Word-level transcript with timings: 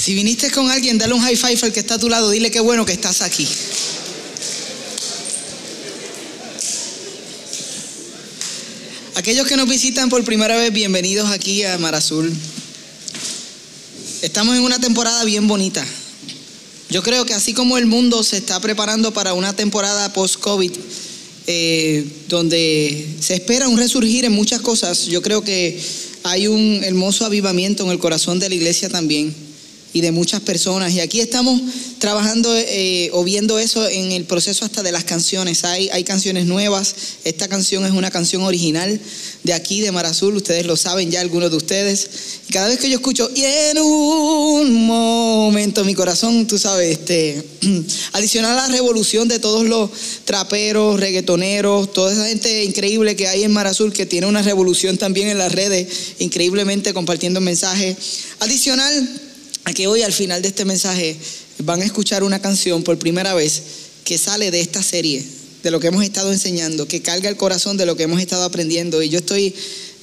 Si 0.00 0.14
viniste 0.14 0.50
con 0.50 0.70
alguien, 0.70 0.96
dale 0.96 1.12
un 1.12 1.20
high 1.20 1.36
five 1.36 1.58
al 1.60 1.72
que 1.74 1.80
está 1.80 1.96
a 1.96 1.98
tu 1.98 2.08
lado, 2.08 2.30
dile 2.30 2.50
qué 2.50 2.60
bueno 2.60 2.86
que 2.86 2.92
estás 2.94 3.20
aquí. 3.20 3.46
Aquellos 9.16 9.46
que 9.46 9.58
nos 9.58 9.68
visitan 9.68 10.08
por 10.08 10.24
primera 10.24 10.56
vez, 10.56 10.72
bienvenidos 10.72 11.28
aquí 11.28 11.64
a 11.64 11.76
Mar 11.76 11.94
Azul. 11.94 12.32
Estamos 14.22 14.56
en 14.56 14.62
una 14.62 14.80
temporada 14.80 15.22
bien 15.24 15.46
bonita. 15.46 15.86
Yo 16.88 17.02
creo 17.02 17.26
que 17.26 17.34
así 17.34 17.52
como 17.52 17.76
el 17.76 17.84
mundo 17.84 18.24
se 18.24 18.38
está 18.38 18.58
preparando 18.58 19.12
para 19.12 19.34
una 19.34 19.54
temporada 19.54 20.14
post-COVID, 20.14 20.72
eh, 21.46 22.06
donde 22.26 23.06
se 23.20 23.34
espera 23.34 23.68
un 23.68 23.76
resurgir 23.76 24.24
en 24.24 24.32
muchas 24.32 24.62
cosas, 24.62 25.08
yo 25.08 25.20
creo 25.20 25.44
que 25.44 25.78
hay 26.22 26.46
un 26.46 26.80
hermoso 26.84 27.26
avivamiento 27.26 27.84
en 27.84 27.90
el 27.90 27.98
corazón 27.98 28.38
de 28.38 28.48
la 28.48 28.54
iglesia 28.54 28.88
también 28.88 29.49
y 29.92 30.00
de 30.00 30.12
muchas 30.12 30.40
personas. 30.40 30.92
Y 30.92 31.00
aquí 31.00 31.20
estamos 31.20 31.60
trabajando 31.98 32.54
eh, 32.56 33.10
o 33.12 33.24
viendo 33.24 33.58
eso 33.58 33.86
en 33.88 34.12
el 34.12 34.24
proceso 34.24 34.64
hasta 34.64 34.82
de 34.82 34.92
las 34.92 35.04
canciones. 35.04 35.64
Hay, 35.64 35.88
hay 35.90 36.04
canciones 36.04 36.46
nuevas. 36.46 36.94
Esta 37.24 37.48
canción 37.48 37.84
es 37.84 37.92
una 37.92 38.10
canción 38.10 38.42
original 38.42 39.00
de 39.42 39.52
aquí, 39.52 39.80
de 39.80 39.92
Mar 39.92 40.06
Azul. 40.06 40.36
Ustedes 40.36 40.66
lo 40.66 40.76
saben 40.76 41.10
ya, 41.10 41.20
algunos 41.20 41.50
de 41.50 41.56
ustedes. 41.56 42.10
Y 42.48 42.52
cada 42.52 42.68
vez 42.68 42.78
que 42.78 42.88
yo 42.88 42.96
escucho, 42.96 43.30
y 43.34 43.42
en 43.42 43.78
un 43.78 44.86
momento, 44.86 45.84
mi 45.84 45.94
corazón, 45.94 46.46
tú 46.46 46.58
sabes, 46.58 46.98
este, 46.98 47.44
adicional 48.12 48.58
a 48.58 48.68
la 48.68 48.74
revolución 48.74 49.28
de 49.28 49.38
todos 49.38 49.66
los 49.66 49.90
traperos, 50.24 51.00
reggaetoneros, 51.00 51.92
toda 51.92 52.12
esa 52.12 52.26
gente 52.26 52.64
increíble 52.64 53.16
que 53.16 53.28
hay 53.28 53.44
en 53.44 53.52
Mar 53.52 53.66
Azul, 53.66 53.92
que 53.92 54.06
tiene 54.06 54.26
una 54.26 54.42
revolución 54.42 54.98
también 54.98 55.28
en 55.28 55.38
las 55.38 55.52
redes, 55.52 55.88
increíblemente 56.18 56.94
compartiendo 56.94 57.40
mensajes. 57.40 57.96
Adicional 58.40 59.29
a 59.64 59.72
que 59.72 59.86
hoy 59.86 60.02
al 60.02 60.12
final 60.12 60.42
de 60.42 60.48
este 60.48 60.64
mensaje 60.64 61.16
van 61.58 61.82
a 61.82 61.84
escuchar 61.84 62.22
una 62.22 62.40
canción 62.40 62.82
por 62.82 62.98
primera 62.98 63.34
vez 63.34 63.62
que 64.04 64.18
sale 64.18 64.50
de 64.50 64.60
esta 64.60 64.82
serie, 64.82 65.24
de 65.62 65.70
lo 65.70 65.80
que 65.80 65.88
hemos 65.88 66.04
estado 66.04 66.32
enseñando, 66.32 66.88
que 66.88 67.02
carga 67.02 67.28
el 67.28 67.36
corazón 67.36 67.76
de 67.76 67.86
lo 67.86 67.96
que 67.96 68.04
hemos 68.04 68.20
estado 68.20 68.44
aprendiendo. 68.44 69.02
Y 69.02 69.08
yo 69.08 69.18
estoy 69.18 69.54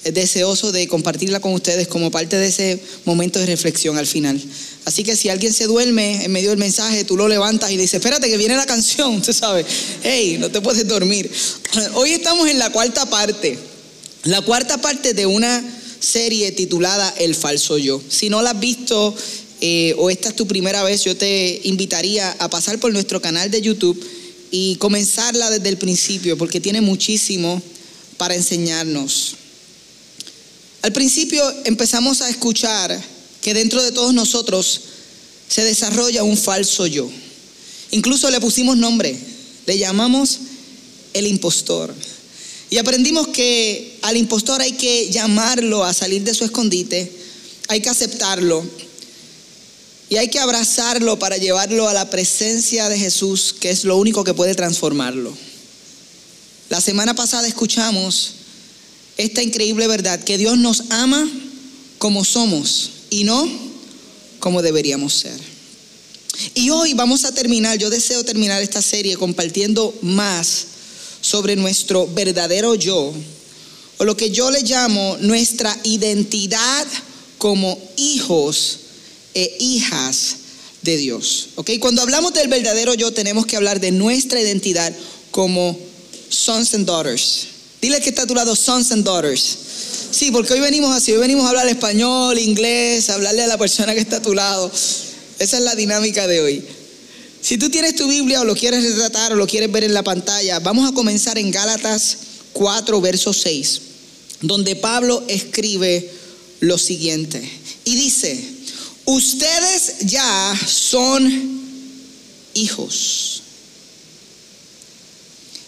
deseoso 0.03 0.71
de 0.71 0.87
compartirla 0.87 1.39
con 1.39 1.53
ustedes 1.53 1.87
como 1.87 2.11
parte 2.11 2.37
de 2.37 2.47
ese 2.47 2.79
momento 3.05 3.39
de 3.39 3.45
reflexión 3.45 3.97
al 3.97 4.07
final. 4.07 4.41
Así 4.85 5.03
que 5.03 5.15
si 5.15 5.29
alguien 5.29 5.53
se 5.53 5.65
duerme 5.65 6.23
en 6.23 6.31
medio 6.31 6.49
del 6.49 6.59
mensaje, 6.59 7.03
tú 7.03 7.17
lo 7.17 7.27
levantas 7.27 7.71
y 7.71 7.75
le 7.75 7.81
dices, 7.81 7.95
espérate 7.95 8.29
que 8.29 8.37
viene 8.37 8.55
la 8.55 8.65
canción, 8.65 9.21
tú 9.23 9.33
sabes, 9.33 9.65
hey, 10.03 10.37
no 10.39 10.49
te 10.49 10.61
puedes 10.61 10.87
dormir. 10.87 11.29
Hoy 11.95 12.11
estamos 12.11 12.47
en 12.47 12.59
la 12.59 12.71
cuarta 12.71 13.05
parte, 13.07 13.57
la 14.23 14.41
cuarta 14.41 14.79
parte 14.79 15.13
de 15.13 15.25
una 15.25 15.63
serie 15.99 16.51
titulada 16.51 17.13
El 17.17 17.35
falso 17.35 17.77
yo. 17.77 18.01
Si 18.07 18.29
no 18.29 18.41
la 18.41 18.51
has 18.51 18.59
visto, 18.59 19.15
eh, 19.59 19.95
o 19.97 20.09
esta 20.09 20.29
es 20.29 20.35
tu 20.35 20.47
primera 20.47 20.83
vez, 20.83 21.03
yo 21.03 21.15
te 21.17 21.61
invitaría 21.63 22.31
a 22.39 22.49
pasar 22.49 22.79
por 22.79 22.93
nuestro 22.93 23.21
canal 23.21 23.49
de 23.49 23.61
YouTube 23.61 23.99
y 24.51 24.75
comenzarla 24.75 25.49
desde 25.49 25.69
el 25.69 25.77
principio, 25.77 26.37
porque 26.37 26.59
tiene 26.59 26.81
muchísimo 26.81 27.61
para 28.17 28.35
enseñarnos. 28.35 29.35
Al 30.83 30.93
principio 30.93 31.43
empezamos 31.65 32.21
a 32.21 32.29
escuchar 32.29 33.01
que 33.41 33.53
dentro 33.53 33.83
de 33.83 33.91
todos 33.91 34.13
nosotros 34.13 34.81
se 35.49 35.63
desarrolla 35.63 36.23
un 36.23 36.37
falso 36.37 36.85
yo. 36.85 37.09
Incluso 37.91 38.29
le 38.29 38.39
pusimos 38.39 38.77
nombre, 38.77 39.17
le 39.65 39.77
llamamos 39.77 40.39
el 41.13 41.25
impostor. 41.25 41.93
Y 42.69 42.77
aprendimos 42.77 43.29
que 43.29 43.97
al 44.01 44.17
impostor 44.17 44.61
hay 44.61 44.73
que 44.73 45.09
llamarlo 45.09 45.83
a 45.83 45.93
salir 45.93 46.21
de 46.23 46.33
su 46.33 46.43
escondite, 46.43 47.11
hay 47.69 47.81
que 47.81 47.89
aceptarlo 47.89 48.63
y 50.09 50.17
hay 50.17 50.29
que 50.29 50.39
abrazarlo 50.39 51.19
para 51.19 51.37
llevarlo 51.37 51.89
a 51.89 51.93
la 51.93 52.09
presencia 52.09 52.87
de 52.89 52.97
Jesús, 52.97 53.53
que 53.59 53.69
es 53.69 53.83
lo 53.83 53.97
único 53.97 54.23
que 54.23 54.33
puede 54.33 54.55
transformarlo. 54.55 55.33
La 56.69 56.79
semana 56.81 57.13
pasada 57.13 57.47
escuchamos 57.47 58.33
esta 59.17 59.41
increíble 59.41 59.87
verdad, 59.87 60.23
que 60.23 60.37
Dios 60.37 60.57
nos 60.57 60.83
ama 60.91 61.29
como 61.97 62.23
somos 62.23 62.91
y 63.09 63.23
no 63.23 63.49
como 64.39 64.61
deberíamos 64.61 65.13
ser. 65.13 65.39
Y 66.53 66.69
hoy 66.69 66.93
vamos 66.93 67.25
a 67.25 67.33
terminar, 67.33 67.77
yo 67.77 67.89
deseo 67.89 68.23
terminar 68.23 68.61
esta 68.61 68.81
serie 68.81 69.17
compartiendo 69.17 69.93
más 70.03 70.67
sobre 71.19 71.55
nuestro 71.55 72.07
verdadero 72.07 72.75
yo, 72.75 73.11
o 73.97 74.05
lo 74.05 74.15
que 74.15 74.29
yo 74.29 74.51
le 74.51 74.61
llamo 74.61 75.17
nuestra 75.19 75.75
identidad 75.83 76.85
como 77.39 77.77
hijos 77.97 78.79
e 79.37 79.55
hijas 79.59 80.37
de 80.81 80.97
Dios. 80.97 81.49
¿ok? 81.55 81.71
Cuando 81.79 82.01
hablamos 82.01 82.33
del 82.33 82.47
verdadero 82.47 82.95
yo, 82.95 83.13
tenemos 83.13 83.45
que 83.45 83.55
hablar 83.55 83.79
de 83.79 83.91
nuestra 83.91 84.41
identidad 84.41 84.91
como 85.29 85.77
sons 86.29 86.73
and 86.73 86.87
daughters. 86.87 87.45
Dile 87.79 88.01
que 88.01 88.09
está 88.09 88.23
a 88.23 88.27
tu 88.27 88.33
lado, 88.33 88.55
sons 88.55 88.91
and 88.91 89.05
daughters. 89.05 89.57
Sí, 90.09 90.31
porque 90.31 90.53
hoy 90.53 90.59
venimos 90.59 90.91
así, 90.91 91.11
hoy 91.11 91.19
venimos 91.19 91.45
a 91.45 91.49
hablar 91.49 91.67
español, 91.67 92.39
inglés, 92.39 93.11
a 93.11 93.13
hablarle 93.13 93.43
a 93.43 93.47
la 93.47 93.59
persona 93.59 93.93
que 93.93 93.99
está 93.99 94.17
a 94.17 94.21
tu 94.23 94.33
lado. 94.33 94.71
Esa 95.37 95.57
es 95.57 95.63
la 95.63 95.75
dinámica 95.75 96.25
de 96.25 96.41
hoy. 96.41 96.65
Si 97.39 97.59
tú 97.59 97.69
tienes 97.69 97.95
tu 97.95 98.07
Biblia 98.07 98.41
o 98.41 98.43
lo 98.43 98.55
quieres 98.55 98.83
retratar 98.83 99.33
o 99.33 99.35
lo 99.35 99.45
quieres 99.45 99.71
ver 99.71 99.83
en 99.83 99.93
la 99.93 100.01
pantalla, 100.01 100.57
vamos 100.59 100.89
a 100.89 100.95
comenzar 100.95 101.37
en 101.37 101.51
Gálatas 101.51 102.17
4, 102.53 102.99
verso 103.01 103.33
6, 103.33 103.81
donde 104.41 104.75
Pablo 104.75 105.23
escribe 105.27 106.09
lo 106.59 106.79
siguiente. 106.79 107.47
Y 107.85 107.95
dice, 107.95 108.56
ustedes 109.07 109.99
ya 110.01 110.59
son 110.67 111.61
hijos. 112.53 113.41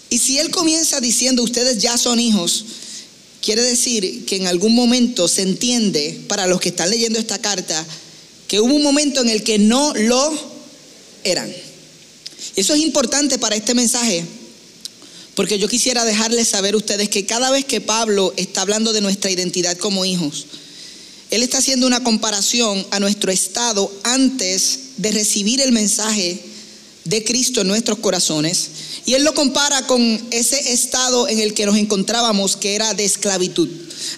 Y 0.10 0.20
si 0.20 0.38
él 0.38 0.52
comienza 0.52 1.00
diciendo, 1.00 1.42
ustedes 1.42 1.78
ya 1.78 1.98
son 1.98 2.20
hijos, 2.20 2.66
quiere 3.42 3.62
decir 3.62 4.26
que 4.26 4.36
en 4.36 4.48
algún 4.48 4.76
momento 4.76 5.28
se 5.28 5.44
entiende, 5.44 6.20
para 6.28 6.48
los 6.48 6.60
que 6.60 6.70
están 6.70 6.90
leyendo 6.90 7.18
esta 7.18 7.40
carta, 7.40 7.86
que 8.48 8.60
hubo 8.60 8.74
un 8.74 8.84
momento 8.84 9.22
en 9.22 9.30
el 9.30 9.44
que 9.44 9.58
no 9.58 9.94
lo 9.96 10.34
eran. 11.24 11.52
Eso 12.56 12.74
es 12.74 12.82
importante 12.82 13.38
para 13.38 13.56
este 13.56 13.74
mensaje, 13.74 14.26
porque 15.36 15.60
yo 15.60 15.70
quisiera 15.70 16.04
dejarles 16.04 16.50
saber 16.50 16.74
a 16.74 16.78
ustedes 16.78 17.08
que 17.08 17.26
cada 17.26 17.52
vez 17.52 17.64
que 17.64 17.80
Pablo 17.80 18.34
está 18.36 18.62
hablando 18.62 18.92
de 18.92 19.02
nuestra 19.02 19.32
identidad 19.32 19.78
como 19.78 20.04
hijos, 20.04 20.46
él 21.32 21.44
está 21.44 21.60
haciendo 21.60 21.86
una 21.86 22.04
comparación 22.04 22.86
a 22.92 23.00
nuestro 23.00 23.32
estado 23.32 23.92
antes 24.04 24.80
de 24.98 25.12
recibir 25.12 25.62
el 25.62 25.72
mensaje 25.72 26.42
de 27.06 27.24
Cristo 27.24 27.62
en 27.62 27.68
nuestros 27.68 28.00
corazones. 28.00 28.70
Y 29.06 29.14
Él 29.14 29.24
lo 29.24 29.34
compara 29.34 29.86
con 29.88 30.02
ese 30.32 30.74
estado 30.74 31.28
en 31.28 31.40
el 31.40 31.54
que 31.54 31.66
nos 31.66 31.78
encontrábamos, 31.78 32.56
que 32.56 32.76
era 32.76 32.94
de 32.94 33.06
esclavitud. 33.06 33.70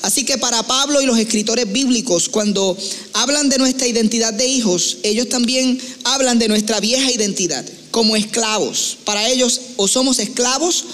Así 0.01 0.25
que 0.25 0.37
para 0.37 0.63
Pablo 0.63 1.01
y 1.01 1.05
los 1.05 1.17
escritores 1.17 1.71
bíblicos, 1.71 2.29
cuando 2.29 2.77
hablan 3.13 3.49
de 3.49 3.57
nuestra 3.57 3.87
identidad 3.87 4.33
de 4.33 4.47
hijos, 4.47 4.97
ellos 5.03 5.29
también 5.29 5.81
hablan 6.03 6.39
de 6.39 6.47
nuestra 6.47 6.79
vieja 6.79 7.11
identidad, 7.11 7.65
como 7.91 8.15
esclavos. 8.15 8.97
Para 9.03 9.29
ellos 9.29 9.59
o 9.75 9.87
somos 9.87 10.19
esclavos 10.19 10.85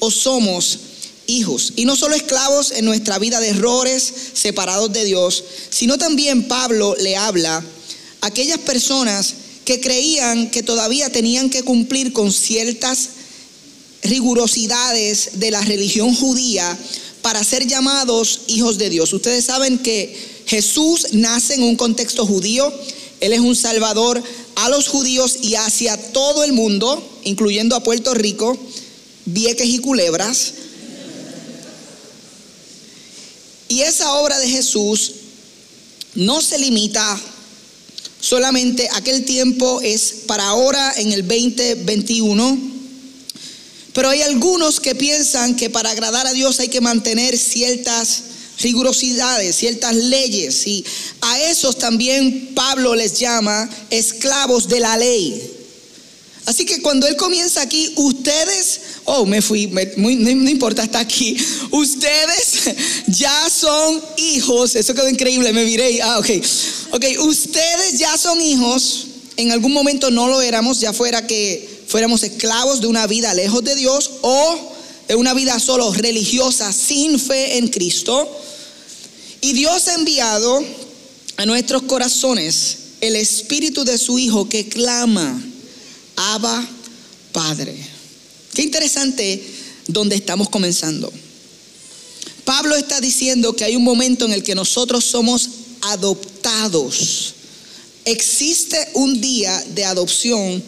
o 0.00 0.10
somos 0.10 0.78
hijos. 1.30 1.72
Y 1.76 1.84
no 1.84 1.96
solo 1.96 2.14
esclavos 2.14 2.72
en 2.72 2.84
nuestra 2.84 3.18
vida 3.18 3.40
de 3.40 3.48
errores, 3.50 4.12
separados 4.34 4.92
de 4.92 5.04
Dios, 5.04 5.44
sino 5.70 5.98
también 5.98 6.48
Pablo 6.48 6.94
le 6.98 7.16
habla 7.16 7.64
a 8.20 8.26
aquellas 8.26 8.58
personas 8.58 9.34
que 9.64 9.80
creían 9.80 10.50
que 10.50 10.62
todavía 10.62 11.10
tenían 11.10 11.50
que 11.50 11.62
cumplir 11.62 12.12
con 12.12 12.32
ciertas 12.32 13.10
rigurosidades 14.02 15.32
de 15.34 15.50
la 15.50 15.60
religión 15.60 16.14
judía 16.14 16.76
para 17.22 17.44
ser 17.44 17.66
llamados 17.66 18.40
hijos 18.48 18.78
de 18.78 18.90
Dios. 18.90 19.12
Ustedes 19.12 19.44
saben 19.44 19.78
que 19.78 20.16
Jesús 20.46 21.08
nace 21.12 21.54
en 21.54 21.62
un 21.62 21.76
contexto 21.76 22.26
judío, 22.26 22.72
Él 23.20 23.32
es 23.32 23.40
un 23.40 23.54
salvador 23.54 24.22
a 24.56 24.68
los 24.68 24.88
judíos 24.88 25.38
y 25.42 25.54
hacia 25.54 25.96
todo 26.12 26.44
el 26.44 26.52
mundo, 26.52 27.02
incluyendo 27.24 27.76
a 27.76 27.82
Puerto 27.82 28.14
Rico, 28.14 28.58
Vieques 29.26 29.68
y 29.68 29.78
Culebras. 29.78 30.54
Y 33.70 33.82
esa 33.82 34.14
obra 34.14 34.36
de 34.40 34.48
Jesús 34.48 35.12
no 36.16 36.42
se 36.42 36.58
limita 36.58 37.20
solamente 38.20 38.88
aquel 38.94 39.24
tiempo 39.24 39.80
es 39.80 40.12
para 40.26 40.48
ahora 40.48 40.92
en 40.96 41.12
el 41.12 41.26
2021. 41.26 42.58
Pero 43.92 44.08
hay 44.08 44.22
algunos 44.22 44.80
que 44.80 44.96
piensan 44.96 45.54
que 45.54 45.70
para 45.70 45.90
agradar 45.90 46.26
a 46.26 46.32
Dios 46.32 46.58
hay 46.58 46.66
que 46.66 46.80
mantener 46.80 47.38
ciertas 47.38 48.22
rigurosidades, 48.58 49.54
ciertas 49.54 49.94
leyes. 49.94 50.66
Y 50.66 50.84
a 51.20 51.40
esos 51.40 51.78
también 51.78 52.50
Pablo 52.56 52.96
les 52.96 53.20
llama 53.20 53.70
esclavos 53.90 54.66
de 54.68 54.80
la 54.80 54.96
ley. 54.96 55.59
Así 56.50 56.64
que 56.64 56.82
cuando 56.82 57.06
él 57.06 57.14
comienza 57.14 57.62
aquí, 57.62 57.92
ustedes, 57.94 58.80
oh, 59.04 59.24
me 59.24 59.40
fui, 59.40 59.68
no, 59.68 60.10
importa, 60.50 60.82
está 60.82 60.98
aquí. 60.98 61.36
Ustedes 61.70 62.74
ya 63.06 63.48
son 63.48 64.02
hijos, 64.16 64.74
eso 64.74 64.92
quedó 64.92 65.08
increíble, 65.08 65.52
me 65.52 65.64
miré, 65.64 66.02
ah, 66.02 66.18
ok. 66.18 66.26
Ok, 66.90 67.04
ustedes 67.20 68.00
ya 68.00 68.18
son 68.18 68.40
hijos, 68.40 69.06
en 69.36 69.52
algún 69.52 69.72
momento 69.72 70.10
no 70.10 70.26
lo 70.26 70.42
éramos, 70.42 70.80
ya 70.80 70.92
fuera 70.92 71.24
que 71.24 71.84
fuéramos 71.86 72.24
esclavos 72.24 72.80
de 72.80 72.88
una 72.88 73.06
vida 73.06 73.32
lejos 73.32 73.62
de 73.62 73.76
Dios 73.76 74.10
o 74.22 74.72
de 75.06 75.14
una 75.14 75.34
vida 75.34 75.60
solo 75.60 75.92
religiosa 75.92 76.72
sin 76.72 77.20
fe 77.20 77.58
en 77.58 77.68
Cristo. 77.68 78.28
Y 79.40 79.52
Dios 79.52 79.86
ha 79.86 79.94
enviado 79.94 80.64
a 81.36 81.46
nuestros 81.46 81.82
corazones 81.82 82.76
el 83.00 83.14
espíritu 83.14 83.84
de 83.84 83.96
su 83.98 84.18
Hijo 84.18 84.48
que 84.48 84.68
clama 84.68 85.40
Abba 86.20 86.68
Padre. 87.32 87.74
Qué 88.52 88.62
interesante 88.62 89.42
donde 89.86 90.16
estamos 90.16 90.50
comenzando. 90.50 91.10
Pablo 92.44 92.76
está 92.76 93.00
diciendo 93.00 93.56
que 93.56 93.64
hay 93.64 93.74
un 93.74 93.84
momento 93.84 94.26
en 94.26 94.32
el 94.32 94.42
que 94.42 94.54
nosotros 94.54 95.02
somos 95.02 95.48
adoptados. 95.80 97.34
Existe 98.04 98.76
un 98.94 99.20
día 99.22 99.64
de 99.74 99.86
adopción 99.86 100.62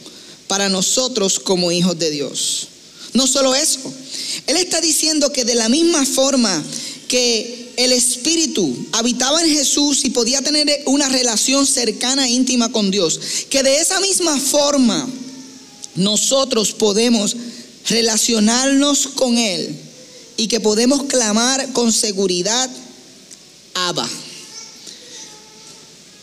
para 0.48 0.70
nosotros 0.70 1.38
como 1.38 1.70
hijos 1.70 1.98
de 1.98 2.10
Dios. 2.10 2.68
No 3.12 3.26
solo 3.26 3.54
eso, 3.54 3.92
él 4.46 4.56
está 4.56 4.80
diciendo 4.80 5.32
que 5.32 5.44
de 5.44 5.54
la 5.54 5.68
misma 5.68 6.06
forma 6.06 6.64
que 7.08 7.72
el 7.76 7.92
Espíritu 7.92 8.74
habitaba 8.92 9.42
en 9.42 9.50
Jesús 9.50 10.02
y 10.04 10.10
podía 10.10 10.40
tener 10.40 10.82
una 10.86 11.10
relación 11.10 11.66
cercana 11.66 12.26
e 12.26 12.30
íntima 12.30 12.72
con 12.72 12.90
Dios, 12.90 13.20
que 13.50 13.62
de 13.62 13.80
esa 13.80 14.00
misma 14.00 14.38
forma 14.38 15.10
nosotros 15.94 16.72
podemos 16.72 17.36
relacionarnos 17.88 19.08
con 19.08 19.38
Él 19.38 19.76
y 20.36 20.48
que 20.48 20.60
podemos 20.60 21.04
clamar 21.04 21.72
con 21.72 21.92
seguridad, 21.92 22.70
Abba. 23.74 24.08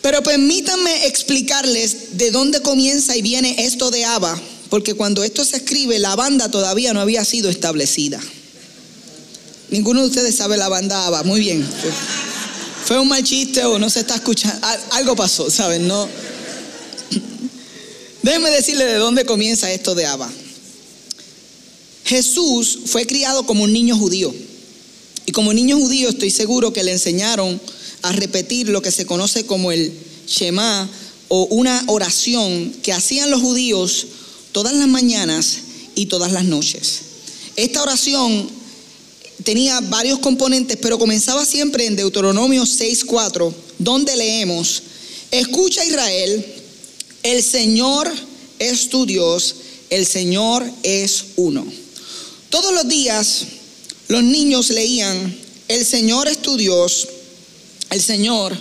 Pero 0.01 0.24
permítanme 0.24 1.07
explicarles 1.07 2.18
de 2.18 2.31
dónde 2.31 2.62
comienza 2.62 3.16
y 3.16 3.21
viene 3.21 3.66
esto 3.66 3.92
de 3.92 4.06
Abba, 4.06 4.39
porque 4.69 4.94
cuando 4.94 5.24
esto 5.24 5.44
se 5.44 5.57
escribe, 5.57 6.00
la 6.00 6.16
banda 6.16 6.50
todavía 6.50 6.94
no 6.94 7.01
había 7.01 7.25
sido 7.25 7.50
establecida. 7.50 8.19
Ninguno 9.69 10.01
de 10.01 10.07
ustedes 10.07 10.36
sabe 10.36 10.57
la 10.57 10.69
banda 10.69 11.06
Abba, 11.06 11.24
muy 11.24 11.42
bien. 11.42 11.68
Fue 12.86 12.98
un 12.98 13.07
mal 13.07 13.24
chiste 13.24 13.63
o 13.66 13.77
no 13.77 13.89
se 13.89 14.00
está 14.00 14.16
escuchando, 14.16 14.66
algo 14.92 15.16
pasó, 15.16 15.51
¿saben? 15.51 15.88
No 15.88 16.07
Déjenme 18.21 18.50
decirle 18.50 18.86
de 18.86 18.95
dónde 18.95 19.25
comienza 19.25 19.71
esto 19.71 19.95
de 19.95 20.06
Abba. 20.06 20.30
Jesús 22.06 22.80
fue 22.86 23.06
criado 23.06 23.45
como 23.45 23.63
un 23.63 23.71
niño 23.71 23.98
judío. 23.98 24.33
Y 25.25 25.31
como 25.31 25.54
niño 25.54 25.77
judío 25.77 26.10
estoy 26.10 26.31
seguro 26.31 26.74
que 26.74 26.83
le 26.83 26.92
enseñaron 26.92 27.62
a 28.01 28.12
repetir 28.12 28.69
lo 28.69 28.81
que 28.81 28.92
se 28.92 29.06
conoce 29.06 29.45
como 29.45 29.71
el 29.71 29.94
Shema 30.27 30.89
o 31.27 31.45
una 31.51 31.83
oración 31.88 32.74
que 32.81 32.94
hacían 32.94 33.30
los 33.30 33.42
judíos 33.42 34.07
todas 34.51 34.74
las 34.74 34.88
mañanas 34.88 35.60
y 35.95 36.07
todas 36.07 36.31
las 36.31 36.45
noches. 36.45 37.01
Esta 37.56 37.81
oración 37.83 38.50
tenía 39.44 39.80
varios 39.81 40.19
componentes, 40.19 40.77
pero 40.81 40.98
comenzaba 40.98 41.45
siempre 41.45 41.86
en 41.86 41.95
Deuteronomio 41.95 42.66
6:4, 42.66 43.54
donde 43.77 44.16
leemos, 44.16 44.81
escucha 45.31 45.86
Israel, 45.86 46.45
el 47.24 47.44
Señor 47.44 48.12
es 48.60 48.89
tu 48.89 49.06
Dios, 49.06 49.56
el 49.89 50.06
Señor 50.06 50.69
es 50.83 51.25
uno. 51.36 51.66
Todos 52.50 52.74
los 52.74 52.88
días 52.88 53.45
los 54.07 54.24
niños 54.24 54.69
leían, 54.69 55.38
el 55.68 55.86
Señor 55.86 56.27
es 56.27 56.42
tu 56.42 56.57
Dios, 56.57 57.07
el 57.89 58.01
Señor 58.01 58.57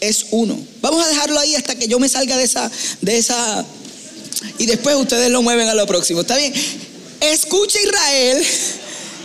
es 0.00 0.26
uno. 0.32 0.58
Vamos 0.80 1.04
a 1.04 1.08
dejarlo 1.08 1.38
ahí 1.38 1.54
hasta 1.54 1.74
que 1.74 1.88
yo 1.88 1.98
me 1.98 2.08
salga 2.08 2.36
de 2.36 2.44
esa, 2.44 2.70
de 3.00 3.16
esa, 3.16 3.64
y 4.58 4.66
después 4.66 4.96
ustedes 4.96 5.30
lo 5.30 5.42
mueven 5.42 5.68
a 5.68 5.74
lo 5.74 5.86
próximo. 5.86 6.20
¿Está 6.20 6.36
bien? 6.36 6.52
Escucha 7.20 7.78
Israel, 7.80 8.44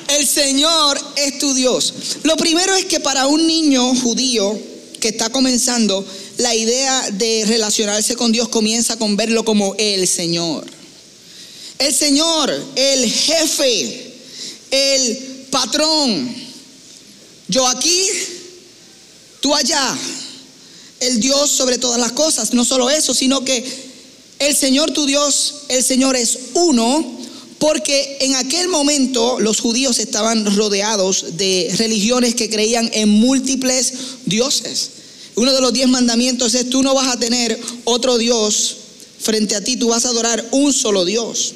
el 0.10 0.28
Señor 0.28 1.00
es 1.16 1.40
tu 1.40 1.54
Dios. 1.54 1.94
Lo 2.24 2.38
primero 2.38 2.76
es 2.76 2.86
que 2.86 3.00
para 3.00 3.28
un 3.28 3.46
niño 3.46 3.94
judío 3.96 4.58
que 5.00 5.10
está 5.10 5.30
comenzando, 5.30 6.06
la 6.38 6.56
idea 6.56 7.10
de 7.12 7.46
relacionarse 7.46 8.16
con 8.16 8.32
Dios 8.32 8.50
comienza 8.50 8.98
con 8.98 9.16
verlo 9.16 9.44
como 9.44 9.76
el 9.78 10.08
Señor. 10.08 10.66
El 11.80 11.94
Señor, 11.94 12.54
el 12.76 13.12
jefe, 13.12 14.14
el 14.72 15.18
patrón. 15.52 16.36
Yo 17.48 17.68
aquí, 17.68 18.04
tú 19.40 19.54
allá. 19.54 19.98
El 21.00 21.20
Dios 21.20 21.52
sobre 21.52 21.78
todas 21.78 22.00
las 22.00 22.14
cosas. 22.14 22.54
No 22.54 22.66
solo 22.66 22.90
eso, 22.90 23.14
sino 23.14 23.46
que 23.46 23.64
el 24.40 24.56
Señor 24.56 24.92
tu 24.92 25.06
Dios, 25.06 25.56
el 25.70 25.84
Señor 25.84 26.16
es 26.16 26.38
uno, 26.54 27.18
porque 27.60 28.18
en 28.22 28.36
aquel 28.36 28.68
momento 28.68 29.40
los 29.40 29.60
judíos 29.60 30.00
estaban 30.00 30.56
rodeados 30.56 31.38
de 31.38 31.74
religiones 31.78 32.36
que 32.36 32.50
creían 32.50 32.90
en 32.94 33.10
múltiples 33.10 33.94
dioses. 34.26 34.97
Uno 35.38 35.54
de 35.54 35.62
los 35.62 35.72
diez 35.72 35.88
mandamientos 35.88 36.56
es, 36.56 36.68
tú 36.68 36.82
no 36.82 36.96
vas 36.96 37.08
a 37.10 37.20
tener 37.20 37.60
otro 37.84 38.18
Dios 38.18 38.78
frente 39.20 39.56
a 39.56 39.64
ti, 39.64 39.78
tú 39.78 39.90
vas 39.90 40.04
a 40.06 40.10
adorar 40.10 40.44
un 40.52 40.74
solo 40.74 41.06
Dios. 41.06 41.54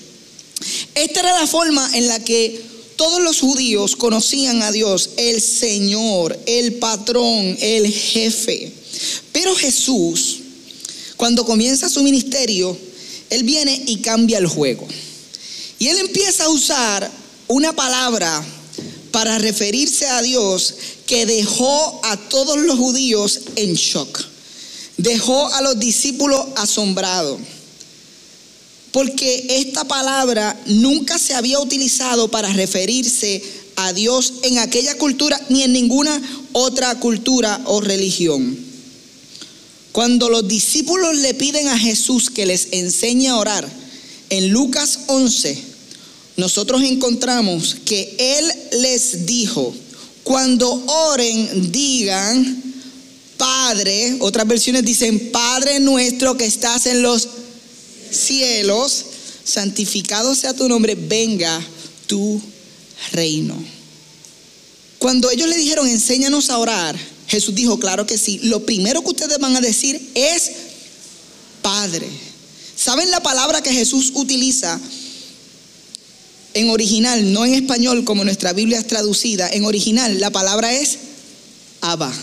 Esta 0.94 1.22
era 1.22 1.39
la 1.39 1.48
forma 1.48 1.89
en 1.98 2.07
la 2.07 2.24
que 2.24 2.62
todos 2.95 3.19
los 3.22 3.39
judíos 3.39 3.95
conocían 3.95 4.62
a 4.62 4.72
Dios, 4.72 5.10
el 5.18 5.42
Señor, 5.42 6.39
el 6.45 6.74
patrón, 6.75 7.57
el 7.60 7.92
jefe. 7.92 8.72
Pero 9.31 9.56
Jesús, 9.56 10.42
cuando 11.18 11.44
comienza 11.44 11.89
su 11.89 12.04
ministerio, 12.04 12.77
Él 13.32 13.41
viene 13.44 13.82
y 13.88 13.98
cambia 13.98 14.38
el 14.38 14.46
juego. 14.46 14.88
Y 15.79 15.88
Él 15.88 15.98
empieza 15.98 16.44
a 16.44 16.50
usar 16.50 17.10
una 17.48 17.74
palabra 17.74 18.46
para 19.12 19.38
referirse 19.38 20.08
a 20.08 20.22
Dios 20.22 20.75
que 21.06 21.25
dejó 21.25 22.00
a 22.03 22.18
todos 22.18 22.58
los 22.58 22.77
judíos 22.77 23.41
en 23.56 23.75
shock. 23.75 24.25
Dejó 24.98 25.48
a 25.53 25.62
los 25.62 25.80
discípulos 25.80 26.46
asombrados. 26.56 27.39
Porque 28.91 29.46
esta 29.50 29.86
palabra 29.86 30.60
nunca 30.65 31.18
se 31.18 31.34
había 31.34 31.60
utilizado 31.60 32.30
para 32.30 32.51
referirse 32.51 33.41
a 33.77 33.94
Dios 33.94 34.34
en 34.44 34.60
aquella 34.60 34.98
cultura 34.98 35.39
ni 35.50 35.63
en 35.63 35.74
ninguna 35.74 36.22
otra 36.51 37.00
cultura 37.00 37.62
o 37.65 37.80
religión. 37.80 38.58
Cuando 39.91 40.30
los 40.30 40.48
discípulos 40.48 41.18
le 41.18 41.34
piden 41.34 41.68
a 41.68 41.77
Jesús 41.77 42.30
que 42.30 42.46
les 42.46 42.70
enseñe 42.72 43.27
a 43.27 43.38
orar, 43.38 43.68
en 44.30 44.50
Lucas 44.50 45.00
11, 45.08 45.71
nosotros 46.38 46.82
encontramos 46.84 47.76
que 47.86 48.16
Él 48.18 48.80
les 48.82 49.26
dijo, 49.26 49.74
cuando 50.24 50.72
oren, 50.86 51.72
digan, 51.72 52.64
Padre, 53.38 54.18
otras 54.20 54.48
versiones 54.48 54.84
dicen, 54.84 55.32
Padre 55.32 55.80
nuestro 55.80 56.38
que 56.38 56.46
estás 56.46 56.86
en 56.86 57.02
los 57.02 57.28
cielos, 58.12 59.06
santificado 59.44 60.36
sea 60.36 60.54
tu 60.54 60.70
nombre, 60.70 60.96
venga 60.96 61.60
tu 62.08 62.42
reino. 63.12 63.56
Cuando 65.00 65.32
ellos 65.32 65.50
le 65.50 65.58
dijeron, 65.58 65.88
enséñanos 65.88 66.50
a 66.52 66.60
orar, 66.60 66.96
Jesús 67.28 67.56
dijo, 67.56 67.80
claro 67.80 68.06
que 68.06 68.18
sí, 68.18 68.40
lo 68.44 68.66
primero 68.66 69.02
que 69.02 69.10
ustedes 69.10 69.40
van 69.40 69.56
a 69.56 69.62
decir 69.62 70.12
es 70.14 70.52
Padre. 71.62 72.08
¿Saben 72.76 73.10
la 73.10 73.22
palabra 73.22 73.62
que 73.64 73.74
Jesús 73.74 74.12
utiliza 74.16 74.80
en 76.53 76.70
original, 76.70 77.31
no 77.31 77.46
en 77.46 77.53
español 77.53 78.03
como 78.03 78.24
nuestra 78.24 78.53
Biblia 78.53 78.79
es 78.79 78.88
traducida, 78.88 79.50
en 79.50 79.65
original 79.65 80.20
la 80.20 80.29
palabra 80.29 80.74
es 80.74 80.98
Abba. 81.81 82.13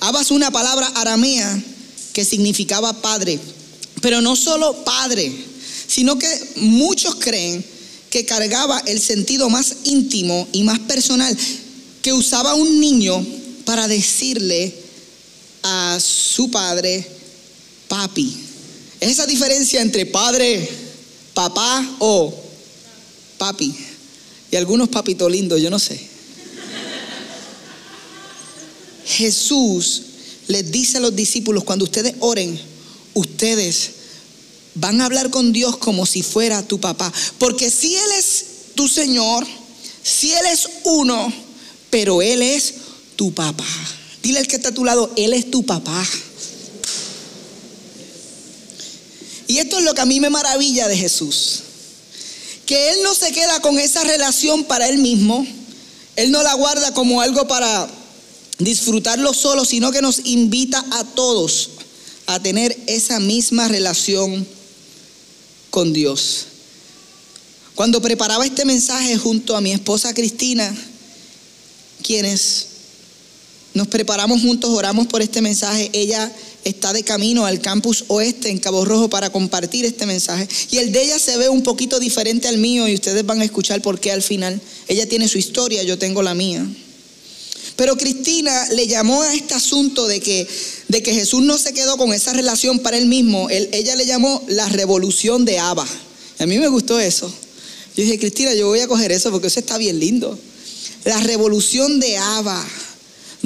Abba 0.00 0.22
es 0.22 0.30
una 0.30 0.50
palabra 0.50 0.86
aramea 0.94 1.62
que 2.12 2.24
significaba 2.24 2.92
padre, 3.02 3.38
pero 4.00 4.20
no 4.20 4.36
solo 4.36 4.84
padre, 4.84 5.32
sino 5.86 6.18
que 6.18 6.28
muchos 6.56 7.16
creen 7.16 7.64
que 8.10 8.24
cargaba 8.24 8.80
el 8.86 9.00
sentido 9.00 9.50
más 9.50 9.76
íntimo 9.84 10.48
y 10.52 10.62
más 10.62 10.78
personal 10.80 11.36
que 12.02 12.12
usaba 12.12 12.54
un 12.54 12.80
niño 12.80 13.24
para 13.64 13.88
decirle 13.88 14.74
a 15.62 15.98
su 16.00 16.50
padre, 16.50 17.06
papi. 17.88 18.36
Es 19.00 19.10
esa 19.10 19.26
diferencia 19.26 19.82
entre 19.82 20.06
padre, 20.06 20.68
papá 21.34 21.96
o 21.98 22.45
papi. 23.38 23.74
Y 24.50 24.56
algunos 24.56 24.88
papitos 24.88 25.30
lindos, 25.30 25.60
yo 25.60 25.70
no 25.70 25.78
sé. 25.78 26.00
Jesús 29.06 30.02
les 30.48 30.70
dice 30.70 30.98
a 30.98 31.00
los 31.00 31.14
discípulos, 31.14 31.64
cuando 31.64 31.84
ustedes 31.84 32.14
oren, 32.20 32.58
ustedes 33.14 33.90
van 34.74 35.00
a 35.00 35.06
hablar 35.06 35.30
con 35.30 35.52
Dios 35.52 35.76
como 35.76 36.06
si 36.06 36.22
fuera 36.22 36.66
tu 36.66 36.80
papá. 36.80 37.12
Porque 37.38 37.70
si 37.70 37.94
Él 37.94 38.10
es 38.18 38.44
tu 38.74 38.88
Señor, 38.88 39.46
si 40.02 40.32
Él 40.32 40.46
es 40.52 40.68
uno, 40.84 41.32
pero 41.90 42.22
Él 42.22 42.42
es 42.42 42.74
tu 43.16 43.32
papá. 43.32 43.66
Dile 44.22 44.40
al 44.40 44.46
que 44.46 44.56
está 44.56 44.68
a 44.68 44.74
tu 44.74 44.84
lado, 44.84 45.12
Él 45.16 45.32
es 45.32 45.50
tu 45.50 45.64
papá. 45.64 46.06
Y 49.48 49.58
esto 49.58 49.78
es 49.78 49.84
lo 49.84 49.94
que 49.94 50.00
a 50.00 50.06
mí 50.06 50.20
me 50.20 50.30
maravilla 50.30 50.88
de 50.88 50.96
Jesús. 50.96 51.62
Que 52.66 52.90
Él 52.90 52.96
no 53.02 53.14
se 53.14 53.32
queda 53.32 53.60
con 53.60 53.78
esa 53.78 54.04
relación 54.04 54.64
para 54.64 54.88
Él 54.88 54.98
mismo. 54.98 55.46
Él 56.16 56.30
no 56.30 56.42
la 56.42 56.54
guarda 56.54 56.92
como 56.92 57.20
algo 57.20 57.46
para 57.46 57.88
disfrutarlo 58.58 59.32
solo, 59.32 59.64
sino 59.64 59.92
que 59.92 60.02
nos 60.02 60.20
invita 60.24 60.84
a 60.90 61.04
todos 61.04 61.70
a 62.26 62.40
tener 62.40 62.76
esa 62.86 63.20
misma 63.20 63.68
relación 63.68 64.46
con 65.70 65.92
Dios. 65.92 66.46
Cuando 67.74 68.00
preparaba 68.00 68.46
este 68.46 68.64
mensaje 68.64 69.16
junto 69.18 69.54
a 69.56 69.60
mi 69.60 69.72
esposa 69.72 70.14
Cristina, 70.14 70.74
quienes 72.02 72.66
nos 73.74 73.86
preparamos 73.88 74.40
juntos, 74.40 74.70
oramos 74.70 75.06
por 75.06 75.20
este 75.20 75.42
mensaje, 75.42 75.90
ella 75.92 76.32
está 76.68 76.92
de 76.92 77.04
camino 77.04 77.46
al 77.46 77.60
campus 77.60 78.04
oeste 78.08 78.50
en 78.50 78.58
Cabo 78.58 78.84
Rojo 78.84 79.08
para 79.08 79.30
compartir 79.30 79.84
este 79.84 80.04
mensaje. 80.04 80.48
Y 80.70 80.78
el 80.78 80.90
de 80.90 81.04
ella 81.04 81.18
se 81.18 81.36
ve 81.36 81.48
un 81.48 81.62
poquito 81.62 82.00
diferente 82.00 82.48
al 82.48 82.58
mío 82.58 82.88
y 82.88 82.94
ustedes 82.94 83.24
van 83.24 83.40
a 83.40 83.44
escuchar 83.44 83.80
por 83.82 84.00
qué 84.00 84.10
al 84.10 84.22
final. 84.22 84.60
Ella 84.88 85.08
tiene 85.08 85.28
su 85.28 85.38
historia, 85.38 85.84
yo 85.84 85.96
tengo 85.96 86.22
la 86.22 86.34
mía. 86.34 86.66
Pero 87.76 87.96
Cristina 87.96 88.68
le 88.70 88.88
llamó 88.88 89.22
a 89.22 89.34
este 89.34 89.54
asunto 89.54 90.08
de 90.08 90.20
que, 90.20 90.48
de 90.88 91.02
que 91.02 91.14
Jesús 91.14 91.42
no 91.42 91.56
se 91.56 91.72
quedó 91.72 91.96
con 91.96 92.12
esa 92.12 92.32
relación 92.32 92.80
para 92.80 92.98
él 92.98 93.06
mismo. 93.06 93.48
ella 93.50 93.94
le 93.94 94.06
llamó 94.06 94.42
la 94.48 94.68
revolución 94.68 95.44
de 95.44 95.58
Abba. 95.58 95.86
A 96.38 96.46
mí 96.46 96.58
me 96.58 96.68
gustó 96.68 96.98
eso. 96.98 97.32
Yo 97.96 98.02
dije, 98.02 98.18
Cristina, 98.18 98.54
yo 98.54 98.66
voy 98.66 98.80
a 98.80 98.88
coger 98.88 99.12
eso 99.12 99.30
porque 99.30 99.46
eso 99.46 99.60
está 99.60 99.78
bien 99.78 100.00
lindo. 100.00 100.36
La 101.04 101.20
revolución 101.20 102.00
de 102.00 102.16
Abba 102.16 102.66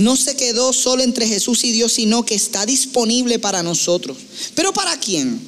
no 0.01 0.17
se 0.17 0.35
quedó 0.35 0.73
solo 0.73 1.03
entre 1.03 1.27
Jesús 1.27 1.63
y 1.65 1.73
Dios, 1.73 1.93
sino 1.93 2.25
que 2.25 2.35
está 2.35 2.67
disponible 2.67 3.39
para 3.39 3.63
nosotros. 3.63 4.17
¿Pero 4.55 4.73
para 4.73 4.99
quién? 4.99 5.41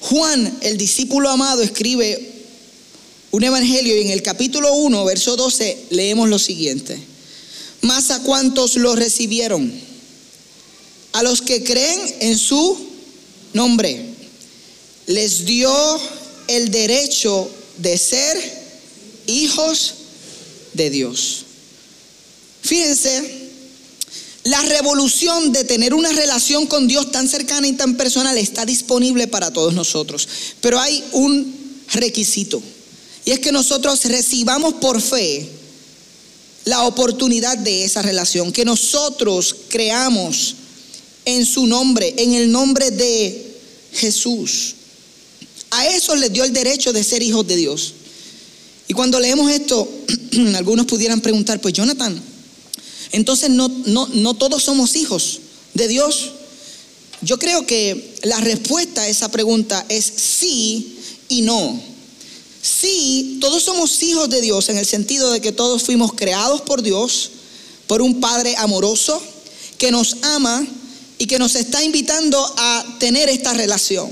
Juan, 0.00 0.58
el 0.62 0.76
discípulo 0.76 1.30
amado, 1.30 1.62
escribe 1.62 2.32
un 3.30 3.44
evangelio 3.44 3.96
y 3.96 4.02
en 4.02 4.10
el 4.10 4.22
capítulo 4.22 4.74
1, 4.74 5.04
verso 5.04 5.36
12, 5.36 5.86
leemos 5.90 6.28
lo 6.28 6.38
siguiente. 6.38 6.98
Más 7.82 8.10
a 8.10 8.20
cuantos 8.22 8.76
lo 8.76 8.96
recibieron, 8.96 9.72
a 11.12 11.22
los 11.22 11.40
que 11.40 11.62
creen 11.62 12.00
en 12.20 12.36
su 12.36 12.78
nombre, 13.52 14.04
les 15.06 15.44
dio 15.44 15.72
el 16.48 16.70
derecho 16.70 17.48
de 17.78 17.96
ser 17.96 18.36
hijos 19.26 19.94
de 20.74 20.90
Dios. 20.90 21.44
Fíjense, 22.62 23.50
la 24.44 24.62
revolución 24.62 25.52
de 25.52 25.64
tener 25.64 25.92
una 25.92 26.12
relación 26.12 26.66
con 26.66 26.88
Dios 26.88 27.12
tan 27.12 27.28
cercana 27.28 27.68
y 27.68 27.74
tan 27.74 27.96
personal 27.96 28.38
está 28.38 28.64
disponible 28.64 29.26
para 29.26 29.52
todos 29.52 29.74
nosotros. 29.74 30.28
Pero 30.60 30.80
hay 30.80 31.04
un 31.12 31.54
requisito. 31.92 32.62
Y 33.24 33.32
es 33.32 33.40
que 33.40 33.52
nosotros 33.52 34.04
recibamos 34.04 34.74
por 34.74 35.00
fe 35.00 35.48
la 36.64 36.84
oportunidad 36.84 37.58
de 37.58 37.84
esa 37.84 38.02
relación, 38.02 38.52
que 38.52 38.64
nosotros 38.64 39.54
creamos 39.68 40.56
en 41.24 41.44
su 41.44 41.66
nombre, 41.66 42.14
en 42.16 42.34
el 42.34 42.50
nombre 42.50 42.90
de 42.90 43.56
Jesús. 43.92 44.74
A 45.70 45.86
eso 45.86 46.16
les 46.16 46.32
dio 46.32 46.44
el 46.44 46.52
derecho 46.52 46.92
de 46.92 47.04
ser 47.04 47.22
hijos 47.22 47.46
de 47.46 47.56
Dios. 47.56 47.94
Y 48.88 48.94
cuando 48.94 49.20
leemos 49.20 49.50
esto, 49.50 49.88
algunos 50.56 50.86
pudieran 50.86 51.20
preguntar, 51.20 51.60
pues 51.60 51.74
Jonathan, 51.74 52.20
entonces 53.12 53.50
no, 53.50 53.68
no, 53.86 54.08
no 54.12 54.34
todos 54.34 54.62
somos 54.62 54.96
hijos 54.96 55.40
de 55.74 55.88
Dios. 55.88 56.32
Yo 57.22 57.38
creo 57.38 57.66
que 57.66 58.14
la 58.22 58.40
respuesta 58.40 59.02
a 59.02 59.08
esa 59.08 59.30
pregunta 59.30 59.84
es 59.88 60.04
sí 60.04 60.98
y 61.28 61.42
no. 61.42 61.80
Sí, 62.62 63.38
todos 63.40 63.62
somos 63.62 64.02
hijos 64.02 64.28
de 64.30 64.40
Dios 64.40 64.68
en 64.68 64.78
el 64.78 64.86
sentido 64.86 65.30
de 65.30 65.40
que 65.40 65.52
todos 65.52 65.82
fuimos 65.82 66.12
creados 66.12 66.60
por 66.62 66.82
Dios, 66.82 67.30
por 67.86 68.02
un 68.02 68.20
Padre 68.20 68.54
amoroso 68.58 69.20
que 69.78 69.90
nos 69.90 70.16
ama 70.22 70.66
y 71.18 71.26
que 71.26 71.38
nos 71.38 71.54
está 71.54 71.82
invitando 71.82 72.38
a 72.56 72.96
tener 72.98 73.28
esta 73.28 73.54
relación. 73.54 74.10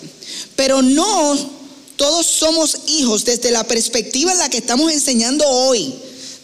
Pero 0.57 0.83
no 0.83 1.59
todos 1.97 2.27
somos 2.27 2.79
hijos 2.87 3.25
desde 3.25 3.51
la 3.51 3.65
perspectiva 3.65 4.33
en 4.33 4.39
la 4.39 4.49
que 4.49 4.59
estamos 4.59 4.93
enseñando 4.93 5.45
hoy. 5.47 5.95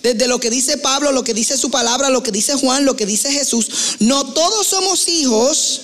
Desde 0.04 0.28
lo 0.28 0.38
que 0.38 0.50
dice 0.50 0.76
Pablo, 0.76 1.12
lo 1.12 1.24
que 1.24 1.32
dice 1.32 1.56
su 1.56 1.70
palabra, 1.70 2.10
lo 2.10 2.22
que 2.22 2.30
dice 2.30 2.52
Juan, 2.56 2.84
lo 2.84 2.94
que 2.94 3.06
dice 3.06 3.32
Jesús. 3.32 3.66
No 4.00 4.34
todos 4.34 4.66
somos 4.66 5.08
hijos 5.08 5.80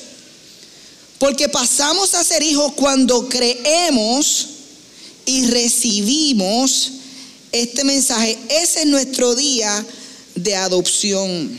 porque 1.19 1.49
pasamos 1.49 2.15
a 2.15 2.23
ser 2.23 2.43
hijos 2.43 2.75
cuando 2.75 3.31
creemos 3.31 4.47
y 5.25 5.47
recibimos 5.47 6.93
este 7.51 7.83
mensaje, 7.83 8.39
ese 8.51 8.81
es 8.81 8.87
nuestro 8.87 9.35
día 9.35 9.87
de 10.35 10.55
adopción. 10.55 11.59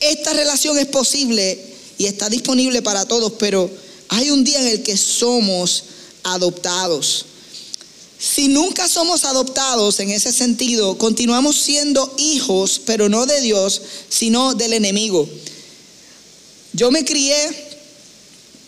Esta 0.00 0.32
relación 0.32 0.78
es 0.78 0.86
posible 0.86 1.62
y 1.98 2.06
está 2.06 2.30
disponible 2.30 2.80
para 2.80 3.04
todos, 3.04 3.34
pero 3.38 3.70
hay 4.08 4.30
un 4.30 4.42
día 4.42 4.60
en 4.60 4.68
el 4.68 4.82
que 4.82 4.96
somos 4.96 5.84
adoptados. 6.22 7.26
Si 8.18 8.48
nunca 8.48 8.88
somos 8.88 9.24
adoptados 9.24 10.00
en 10.00 10.10
ese 10.10 10.32
sentido, 10.32 10.98
continuamos 10.98 11.56
siendo 11.56 12.14
hijos, 12.18 12.80
pero 12.84 13.08
no 13.08 13.26
de 13.26 13.40
Dios, 13.40 13.80
sino 14.08 14.54
del 14.54 14.72
enemigo. 14.72 15.28
Yo 16.72 16.90
me 16.90 17.04
crié 17.04 17.36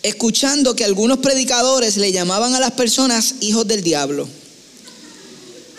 escuchando 0.03 0.77
que 0.77 0.85
algunos 0.85 1.19
predicadores 1.19 1.97
le 1.97 2.13
llamaban 2.13 2.55
a 2.55 2.61
las 2.61 2.73
personas 2.73 3.35
hijos 3.41 3.67
del 3.67 3.83
diablo. 3.83 4.29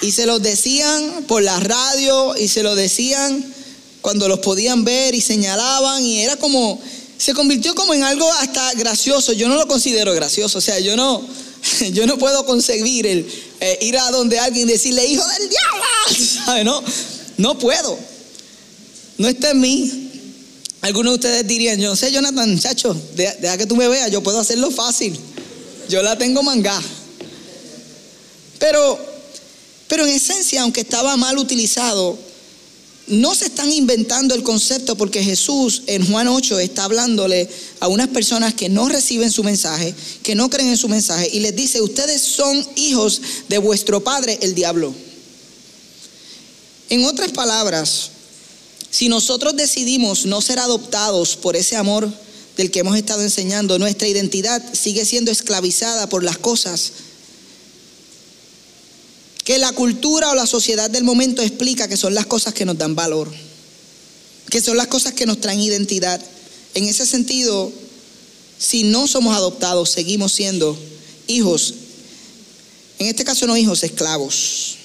Y 0.02 0.12
se 0.12 0.26
los 0.26 0.42
decían 0.42 1.26
por 1.28 1.42
la 1.42 1.60
radio 1.60 2.36
y 2.36 2.50
se 2.50 2.64
lo 2.64 2.76
decían 2.76 3.54
cuando 4.02 4.28
los 4.28 4.40
podían 4.40 4.84
ver 4.84 5.16
y 5.16 5.22
señalaban 5.22 6.06
y 6.06 6.22
era 6.22 6.36
como, 6.36 6.82
se 7.18 7.34
convirtió 7.34 7.74
como 7.76 7.94
en 7.94 8.04
algo 8.04 8.30
hasta 8.34 8.74
gracioso. 8.74 9.32
Yo 9.32 9.48
no 9.48 9.56
lo 9.56 9.68
considero 9.68 10.14
gracioso, 10.14 10.58
o 10.58 10.62
sea, 10.62 10.80
yo 10.80 10.98
no, 10.98 11.26
yo 11.92 12.08
no 12.08 12.18
puedo 12.18 12.46
concebir 12.46 13.06
el 13.08 13.28
eh, 13.60 13.78
ir 13.82 13.98
a 13.98 14.10
donde 14.12 14.40
alguien 14.40 14.68
decirle 14.68 15.06
hijo 15.06 15.24
del 15.28 15.50
diablo, 15.50 16.64
No, 16.64 16.84
no 17.38 17.60
puedo. 17.60 17.98
No 19.18 19.28
está 19.28 19.52
en 19.52 19.60
mí. 19.60 20.08
Algunos 20.82 21.12
de 21.12 21.16
ustedes 21.16 21.48
dirían, 21.48 21.80
yo 21.80 21.90
no 21.90 21.96
sé, 21.96 22.12
Jonathan, 22.12 22.58
chacho, 22.60 23.00
deja 23.14 23.56
que 23.58 23.68
tú 23.68 23.76
me 23.76 23.88
veas, 23.88 24.10
yo 24.10 24.24
puedo 24.24 24.40
hacerlo 24.40 24.72
fácil. 24.72 25.18
Yo 25.90 26.02
la 26.02 26.18
tengo 26.18 26.42
mangá. 26.42 26.82
Pero, 28.58 29.00
pero 29.88 30.08
en 30.08 30.16
esencia, 30.16 30.64
aunque 30.64 30.82
estaba 30.82 31.16
mal 31.18 31.38
utilizado, 31.38 32.18
no 33.12 33.36
se 33.36 33.46
están 33.46 33.72
inventando 33.72 34.34
el 34.34 34.44
concepto 34.44 34.96
porque 34.96 35.24
Jesús 35.24 35.84
en 35.88 36.10
Juan 36.10 36.28
8 36.28 36.60
está 36.60 36.86
hablándole 36.86 37.50
a 37.80 37.88
unas 37.88 38.08
personas 38.08 38.54
que 38.54 38.70
no 38.70 38.90
reciben 38.90 39.32
su 39.32 39.44
mensaje, 39.44 39.94
que 40.24 40.36
no 40.36 40.50
creen 40.50 40.70
en 40.70 40.78
su 40.78 40.88
mensaje, 40.88 41.30
y 41.32 41.42
les 41.42 41.56
dice, 41.56 41.82
ustedes 41.82 42.22
son 42.22 42.66
hijos 42.76 43.22
de 43.50 43.58
vuestro 43.58 44.04
padre, 44.04 44.40
el 44.42 44.56
diablo. 44.56 44.94
En 46.90 47.06
otras 47.06 47.32
palabras, 47.32 48.12
si 48.90 49.08
nosotros 49.08 49.56
decidimos 49.56 50.26
no 50.26 50.42
ser 50.42 50.60
adoptados 50.60 51.36
por 51.36 51.56
ese 51.56 51.76
amor 51.76 52.12
del 52.58 52.72
que 52.72 52.80
hemos 52.80 52.98
estado 52.98 53.22
enseñando, 53.22 53.80
nuestra 53.80 54.08
identidad 54.08 54.62
sigue 54.74 55.06
siendo 55.06 55.32
esclavizada 55.32 56.10
por 56.10 56.24
las 56.24 56.38
cosas 56.38 56.92
que 59.44 59.58
la 59.58 59.72
cultura 59.74 60.30
o 60.30 60.36
la 60.36 60.46
sociedad 60.46 60.90
del 60.90 61.04
momento 61.04 61.42
explica 61.42 61.88
que 61.88 61.98
son 61.98 62.14
las 62.14 62.26
cosas 62.26 62.54
que 62.54 62.66
nos 62.66 62.78
dan 62.78 62.96
valor, 62.96 63.32
que 64.50 64.62
son 64.62 64.78
las 64.78 64.88
cosas 64.88 65.14
que 65.14 65.26
nos 65.26 65.42
traen 65.42 65.60
identidad. 65.60 66.22
En 66.74 66.86
ese 66.86 67.06
sentido, 67.06 67.72
si 68.58 68.84
no 68.84 69.08
somos 69.08 69.36
adoptados, 69.36 69.90
seguimos 69.90 70.32
siendo 70.32 70.78
hijos, 71.28 71.74
en 73.00 73.08
este 73.08 73.24
caso 73.24 73.48
no 73.48 73.58
hijos, 73.58 73.84
esclavos. 73.84 74.76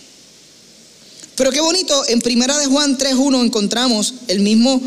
Pero 1.34 1.52
qué 1.52 1.60
bonito, 1.60 2.02
en 2.08 2.22
Primera 2.22 2.58
de 2.58 2.66
Juan 2.66 2.96
3.1 2.96 3.44
encontramos 3.44 4.14
el 4.28 4.40
mismo 4.40 4.80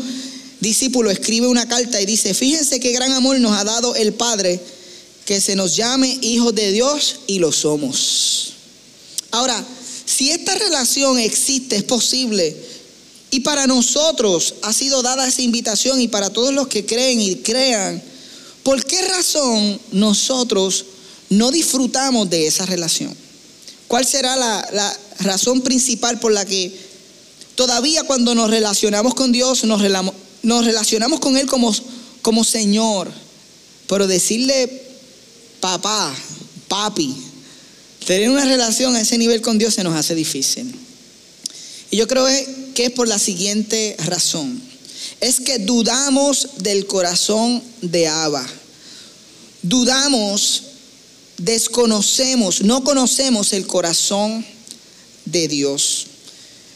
discípulo 0.58 1.10
escribe 1.10 1.46
una 1.46 1.68
carta 1.68 2.00
y 2.00 2.06
dice, 2.06 2.34
fíjense 2.34 2.80
qué 2.80 2.92
gran 2.92 3.12
amor 3.12 3.38
nos 3.38 3.56
ha 3.56 3.64
dado 3.64 3.94
el 3.94 4.12
Padre, 4.14 4.60
que 5.24 5.40
se 5.40 5.54
nos 5.54 5.76
llame 5.76 6.18
hijos 6.22 6.54
de 6.54 6.72
Dios 6.72 7.20
y 7.28 7.38
lo 7.38 7.52
somos. 7.52 8.54
Ahora, 9.30 9.64
si 10.04 10.30
esta 10.30 10.54
relación 10.56 11.18
existe, 11.18 11.76
es 11.76 11.84
posible, 11.84 12.56
y 13.30 13.40
para 13.40 13.66
nosotros 13.66 14.54
ha 14.62 14.72
sido 14.72 15.02
dada 15.02 15.28
esa 15.28 15.42
invitación 15.42 16.00
y 16.00 16.08
para 16.08 16.30
todos 16.30 16.52
los 16.52 16.66
que 16.66 16.84
creen 16.84 17.20
y 17.20 17.36
crean, 17.36 18.02
¿por 18.64 18.84
qué 18.84 19.02
razón 19.02 19.80
nosotros 19.92 20.84
no 21.28 21.52
disfrutamos 21.52 22.28
de 22.28 22.48
esa 22.48 22.66
relación? 22.66 23.14
¿Cuál 23.86 24.04
será 24.04 24.36
la, 24.36 24.98
razón 25.20 25.60
principal 25.60 26.18
por 26.18 26.32
la 26.32 26.46
que 26.46 26.72
todavía 27.54 28.04
cuando 28.04 28.34
nos 28.34 28.48
relacionamos 28.48 29.14
con 29.14 29.32
Dios, 29.32 29.64
nos, 29.64 29.82
nos 30.42 30.64
relacionamos 30.64 31.20
con 31.20 31.36
Él 31.36 31.46
como, 31.46 31.74
como 32.22 32.42
Señor, 32.42 33.12
pero 33.86 34.06
decirle 34.06 34.82
papá, 35.60 36.14
papi, 36.68 37.14
tener 38.10 38.28
una 38.28 38.44
relación 38.44 38.96
a 38.96 39.02
ese 39.02 39.18
nivel 39.18 39.40
con 39.40 39.56
Dios 39.56 39.74
se 39.74 39.84
nos 39.84 39.94
hace 39.94 40.16
difícil. 40.16 40.74
Y 41.92 41.96
yo 41.96 42.08
creo 42.08 42.26
que 42.74 42.86
es 42.86 42.90
por 42.90 43.06
la 43.06 43.20
siguiente 43.20 43.94
razón. 44.00 44.60
Es 45.20 45.38
que 45.38 45.60
dudamos 45.60 46.48
del 46.56 46.88
corazón 46.88 47.62
de 47.82 48.08
Abba. 48.08 48.44
Dudamos, 49.62 50.62
desconocemos, 51.36 52.62
no 52.62 52.82
conocemos 52.82 53.52
el 53.52 53.68
corazón 53.68 54.44
de 55.24 55.46
Dios. 55.46 56.08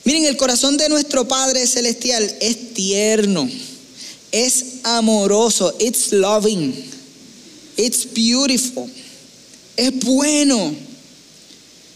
Miren, 0.04 0.26
el 0.26 0.36
corazón 0.36 0.76
de 0.76 0.88
nuestro 0.88 1.26
Padre 1.26 1.66
Celestial 1.66 2.32
es 2.40 2.74
tierno, 2.74 3.50
es 4.30 4.64
amoroso, 4.84 5.74
it's 5.80 6.12
loving, 6.12 6.72
it's 7.76 8.06
beautiful, 8.14 8.88
es 9.76 9.98
bueno. 9.98 10.93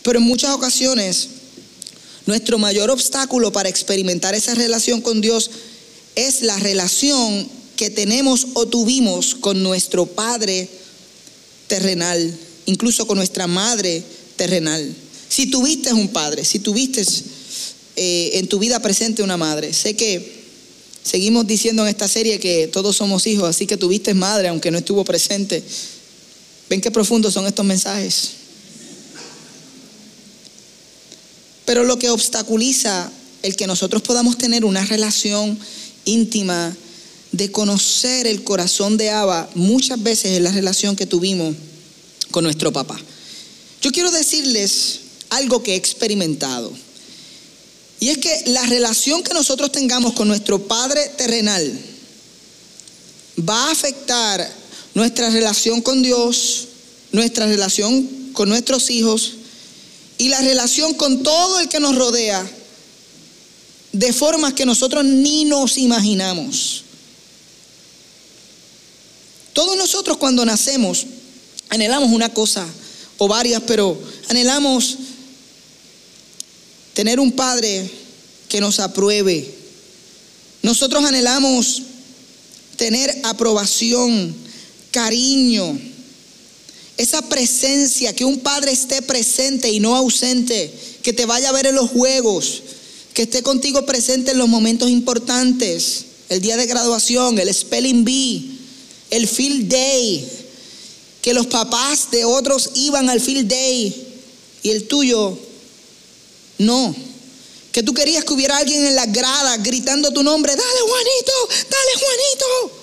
Pero 0.09 0.21
en 0.21 0.25
muchas 0.25 0.55
ocasiones 0.55 1.29
nuestro 2.25 2.59
mayor 2.59 2.89
obstáculo 2.89 3.53
para 3.53 3.69
experimentar 3.69 4.35
esa 4.35 4.55
relación 4.55 5.03
con 5.03 5.21
Dios 5.21 5.51
es 6.15 6.41
la 6.41 6.59
relación 6.59 7.47
que 7.77 7.91
tenemos 7.91 8.47
o 8.55 8.67
tuvimos 8.67 9.35
con 9.35 9.63
nuestro 9.63 10.07
Padre 10.07 10.67
terrenal, 11.67 12.35
incluso 12.65 13.07
con 13.07 13.19
nuestra 13.19 13.47
Madre 13.47 14.03
terrenal. 14.37 14.97
Si 15.29 15.51
tuviste 15.51 15.93
un 15.93 16.09
padre, 16.09 16.43
si 16.43 16.61
tuviste 16.61 17.05
eh, 17.97 18.31
en 18.39 18.49
tu 18.49 18.59
vida 18.59 18.81
presente 18.81 19.23
una 19.23 19.37
madre, 19.37 19.75
sé 19.75 19.95
que 19.95 20.43
seguimos 21.03 21.47
diciendo 21.47 21.83
en 21.83 21.91
esta 21.91 22.09
serie 22.09 22.41
que 22.41 22.67
todos 22.69 22.97
somos 22.97 23.27
hijos, 23.27 23.47
así 23.47 23.67
que 23.67 23.77
tuviste 23.77 24.15
madre 24.15 24.49
aunque 24.49 24.71
no 24.71 24.79
estuvo 24.79 25.05
presente. 25.05 25.63
¿Ven 26.71 26.81
qué 26.81 26.91
profundos 26.91 27.35
son 27.35 27.47
estos 27.47 27.67
mensajes? 27.67 28.38
Pero 31.69 31.85
lo 31.85 31.99
que 31.99 32.09
obstaculiza 32.09 33.13
el 33.43 33.55
que 33.55 33.67
nosotros 33.67 34.01
podamos 34.01 34.39
tener 34.39 34.65
una 34.65 34.87
relación 34.87 35.59
íntima 36.07 36.75
de 37.33 37.53
conocer 37.53 38.27
el 38.27 38.43
corazón 38.43 38.97
de 38.97 39.11
Abba 39.11 39.51
muchas 39.55 40.03
veces 40.03 40.33
es 40.33 40.41
la 40.41 40.51
relación 40.51 40.97
que 40.97 41.05
tuvimos 41.05 41.55
con 42.31 42.45
nuestro 42.45 42.73
papá. 42.73 42.99
Yo 43.83 43.93
quiero 43.93 44.11
decirles 44.11 45.01
algo 45.29 45.63
que 45.63 45.75
he 45.75 45.77
experimentado. 45.77 46.73
Y 48.01 48.09
es 48.09 48.17
que 48.17 48.45
la 48.47 48.65
relación 48.65 49.23
que 49.23 49.35
nosotros 49.35 49.71
tengamos 49.71 50.15
con 50.15 50.27
nuestro 50.27 50.67
Padre 50.67 51.03
terrenal 51.19 51.79
va 53.47 53.69
a 53.69 53.73
afectar 53.73 54.51
nuestra 54.95 55.29
relación 55.29 55.83
con 55.83 56.03
Dios, 56.03 56.69
nuestra 57.13 57.45
relación 57.45 58.33
con 58.33 58.49
nuestros 58.49 58.89
hijos 58.89 59.35
y 60.19 60.29
la 60.29 60.41
relación 60.41 60.95
con 60.95 61.23
todo 61.23 61.61
el 61.61 61.69
que 61.69 61.81
nos 61.81 61.97
rodea 61.97 62.45
de 63.93 64.13
formas 64.13 64.53
que 64.53 64.67
nosotros 64.67 65.05
ni 65.05 65.45
nos 65.45 65.79
imaginamos. 65.79 66.85
Todos 69.53 69.77
nosotros 69.77 70.19
cuando 70.19 70.45
nacemos 70.45 71.07
anhelamos 71.69 72.11
una 72.11 72.33
cosa 72.33 72.67
o 73.17 73.29
varias, 73.29 73.63
pero 73.67 74.01
anhelamos 74.29 74.99
tener 76.95 77.21
un 77.21 77.33
padre 77.33 77.89
que 78.49 78.61
nos 78.61 78.81
apruebe. 78.81 79.55
Nosotros 80.63 81.05
anhelamos 81.05 81.83
tener 82.77 83.21
aprobación, 83.25 84.35
cariño, 84.91 85.79
esa 86.99 87.23
presencia, 87.23 88.15
que 88.15 88.25
un 88.25 88.41
padre 88.41 88.73
esté 88.73 89.01
presente 89.03 89.71
y 89.71 89.79
no 89.79 89.95
ausente, 89.95 90.73
que 91.01 91.13
te 91.13 91.27
vaya 91.27 91.49
a 91.49 91.53
ver 91.53 91.67
en 91.67 91.77
los 91.77 91.91
juegos, 91.91 92.63
que 93.15 93.23
esté 93.23 93.43
contigo 93.43 93.87
presente 93.87 94.33
en 94.33 94.39
los 94.39 94.49
momentos 94.49 94.91
importantes, 94.91 96.05
el 96.29 96.41
día 96.41 96.57
de 96.57 96.67
graduación, 96.67 97.39
el 97.39 97.55
spelling 97.55 98.05
bee, 98.05 98.59
el 99.11 99.29
field 99.29 99.69
day, 99.69 100.29
que 101.23 101.33
los 101.35 101.47
papás 101.47 102.11
de 102.11 102.25
otros 102.25 102.71
iban 102.75 103.09
al 103.09 103.21
field 103.21 103.49
day 103.49 104.09
y 104.65 104.71
el 104.71 104.89
tuyo 104.89 105.39
no. 106.59 106.95
Que 107.71 107.85
tú 107.85 107.95
querías 107.95 108.25
que 108.25 108.33
hubiera 108.33 108.57
alguien 108.57 108.85
en 108.85 108.97
la 108.97 109.07
grada 109.07 109.57
gritando 109.59 110.13
tu 110.13 110.25
nombre, 110.25 110.51
dale 110.51 110.81
Juanito, 110.81 111.33
dale 111.71 112.05
Juanito. 112.05 112.81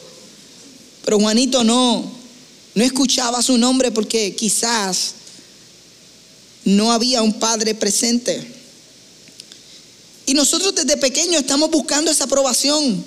Pero 1.04 1.20
Juanito 1.20 1.64
no, 1.66 2.15
no 2.76 2.84
escuchaba 2.84 3.42
su 3.42 3.58
nombre 3.58 3.92
porque 3.92 4.36
quizás 4.36 5.14
no 6.66 6.92
había 6.92 7.22
un 7.22 7.34
padre 7.40 7.74
presente. 7.74 8.46
Y 10.26 10.34
nosotros 10.34 10.76
desde 10.76 10.98
pequeños 10.98 11.42
estamos 11.42 11.72
buscando 11.72 12.12
esa 12.12 12.26
aprobación. 12.26 13.04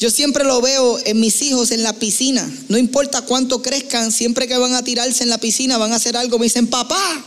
Yo 0.00 0.10
siempre 0.10 0.44
lo 0.44 0.60
veo 0.60 0.98
en 1.04 1.20
mis 1.20 1.42
hijos 1.42 1.70
en 1.70 1.82
la 1.82 1.92
piscina. 1.92 2.50
No 2.68 2.78
importa 2.78 3.22
cuánto 3.22 3.60
crezcan, 3.60 4.10
siempre 4.10 4.48
que 4.48 4.56
van 4.56 4.74
a 4.74 4.82
tirarse 4.82 5.22
en 5.22 5.28
la 5.28 5.38
piscina, 5.38 5.78
van 5.78 5.92
a 5.92 5.96
hacer 5.96 6.16
algo, 6.16 6.38
me 6.38 6.46
dicen, 6.46 6.66
papá, 6.66 7.24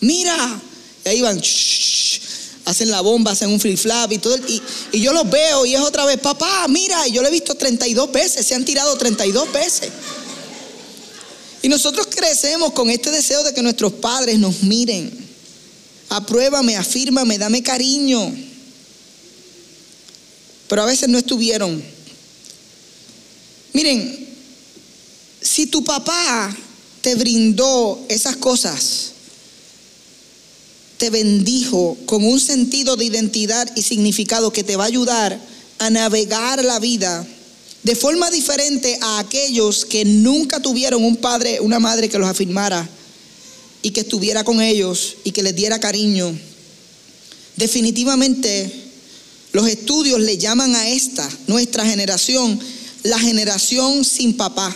mira. 0.00 0.62
Y 1.04 1.08
ahí 1.08 1.20
van, 1.22 1.40
hacen 2.64 2.90
la 2.90 3.00
bomba, 3.00 3.32
hacen 3.32 3.50
un 3.50 3.60
flip 3.60 3.78
flap 3.78 4.12
y 4.12 4.18
todo. 4.18 4.38
Y, 4.92 5.00
yo 5.00 5.12
los 5.12 5.28
veo 5.28 5.66
y 5.66 5.74
es 5.74 5.80
otra 5.80 6.04
vez, 6.04 6.18
papá, 6.18 6.66
mira. 6.68 7.06
Y 7.08 7.12
yo 7.12 7.22
lo 7.22 7.28
he 7.28 7.32
visto 7.32 7.54
32 7.54 8.12
veces, 8.12 8.46
se 8.46 8.54
han 8.54 8.64
tirado 8.64 8.96
32 8.96 9.52
veces. 9.52 9.90
Y 11.64 11.68
nosotros 11.70 12.08
crecemos 12.10 12.74
con 12.74 12.90
este 12.90 13.10
deseo 13.10 13.42
de 13.42 13.54
que 13.54 13.62
nuestros 13.62 13.94
padres 13.94 14.38
nos 14.38 14.62
miren. 14.64 15.10
Apruébame, 16.10 16.76
afírmame, 16.76 17.38
dame 17.38 17.62
cariño. 17.62 18.36
Pero 20.68 20.82
a 20.82 20.84
veces 20.84 21.08
no 21.08 21.16
estuvieron. 21.16 21.82
Miren, 23.72 24.28
si 25.40 25.64
tu 25.64 25.82
papá 25.82 26.54
te 27.00 27.14
brindó 27.14 28.04
esas 28.10 28.36
cosas, 28.36 29.12
te 30.98 31.08
bendijo 31.08 31.96
con 32.04 32.26
un 32.26 32.40
sentido 32.40 32.94
de 32.96 33.06
identidad 33.06 33.74
y 33.74 33.80
significado 33.80 34.52
que 34.52 34.64
te 34.64 34.76
va 34.76 34.84
a 34.84 34.88
ayudar 34.88 35.40
a 35.78 35.88
navegar 35.88 36.62
la 36.62 36.78
vida 36.78 37.26
de 37.84 37.94
forma 37.94 38.30
diferente 38.30 38.98
a 39.00 39.18
aquellos 39.18 39.84
que 39.84 40.06
nunca 40.06 40.60
tuvieron 40.60 41.04
un 41.04 41.16
padre, 41.16 41.60
una 41.60 41.78
madre 41.78 42.08
que 42.08 42.18
los 42.18 42.28
afirmara 42.28 42.88
y 43.82 43.90
que 43.90 44.00
estuviera 44.00 44.42
con 44.42 44.62
ellos 44.62 45.18
y 45.22 45.32
que 45.32 45.42
les 45.42 45.54
diera 45.54 45.78
cariño. 45.78 46.34
Definitivamente 47.56 48.72
los 49.52 49.68
estudios 49.68 50.18
le 50.18 50.38
llaman 50.38 50.74
a 50.74 50.88
esta, 50.88 51.28
nuestra 51.46 51.84
generación, 51.84 52.58
la 53.02 53.18
generación 53.18 54.02
sin 54.06 54.34
papá, 54.34 54.74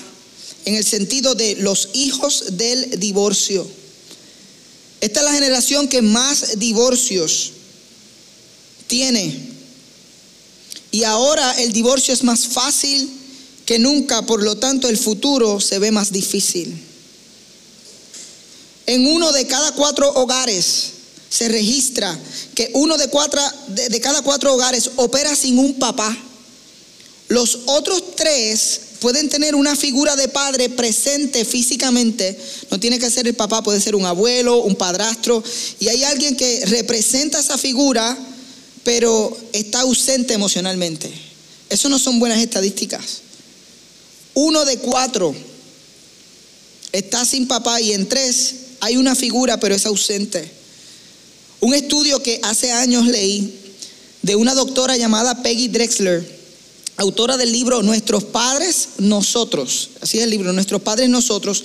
en 0.66 0.74
el 0.74 0.84
sentido 0.84 1.34
de 1.34 1.56
los 1.56 1.88
hijos 1.94 2.58
del 2.58 3.00
divorcio. 3.00 3.66
Esta 5.00 5.20
es 5.20 5.24
la 5.24 5.32
generación 5.32 5.88
que 5.88 6.02
más 6.02 6.58
divorcios 6.58 7.52
tiene 8.86 9.47
y 10.90 11.04
ahora 11.04 11.52
el 11.60 11.72
divorcio 11.72 12.14
es 12.14 12.22
más 12.22 12.46
fácil 12.46 13.10
que 13.66 13.78
nunca, 13.78 14.22
por 14.22 14.42
lo 14.42 14.56
tanto 14.56 14.88
el 14.88 14.96
futuro 14.96 15.60
se 15.60 15.78
ve 15.78 15.90
más 15.90 16.10
difícil. 16.10 16.84
En 18.86 19.06
uno 19.06 19.30
de 19.32 19.46
cada 19.46 19.72
cuatro 19.72 20.10
hogares 20.14 20.92
se 21.28 21.48
registra 21.48 22.18
que 22.54 22.70
uno 22.72 22.96
de, 22.96 23.08
cuatro, 23.08 23.42
de, 23.68 24.00
cada 24.00 24.22
cuatro 24.22 24.54
hogares 24.54 24.92
opera 24.96 25.36
sin 25.36 25.58
un 25.58 25.74
papá. 25.74 26.16
Los 27.28 27.58
otros 27.66 28.16
tres 28.16 28.80
pueden 29.00 29.28
tener 29.28 29.54
una 29.54 29.76
figura 29.76 30.16
de 30.16 30.28
padre 30.28 30.70
presente 30.70 31.44
físicamente. 31.44 32.40
No 32.70 32.80
tiene 32.80 32.98
que 32.98 33.10
ser 33.10 33.28
el 33.28 33.34
papá, 33.34 33.62
puede 33.62 33.82
ser 33.82 33.94
un 33.94 34.06
abuelo, 34.06 34.62
un 34.62 34.74
padrastro. 34.74 35.44
Y 35.78 35.88
hay 35.88 36.04
alguien 36.04 36.34
que 36.34 36.64
representa 36.64 37.40
esa 37.40 37.58
figura 37.58 38.16
pero 38.84 39.36
está 39.52 39.80
ausente 39.80 40.34
emocionalmente. 40.34 41.10
Eso 41.68 41.88
no 41.88 41.98
son 41.98 42.18
buenas 42.18 42.38
estadísticas. 42.38 43.22
Uno 44.34 44.64
de 44.64 44.78
cuatro 44.78 45.34
está 46.92 47.24
sin 47.24 47.46
papá 47.46 47.80
y 47.80 47.92
en 47.92 48.08
tres 48.08 48.54
hay 48.80 48.96
una 48.96 49.14
figura 49.14 49.58
pero 49.58 49.74
es 49.74 49.86
ausente. 49.86 50.50
Un 51.60 51.74
estudio 51.74 52.22
que 52.22 52.40
hace 52.44 52.70
años 52.70 53.06
leí 53.06 53.52
de 54.22 54.36
una 54.36 54.54
doctora 54.54 54.96
llamada 54.96 55.42
Peggy 55.42 55.68
Drexler, 55.68 56.38
autora 56.96 57.36
del 57.36 57.52
libro 57.52 57.82
Nuestros 57.82 58.24
Padres, 58.24 58.90
Nosotros, 58.98 59.90
así 60.00 60.18
es 60.18 60.24
el 60.24 60.30
libro, 60.30 60.52
Nuestros 60.52 60.82
Padres, 60.82 61.08
Nosotros, 61.08 61.64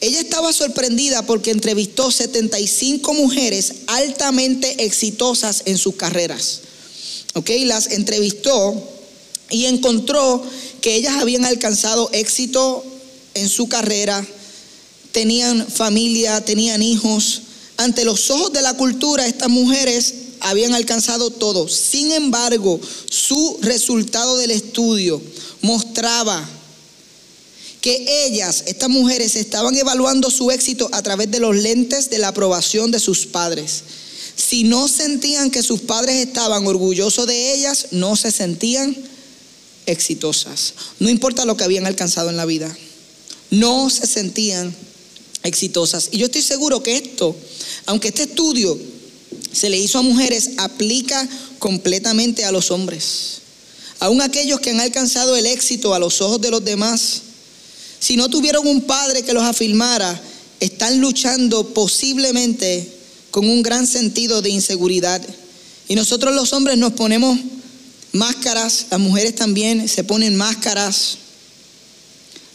ella 0.00 0.20
estaba 0.20 0.52
sorprendida 0.52 1.26
porque 1.26 1.50
entrevistó 1.50 2.10
75 2.10 3.14
mujeres 3.14 3.72
altamente 3.86 4.84
exitosas 4.84 5.62
en 5.64 5.76
sus 5.76 5.96
carreras. 5.96 6.60
¿Ok? 7.34 7.50
Las 7.64 7.90
entrevistó 7.90 8.74
y 9.50 9.66
encontró 9.66 10.42
que 10.80 10.94
ellas 10.94 11.16
habían 11.20 11.44
alcanzado 11.44 12.10
éxito 12.12 12.84
en 13.34 13.48
su 13.48 13.68
carrera, 13.68 14.24
tenían 15.12 15.66
familia, 15.66 16.44
tenían 16.44 16.82
hijos. 16.82 17.42
Ante 17.76 18.04
los 18.04 18.30
ojos 18.30 18.52
de 18.52 18.62
la 18.62 18.74
cultura, 18.74 19.26
estas 19.26 19.48
mujeres 19.48 20.14
habían 20.40 20.74
alcanzado 20.74 21.30
todo. 21.30 21.68
Sin 21.68 22.12
embargo, 22.12 22.80
su 23.10 23.58
resultado 23.62 24.36
del 24.36 24.52
estudio 24.52 25.20
mostraba 25.60 26.48
que 27.80 28.26
ellas, 28.26 28.64
estas 28.66 28.88
mujeres, 28.88 29.36
estaban 29.36 29.76
evaluando 29.76 30.30
su 30.30 30.50
éxito 30.50 30.88
a 30.92 31.02
través 31.02 31.30
de 31.30 31.40
los 31.40 31.56
lentes 31.56 32.10
de 32.10 32.18
la 32.18 32.28
aprobación 32.28 32.90
de 32.90 33.00
sus 33.00 33.26
padres. 33.26 33.82
Si 34.36 34.64
no 34.64 34.88
sentían 34.88 35.50
que 35.50 35.62
sus 35.62 35.80
padres 35.80 36.16
estaban 36.16 36.66
orgullosos 36.66 37.26
de 37.26 37.54
ellas, 37.54 37.88
no 37.92 38.16
se 38.16 38.30
sentían 38.30 38.96
exitosas. 39.86 40.74
No 40.98 41.08
importa 41.08 41.44
lo 41.44 41.56
que 41.56 41.64
habían 41.64 41.86
alcanzado 41.86 42.30
en 42.30 42.36
la 42.36 42.44
vida, 42.44 42.76
no 43.50 43.90
se 43.90 44.06
sentían 44.06 44.74
exitosas. 45.42 46.08
Y 46.12 46.18
yo 46.18 46.26
estoy 46.26 46.42
seguro 46.42 46.82
que 46.82 46.96
esto, 46.96 47.34
aunque 47.86 48.08
este 48.08 48.24
estudio 48.24 48.78
se 49.52 49.70
le 49.70 49.78
hizo 49.78 49.98
a 49.98 50.02
mujeres, 50.02 50.50
aplica 50.58 51.28
completamente 51.58 52.44
a 52.44 52.52
los 52.52 52.70
hombres. 52.70 53.38
Aún 54.00 54.20
aquellos 54.20 54.60
que 54.60 54.70
han 54.70 54.80
alcanzado 54.80 55.36
el 55.36 55.46
éxito 55.46 55.94
a 55.94 55.98
los 55.98 56.20
ojos 56.20 56.40
de 56.40 56.50
los 56.50 56.64
demás, 56.64 57.22
si 58.00 58.16
no 58.16 58.28
tuvieron 58.28 58.66
un 58.66 58.82
padre 58.82 59.22
que 59.22 59.32
los 59.32 59.42
afirmara, 59.42 60.20
están 60.60 61.00
luchando 61.00 61.68
posiblemente 61.68 62.92
con 63.30 63.48
un 63.48 63.62
gran 63.62 63.86
sentido 63.86 64.42
de 64.42 64.50
inseguridad. 64.50 65.22
Y 65.88 65.94
nosotros 65.94 66.34
los 66.34 66.52
hombres 66.52 66.78
nos 66.78 66.92
ponemos 66.92 67.38
máscaras, 68.12 68.86
las 68.90 69.00
mujeres 69.00 69.34
también 69.34 69.88
se 69.88 70.04
ponen 70.04 70.36
máscaras 70.36 71.18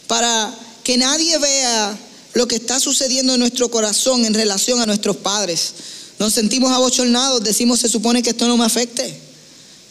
para 0.06 0.54
que 0.82 0.96
nadie 0.96 1.38
vea 1.38 1.98
lo 2.34 2.48
que 2.48 2.56
está 2.56 2.80
sucediendo 2.80 3.34
en 3.34 3.40
nuestro 3.40 3.70
corazón 3.70 4.24
en 4.24 4.34
relación 4.34 4.80
a 4.80 4.86
nuestros 4.86 5.16
padres. 5.16 5.72
Nos 6.18 6.32
sentimos 6.32 6.72
abochornados, 6.72 7.42
decimos, 7.42 7.80
se 7.80 7.88
supone 7.88 8.22
que 8.22 8.30
esto 8.30 8.46
no 8.46 8.56
me 8.56 8.64
afecte, 8.64 9.18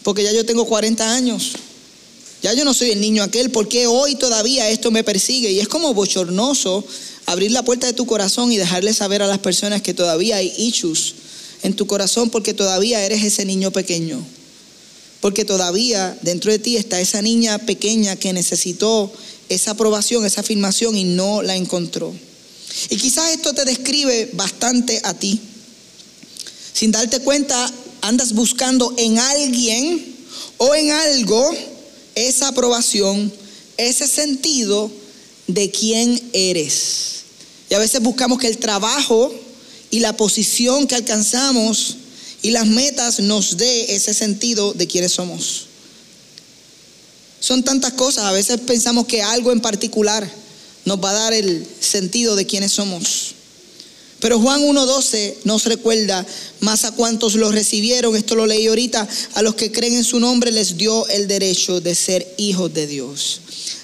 porque 0.04 0.24
ya 0.24 0.32
yo 0.32 0.46
tengo 0.46 0.66
40 0.66 1.12
años. 1.12 1.54
Ya 2.44 2.54
yo 2.54 2.66
no 2.66 2.74
soy 2.74 2.92
el 2.92 3.00
niño 3.00 3.24
aquel, 3.24 3.52
porque 3.52 3.88
hoy 3.88 4.16
todavía 4.16 4.70
esto 4.70 4.92
me 4.92 5.06
persigue? 5.06 5.50
Y 5.50 5.62
es 5.62 5.70
como 5.70 5.94
bochornoso 5.94 6.84
abrir 7.26 7.52
la 7.52 7.64
puerta 7.64 7.88
de 7.88 7.94
tu 7.94 8.06
corazón 8.06 8.52
y 8.52 8.58
dejarle 8.58 8.94
saber 8.94 9.22
a 9.22 9.28
las 9.28 9.40
personas 9.40 9.82
que 9.82 9.94
todavía 9.94 10.36
hay 10.36 10.54
issues 10.58 11.16
en 11.64 11.74
tu 11.74 11.88
corazón 11.88 12.30
porque 12.30 12.54
todavía 12.54 13.02
eres 13.06 13.24
ese 13.24 13.46
niño 13.46 13.72
pequeño. 13.72 14.22
Porque 15.22 15.46
todavía 15.46 16.18
dentro 16.22 16.52
de 16.52 16.60
ti 16.60 16.76
está 16.76 17.00
esa 17.00 17.22
niña 17.22 17.60
pequeña 17.60 18.18
que 18.18 18.34
necesitó 18.34 19.10
esa 19.48 19.72
aprobación, 19.72 20.26
esa 20.26 20.42
afirmación 20.42 20.98
y 20.98 21.06
no 21.06 21.42
la 21.44 21.56
encontró. 21.56 22.14
Y 22.90 22.98
quizás 22.98 23.32
esto 23.32 23.54
te 23.54 23.64
describe 23.64 24.32
bastante 24.34 25.00
a 25.06 25.14
ti. 25.14 25.40
Sin 26.74 26.92
darte 26.92 27.20
cuenta, 27.20 27.72
andas 28.02 28.34
buscando 28.34 28.94
en 28.98 29.18
alguien 29.18 30.14
o 30.58 30.76
en 30.76 30.92
algo 30.92 31.56
esa 32.16 32.50
aprobación, 32.50 33.32
ese 33.78 34.08
sentido 34.08 34.92
de 35.48 35.72
quién 35.72 36.22
eres. 36.34 37.24
Y 37.70 37.74
a 37.74 37.80
veces 37.80 38.02
buscamos 38.02 38.40
que 38.40 38.48
el 38.48 38.58
trabajo 38.58 39.34
y 39.90 40.00
la 40.00 40.16
posición 40.16 40.88
que 40.88 40.96
alcanzamos 40.96 41.98
y 42.42 42.52
las 42.52 42.68
metas 42.68 43.20
nos 43.20 43.58
dé 43.58 43.96
ese 43.96 44.14
sentido 44.14 44.74
de 44.74 44.88
quiénes 44.88 45.14
somos. 45.14 45.68
Son 47.40 47.64
tantas 47.64 47.94
cosas, 47.94 48.26
a 48.26 48.32
veces 48.32 48.60
pensamos 48.62 49.06
que 49.06 49.22
algo 49.22 49.52
en 49.52 49.60
particular 49.60 50.30
nos 50.86 51.04
va 51.04 51.12
a 51.12 51.14
dar 51.14 51.34
el 51.34 51.68
sentido 51.80 52.36
de 52.36 52.46
quiénes 52.46 52.72
somos. 52.72 53.36
Pero 54.24 54.40
Juan 54.40 54.62
1.12 54.62 55.40
nos 55.44 55.66
recuerda, 55.66 56.26
más 56.62 56.86
a 56.86 56.94
cuantos 56.94 57.36
lo 57.36 57.52
recibieron, 57.52 58.16
esto 58.16 58.36
lo 58.36 58.46
leí 58.46 58.68
ahorita, 58.68 59.06
a 59.34 59.42
los 59.42 59.56
que 59.56 59.70
creen 59.70 59.96
en 59.98 60.06
su 60.06 60.18
nombre 60.18 60.50
les 60.50 60.78
dio 60.78 61.06
el 61.10 61.28
derecho 61.28 61.82
de 61.82 61.94
ser 61.94 62.34
hijos 62.38 62.74
de 62.74 62.88
Dios. 62.88 63.42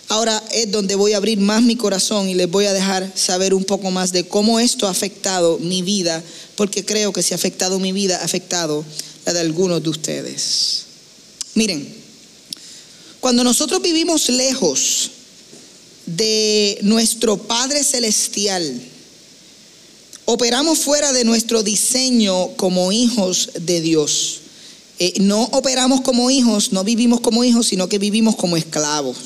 Ahora 0.07 0.41
es 0.53 0.71
donde 0.71 0.95
voy 0.95 1.11
a 1.11 1.17
abrir 1.17 1.39
más 1.39 1.61
mi 1.61 1.75
corazón 1.75 2.29
y 2.29 2.35
les 2.35 2.49
voy 2.49 2.67
a 2.67 2.73
dejar 2.73 3.11
saber 3.15 3.53
un 3.53 3.65
poco 3.65 3.91
más 3.91 4.13
de 4.13 4.29
cómo 4.29 4.61
esto 4.61 4.87
ha 4.87 4.91
afectado 4.91 5.59
mi 5.59 5.81
vida, 5.81 6.23
porque 6.55 6.85
creo 6.85 7.11
que 7.11 7.21
si 7.21 7.33
ha 7.33 7.35
afectado 7.35 7.77
mi 7.77 7.91
vida, 7.91 8.19
ha 8.21 8.23
afectado 8.23 8.85
la 9.25 9.33
de 9.33 9.41
algunos 9.41 9.83
de 9.83 9.89
ustedes. 9.89 10.85
Miren, 11.55 11.85
cuando 13.19 13.43
nosotros 13.43 13.81
vivimos 13.81 14.29
lejos 14.29 15.11
de 16.05 16.79
nuestro 16.81 17.35
Padre 17.35 17.83
Celestial, 17.83 18.88
operamos 20.31 20.77
fuera 20.77 21.11
de 21.11 21.23
nuestro 21.23 21.63
diseño 21.63 22.55
como 22.55 22.91
hijos 22.91 23.49
de 23.61 23.81
Dios. 23.81 24.41
Eh, 24.99 25.13
no 25.21 25.41
operamos 25.45 26.01
como 26.01 26.29
hijos, 26.29 26.71
no 26.71 26.83
vivimos 26.83 27.19
como 27.19 27.43
hijos, 27.43 27.65
sino 27.65 27.89
que 27.89 27.97
vivimos 27.97 28.35
como 28.35 28.55
esclavos. 28.55 29.17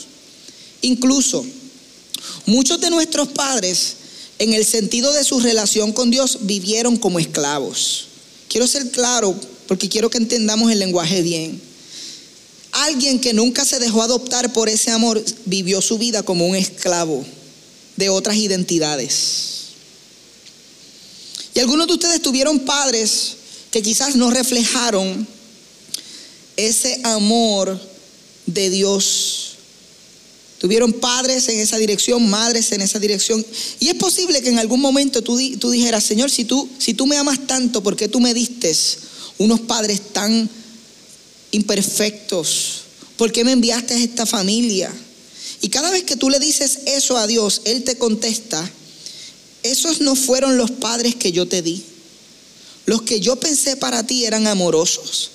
Incluso 0.82 1.46
muchos 2.46 2.80
de 2.80 2.90
nuestros 2.90 3.28
padres, 3.28 3.96
en 4.40 4.54
el 4.54 4.64
sentido 4.64 5.12
de 5.12 5.26
su 5.26 5.42
relación 5.42 5.92
con 5.92 6.10
Dios, 6.10 6.38
vivieron 6.44 6.96
como 6.96 7.20
esclavos. 7.20 8.06
Quiero 8.48 8.66
ser 8.66 8.90
claro 8.90 9.36
porque 9.68 9.90
quiero 9.90 10.10
que 10.10 10.20
entendamos 10.20 10.72
el 10.72 10.80
lenguaje 10.80 11.22
bien. 11.22 11.62
Alguien 12.72 13.20
que 13.20 13.34
nunca 13.34 13.66
se 13.66 13.80
dejó 13.80 14.04
adoptar 14.04 14.54
por 14.54 14.70
ese 14.70 14.92
amor 14.92 15.22
vivió 15.44 15.82
su 15.82 15.98
vida 15.98 16.24
como 16.24 16.48
un 16.48 16.56
esclavo 16.56 17.26
de 17.98 18.08
otras 18.08 18.38
identidades. 18.38 19.53
Y 21.54 21.60
algunos 21.60 21.88
de 21.88 21.94
ustedes 21.94 22.22
tuvieron 22.22 22.60
padres 22.60 23.38
que 23.72 23.82
quizás 23.82 24.16
no 24.16 24.32
reflejaron 24.32 25.28
ese 26.58 27.00
amor 27.04 27.80
de 28.46 28.70
Dios. 28.70 29.56
Tuvieron 30.60 30.94
padres 30.94 31.50
en 31.50 31.60
esa 31.60 31.78
dirección, 31.78 32.30
madres 32.30 32.72
en 32.72 32.82
esa 32.82 33.00
dirección. 33.00 33.46
Y 33.80 33.90
es 33.90 33.96
posible 33.96 34.42
que 34.42 34.50
en 34.50 34.60
algún 34.60 34.80
momento 34.80 35.22
tú, 35.22 35.38
dijeras, 35.38 36.04
Señor, 36.04 36.32
si 36.32 36.46
tú, 36.46 36.70
si 36.80 36.94
tú 36.94 37.06
me 37.06 37.18
amas 37.18 37.46
tanto, 37.46 37.84
¿por 37.84 37.96
qué 37.96 38.08
tú 38.08 38.20
me 38.20 38.34
diste 38.34 38.74
unos 39.40 39.60
padres 39.62 40.14
tan 40.14 40.50
imperfectos? 41.52 42.82
¿Por 43.18 43.32
qué 43.32 43.44
me 43.44 43.52
enviaste 43.52 43.94
a 43.94 43.98
esta 43.98 44.26
familia? 44.26 44.92
Y 45.62 45.70
cada 45.70 45.92
vez 45.92 46.04
que 46.04 46.16
tú 46.16 46.30
le 46.30 46.40
dices 46.40 46.80
eso 46.86 47.18
a 47.18 47.28
Dios, 47.28 47.62
Él 47.66 47.84
te 47.84 47.98
contesta, 47.98 48.70
esos 49.64 50.02
no 50.02 50.16
fueron 50.16 50.58
los 50.58 50.72
padres 50.72 51.16
que 51.16 51.32
yo 51.32 51.48
te 51.48 51.62
di. 51.62 51.84
Los 52.86 53.02
que 53.02 53.20
yo 53.20 53.38
pensé 53.38 53.78
para 53.78 54.06
ti 54.06 54.26
eran 54.26 54.46
amorosos, 54.48 55.32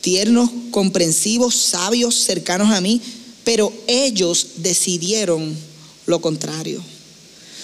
tiernos, 0.00 0.50
comprensivos, 0.70 1.56
sabios, 1.56 2.14
cercanos 2.14 2.72
a 2.72 2.80
mí, 2.80 3.00
pero 3.44 3.72
ellos 3.88 4.46
decidieron 4.56 5.56
lo 6.06 6.20
contrario. 6.20 6.82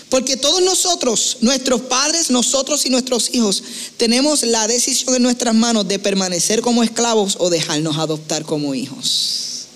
Porque 0.08 0.36
todos 0.36 0.62
nosotros, 0.62 1.36
nuestros 1.42 1.82
padres, 1.82 2.30
nosotros 2.30 2.86
y 2.86 2.90
nuestros 2.90 3.32
hijos, 3.34 3.62
tenemos 3.96 4.42
la 4.42 4.66
decisión 4.66 5.14
en 5.14 5.22
nuestras 5.22 5.54
manos 5.54 5.86
de 5.86 5.98
permanecer 5.98 6.62
como 6.62 6.82
esclavos 6.82 7.36
o 7.38 7.50
dejarnos 7.50 7.98
adoptar 7.98 8.44
como 8.44 8.74
hijos. 8.74 9.66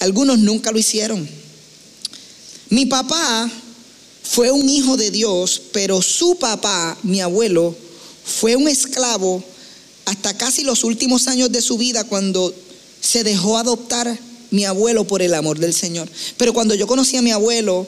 Algunos 0.00 0.38
nunca 0.38 0.72
lo 0.72 0.78
hicieron. 0.78 1.45
Mi 2.70 2.86
papá 2.86 3.50
fue 4.22 4.50
un 4.50 4.68
hijo 4.68 4.96
de 4.96 5.10
Dios, 5.10 5.62
pero 5.72 6.02
su 6.02 6.36
papá, 6.36 6.96
mi 7.02 7.20
abuelo, 7.20 7.74
fue 8.24 8.56
un 8.56 8.66
esclavo 8.66 9.42
hasta 10.04 10.36
casi 10.36 10.64
los 10.64 10.84
últimos 10.84 11.28
años 11.28 11.50
de 11.52 11.62
su 11.62 11.78
vida 11.78 12.04
cuando 12.04 12.52
se 13.00 13.24
dejó 13.24 13.56
adoptar 13.58 14.18
mi 14.50 14.64
abuelo 14.64 15.06
por 15.06 15.22
el 15.22 15.34
amor 15.34 15.58
del 15.58 15.74
Señor. 15.74 16.08
Pero 16.36 16.52
cuando 16.52 16.74
yo 16.74 16.86
conocí 16.86 17.16
a 17.16 17.22
mi 17.22 17.30
abuelo 17.30 17.86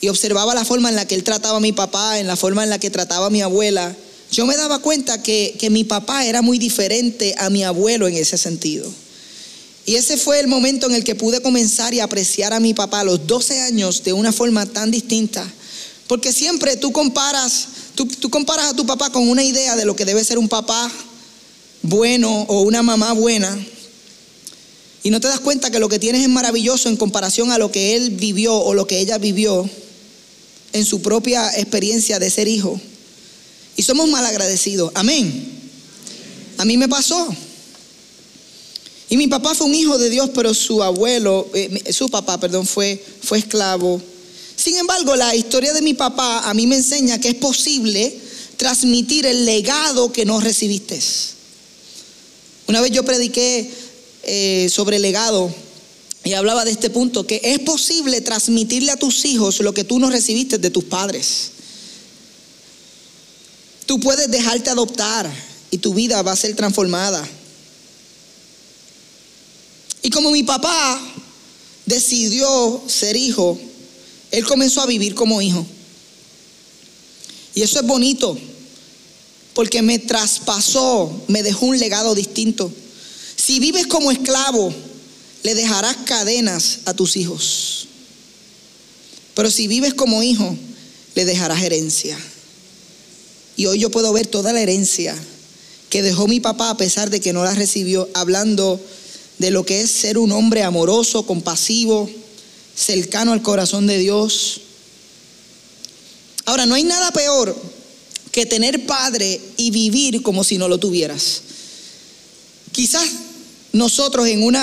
y 0.00 0.08
observaba 0.08 0.54
la 0.54 0.64
forma 0.64 0.88
en 0.88 0.96
la 0.96 1.06
que 1.06 1.14
él 1.14 1.24
trataba 1.24 1.58
a 1.58 1.60
mi 1.60 1.72
papá, 1.72 2.18
en 2.18 2.26
la 2.26 2.36
forma 2.36 2.62
en 2.64 2.70
la 2.70 2.78
que 2.78 2.90
trataba 2.90 3.26
a 3.26 3.30
mi 3.30 3.42
abuela, 3.42 3.96
yo 4.30 4.46
me 4.46 4.56
daba 4.56 4.78
cuenta 4.78 5.22
que, 5.22 5.56
que 5.58 5.70
mi 5.70 5.84
papá 5.84 6.24
era 6.24 6.40
muy 6.40 6.58
diferente 6.58 7.34
a 7.38 7.50
mi 7.50 7.64
abuelo 7.64 8.08
en 8.08 8.16
ese 8.16 8.38
sentido. 8.38 8.90
Y 9.84 9.96
ese 9.96 10.16
fue 10.16 10.38
el 10.38 10.46
momento 10.46 10.86
en 10.86 10.94
el 10.94 11.04
que 11.04 11.14
pude 11.14 11.42
comenzar 11.42 11.92
y 11.92 12.00
apreciar 12.00 12.52
a 12.52 12.60
mi 12.60 12.72
papá 12.72 13.00
a 13.00 13.04
los 13.04 13.26
12 13.26 13.60
años 13.60 14.04
de 14.04 14.12
una 14.12 14.32
forma 14.32 14.64
tan 14.66 14.90
distinta. 14.90 15.44
Porque 16.06 16.32
siempre 16.32 16.76
tú 16.76 16.92
comparas, 16.92 17.66
tú, 17.94 18.06
tú, 18.06 18.30
comparas 18.30 18.66
a 18.66 18.76
tu 18.76 18.86
papá 18.86 19.10
con 19.10 19.28
una 19.28 19.42
idea 19.42 19.74
de 19.74 19.84
lo 19.84 19.96
que 19.96 20.04
debe 20.04 20.22
ser 20.22 20.38
un 20.38 20.48
papá 20.48 20.90
bueno 21.82 22.42
o 22.48 22.62
una 22.62 22.82
mamá 22.82 23.12
buena. 23.12 23.58
Y 25.02 25.10
no 25.10 25.20
te 25.20 25.26
das 25.26 25.40
cuenta 25.40 25.70
que 25.70 25.80
lo 25.80 25.88
que 25.88 25.98
tienes 25.98 26.22
es 26.22 26.28
maravilloso 26.28 26.88
en 26.88 26.96
comparación 26.96 27.50
a 27.50 27.58
lo 27.58 27.72
que 27.72 27.96
él 27.96 28.10
vivió 28.10 28.56
o 28.56 28.74
lo 28.74 28.86
que 28.86 29.00
ella 29.00 29.18
vivió 29.18 29.68
en 30.72 30.84
su 30.84 31.02
propia 31.02 31.50
experiencia 31.58 32.20
de 32.20 32.30
ser 32.30 32.46
hijo. 32.46 32.80
Y 33.76 33.82
somos 33.82 34.08
mal 34.08 34.24
agradecidos. 34.24 34.92
Amén. 34.94 35.50
A 36.58 36.64
mí 36.64 36.76
me 36.76 36.88
pasó. 36.88 37.34
Y 39.12 39.18
mi 39.18 39.28
papá 39.28 39.54
fue 39.54 39.66
un 39.66 39.74
hijo 39.74 39.98
de 39.98 40.08
Dios, 40.08 40.30
pero 40.32 40.54
su 40.54 40.82
abuelo, 40.82 41.46
eh, 41.52 41.92
su 41.92 42.08
papá, 42.08 42.40
perdón, 42.40 42.66
fue, 42.66 42.98
fue 43.22 43.40
esclavo. 43.40 44.00
Sin 44.56 44.78
embargo, 44.78 45.14
la 45.16 45.36
historia 45.36 45.74
de 45.74 45.82
mi 45.82 45.92
papá 45.92 46.48
a 46.48 46.54
mí 46.54 46.66
me 46.66 46.76
enseña 46.76 47.20
que 47.20 47.28
es 47.28 47.34
posible 47.34 48.18
transmitir 48.56 49.26
el 49.26 49.44
legado 49.44 50.10
que 50.10 50.24
no 50.24 50.40
recibiste. 50.40 50.98
Una 52.68 52.80
vez 52.80 52.90
yo 52.90 53.04
prediqué 53.04 53.70
eh, 54.22 54.70
sobre 54.70 54.98
legado 54.98 55.54
y 56.24 56.32
hablaba 56.32 56.64
de 56.64 56.70
este 56.70 56.88
punto, 56.88 57.26
que 57.26 57.42
es 57.44 57.58
posible 57.58 58.22
transmitirle 58.22 58.92
a 58.92 58.96
tus 58.96 59.26
hijos 59.26 59.60
lo 59.60 59.74
que 59.74 59.84
tú 59.84 59.98
no 59.98 60.08
recibiste 60.08 60.56
de 60.56 60.70
tus 60.70 60.84
padres. 60.84 61.50
Tú 63.84 64.00
puedes 64.00 64.30
dejarte 64.30 64.70
adoptar 64.70 65.30
y 65.70 65.76
tu 65.76 65.92
vida 65.92 66.22
va 66.22 66.32
a 66.32 66.36
ser 66.36 66.56
transformada. 66.56 67.28
Y 70.02 70.10
como 70.10 70.30
mi 70.32 70.42
papá 70.42 71.00
decidió 71.86 72.82
ser 72.86 73.16
hijo, 73.16 73.58
él 74.30 74.44
comenzó 74.44 74.82
a 74.82 74.86
vivir 74.86 75.14
como 75.14 75.40
hijo. 75.40 75.64
Y 77.54 77.62
eso 77.62 77.78
es 77.78 77.86
bonito, 77.86 78.36
porque 79.54 79.82
me 79.82 79.98
traspasó, 79.98 81.22
me 81.28 81.42
dejó 81.42 81.66
un 81.66 81.78
legado 81.78 82.14
distinto. 82.14 82.72
Si 83.36 83.60
vives 83.60 83.86
como 83.86 84.10
esclavo, 84.10 84.72
le 85.42 85.54
dejarás 85.54 85.96
cadenas 86.04 86.80
a 86.86 86.94
tus 86.94 87.16
hijos. 87.16 87.88
Pero 89.34 89.50
si 89.50 89.68
vives 89.68 89.94
como 89.94 90.22
hijo, 90.22 90.56
le 91.14 91.24
dejarás 91.24 91.62
herencia. 91.62 92.18
Y 93.56 93.66
hoy 93.66 93.78
yo 93.78 93.90
puedo 93.90 94.12
ver 94.12 94.26
toda 94.26 94.52
la 94.52 94.60
herencia 94.60 95.16
que 95.90 96.02
dejó 96.02 96.26
mi 96.26 96.40
papá 96.40 96.70
a 96.70 96.76
pesar 96.76 97.10
de 97.10 97.20
que 97.20 97.34
no 97.34 97.44
la 97.44 97.54
recibió, 97.54 98.08
hablando 98.14 98.80
de 99.42 99.50
lo 99.50 99.66
que 99.66 99.80
es 99.80 99.90
ser 99.90 100.18
un 100.18 100.30
hombre 100.30 100.62
amoroso, 100.62 101.26
compasivo, 101.26 102.08
cercano 102.76 103.32
al 103.32 103.42
corazón 103.42 103.88
de 103.88 103.98
Dios. 103.98 104.60
Ahora, 106.44 106.64
no 106.64 106.76
hay 106.76 106.84
nada 106.84 107.10
peor 107.10 107.54
que 108.30 108.46
tener 108.46 108.86
padre 108.86 109.40
y 109.56 109.72
vivir 109.72 110.22
como 110.22 110.44
si 110.44 110.58
no 110.58 110.68
lo 110.68 110.78
tuvieras. 110.78 111.42
Quizás 112.70 113.04
nosotros 113.72 114.28
en 114.28 114.44
un 114.44 114.56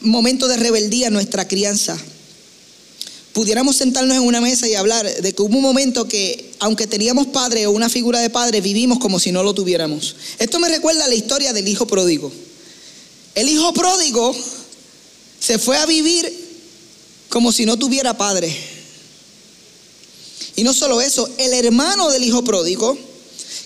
momento 0.00 0.48
de 0.48 0.56
rebeldía 0.56 1.08
en 1.08 1.12
nuestra 1.12 1.46
crianza, 1.46 1.98
pudiéramos 3.34 3.76
sentarnos 3.76 4.16
en 4.16 4.22
una 4.22 4.40
mesa 4.40 4.66
y 4.66 4.74
hablar 4.74 5.04
de 5.06 5.32
que 5.34 5.42
hubo 5.42 5.54
un 5.54 5.62
momento 5.62 6.08
que, 6.08 6.50
aunque 6.60 6.86
teníamos 6.86 7.26
padre 7.26 7.66
o 7.66 7.72
una 7.72 7.90
figura 7.90 8.20
de 8.20 8.30
padre, 8.30 8.62
vivimos 8.62 9.00
como 9.00 9.20
si 9.20 9.32
no 9.32 9.42
lo 9.42 9.52
tuviéramos. 9.52 10.16
Esto 10.38 10.58
me 10.58 10.70
recuerda 10.70 11.04
a 11.04 11.08
la 11.08 11.14
historia 11.14 11.52
del 11.52 11.68
hijo 11.68 11.86
pródigo. 11.86 12.32
El 13.38 13.48
hijo 13.48 13.72
pródigo 13.72 14.34
se 15.38 15.60
fue 15.60 15.76
a 15.76 15.86
vivir 15.86 16.28
como 17.28 17.52
si 17.52 17.66
no 17.66 17.78
tuviera 17.78 18.18
padre. 18.18 18.52
Y 20.56 20.64
no 20.64 20.74
solo 20.74 21.00
eso, 21.00 21.30
el 21.38 21.52
hermano 21.52 22.10
del 22.10 22.24
hijo 22.24 22.42
pródigo, 22.42 22.98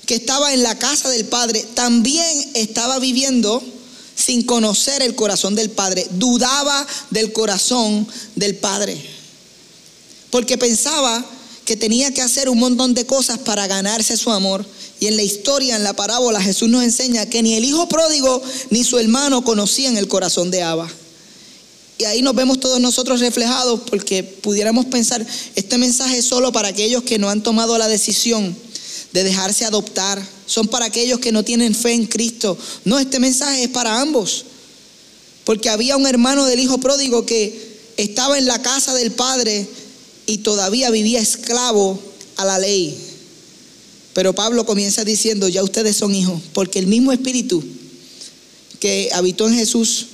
que 0.04 0.16
estaba 0.16 0.52
en 0.52 0.62
la 0.62 0.78
casa 0.78 1.08
del 1.08 1.24
padre, 1.24 1.64
también 1.72 2.50
estaba 2.52 2.98
viviendo 2.98 3.62
sin 4.14 4.42
conocer 4.42 5.00
el 5.00 5.14
corazón 5.14 5.54
del 5.54 5.70
padre. 5.70 6.06
Dudaba 6.10 6.86
del 7.08 7.32
corazón 7.32 8.06
del 8.34 8.56
padre. 8.56 9.02
Porque 10.28 10.58
pensaba 10.58 11.24
que 11.64 11.78
tenía 11.78 12.12
que 12.12 12.20
hacer 12.20 12.50
un 12.50 12.58
montón 12.58 12.92
de 12.92 13.06
cosas 13.06 13.38
para 13.38 13.66
ganarse 13.66 14.18
su 14.18 14.30
amor 14.32 14.66
y 15.02 15.08
en 15.08 15.16
la 15.16 15.24
historia, 15.24 15.74
en 15.74 15.82
la 15.82 15.94
parábola, 15.94 16.40
Jesús 16.40 16.68
nos 16.68 16.84
enseña 16.84 17.26
que 17.26 17.42
ni 17.42 17.54
el 17.54 17.64
hijo 17.64 17.88
pródigo 17.88 18.40
ni 18.70 18.84
su 18.84 19.00
hermano 19.00 19.42
conocían 19.42 19.96
el 19.96 20.06
corazón 20.06 20.52
de 20.52 20.62
Abba. 20.62 20.88
Y 21.98 22.04
ahí 22.04 22.22
nos 22.22 22.36
vemos 22.36 22.60
todos 22.60 22.78
nosotros 22.78 23.18
reflejados 23.18 23.80
porque 23.90 24.22
pudiéramos 24.22 24.86
pensar, 24.86 25.26
este 25.56 25.76
mensaje 25.76 26.18
es 26.18 26.24
solo 26.24 26.52
para 26.52 26.68
aquellos 26.68 27.02
que 27.02 27.18
no 27.18 27.28
han 27.28 27.42
tomado 27.42 27.76
la 27.78 27.88
decisión 27.88 28.56
de 29.12 29.24
dejarse 29.24 29.64
adoptar, 29.64 30.24
son 30.46 30.68
para 30.68 30.84
aquellos 30.84 31.18
que 31.18 31.32
no 31.32 31.42
tienen 31.42 31.74
fe 31.74 31.94
en 31.94 32.06
Cristo. 32.06 32.56
No, 32.84 32.96
este 32.96 33.18
mensaje 33.18 33.64
es 33.64 33.70
para 33.70 34.00
ambos. 34.00 34.44
Porque 35.42 35.68
había 35.68 35.96
un 35.96 36.06
hermano 36.06 36.46
del 36.46 36.60
hijo 36.60 36.78
pródigo 36.78 37.26
que 37.26 37.80
estaba 37.96 38.38
en 38.38 38.46
la 38.46 38.62
casa 38.62 38.94
del 38.94 39.10
padre 39.10 39.66
y 40.26 40.38
todavía 40.38 40.90
vivía 40.90 41.18
esclavo 41.18 41.98
a 42.36 42.44
la 42.44 42.60
ley. 42.60 43.01
Pero 44.14 44.34
Pablo 44.34 44.66
comienza 44.66 45.04
diciendo, 45.04 45.48
ya 45.48 45.62
ustedes 45.62 45.96
son 45.96 46.14
hijos, 46.14 46.40
porque 46.52 46.78
el 46.78 46.86
mismo 46.86 47.12
espíritu 47.12 47.62
que 48.78 49.10
habitó 49.12 49.46
en 49.48 49.54
Jesús 49.54 50.06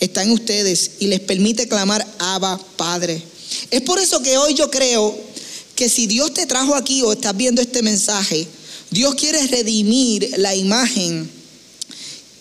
está 0.00 0.22
en 0.22 0.30
ustedes 0.30 0.92
y 1.00 1.08
les 1.08 1.20
permite 1.20 1.68
clamar 1.68 2.06
Abba 2.18 2.58
Padre. 2.76 3.22
Es 3.70 3.82
por 3.82 3.98
eso 3.98 4.22
que 4.22 4.38
hoy 4.38 4.54
yo 4.54 4.70
creo 4.70 5.16
que 5.74 5.88
si 5.88 6.06
Dios 6.06 6.32
te 6.32 6.46
trajo 6.46 6.74
aquí 6.74 7.02
o 7.02 7.12
estás 7.12 7.36
viendo 7.36 7.60
este 7.60 7.82
mensaje, 7.82 8.46
Dios 8.90 9.14
quiere 9.14 9.46
redimir 9.46 10.34
la 10.38 10.54
imagen 10.54 11.28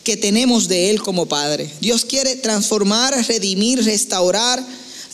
que 0.03 0.15
tenemos 0.15 0.67
de 0.67 0.91
Él 0.91 1.01
como 1.01 1.25
Padre. 1.25 1.69
Dios 1.81 2.05
quiere 2.05 2.35
transformar, 2.35 3.13
redimir, 3.27 3.83
restaurar 3.83 4.63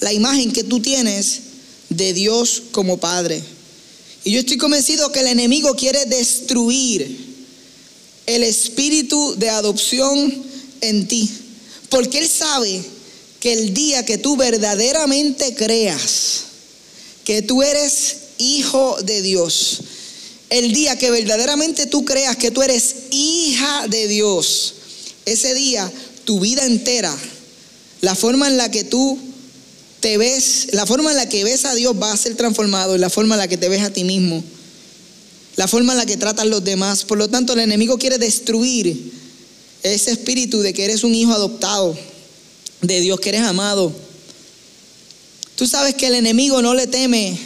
la 0.01 0.11
imagen 0.11 0.51
que 0.51 0.63
tú 0.63 0.81
tienes 0.81 1.39
de 1.89 2.13
Dios 2.13 2.61
como 2.71 2.97
Padre. 2.97 3.41
Y 4.23 4.31
yo 4.31 4.39
estoy 4.39 4.57
convencido 4.57 5.11
que 5.11 5.21
el 5.21 5.27
enemigo 5.27 5.75
quiere 5.75 6.05
destruir 6.05 7.31
el 8.25 8.43
espíritu 8.43 9.35
de 9.37 9.49
adopción 9.49 10.43
en 10.81 11.07
ti. 11.07 11.29
Porque 11.89 12.19
él 12.19 12.29
sabe 12.29 12.81
que 13.39 13.53
el 13.53 13.73
día 13.73 14.05
que 14.05 14.17
tú 14.17 14.37
verdaderamente 14.37 15.55
creas 15.55 16.43
que 17.23 17.41
tú 17.41 17.63
eres 17.63 18.17
hijo 18.37 18.97
de 19.03 19.21
Dios, 19.21 19.81
el 20.49 20.73
día 20.73 20.97
que 20.97 21.11
verdaderamente 21.11 21.85
tú 21.85 22.05
creas 22.05 22.35
que 22.35 22.51
tú 22.51 22.61
eres 22.61 22.95
hija 23.11 23.87
de 23.87 24.07
Dios, 24.07 24.73
ese 25.25 25.53
día 25.53 25.91
tu 26.23 26.39
vida 26.39 26.65
entera, 26.65 27.15
la 28.01 28.15
forma 28.15 28.47
en 28.47 28.57
la 28.57 28.69
que 28.69 28.83
tú 28.83 29.17
te 30.01 30.17
ves, 30.17 30.69
la 30.71 30.85
forma 30.85 31.11
en 31.11 31.17
la 31.17 31.29
que 31.29 31.43
ves 31.43 31.63
a 31.63 31.75
Dios 31.75 31.95
va 31.99 32.11
a 32.11 32.17
ser 32.17 32.35
transformado, 32.35 32.97
la 32.97 33.09
forma 33.09 33.35
en 33.35 33.39
la 33.39 33.47
que 33.47 33.57
te 33.57 33.69
ves 33.69 33.83
a 33.83 33.91
ti 33.91 34.03
mismo, 34.03 34.43
la 35.55 35.67
forma 35.67 35.93
en 35.93 35.99
la 35.99 36.05
que 36.05 36.17
tratas 36.17 36.47
los 36.47 36.63
demás. 36.63 37.05
Por 37.05 37.19
lo 37.19 37.29
tanto, 37.29 37.53
el 37.53 37.59
enemigo 37.59 37.97
quiere 37.99 38.17
destruir 38.17 39.13
ese 39.83 40.11
espíritu 40.11 40.61
de 40.61 40.73
que 40.73 40.85
eres 40.85 41.03
un 41.03 41.13
hijo 41.13 41.31
adoptado, 41.31 41.97
de 42.81 42.99
Dios, 42.99 43.19
que 43.19 43.29
eres 43.29 43.41
amado. 43.41 43.93
Tú 45.55 45.67
sabes 45.67 45.93
que 45.93 46.07
el 46.07 46.15
enemigo 46.15 46.63
no 46.63 46.73
le 46.73 46.87
teme 46.87 47.37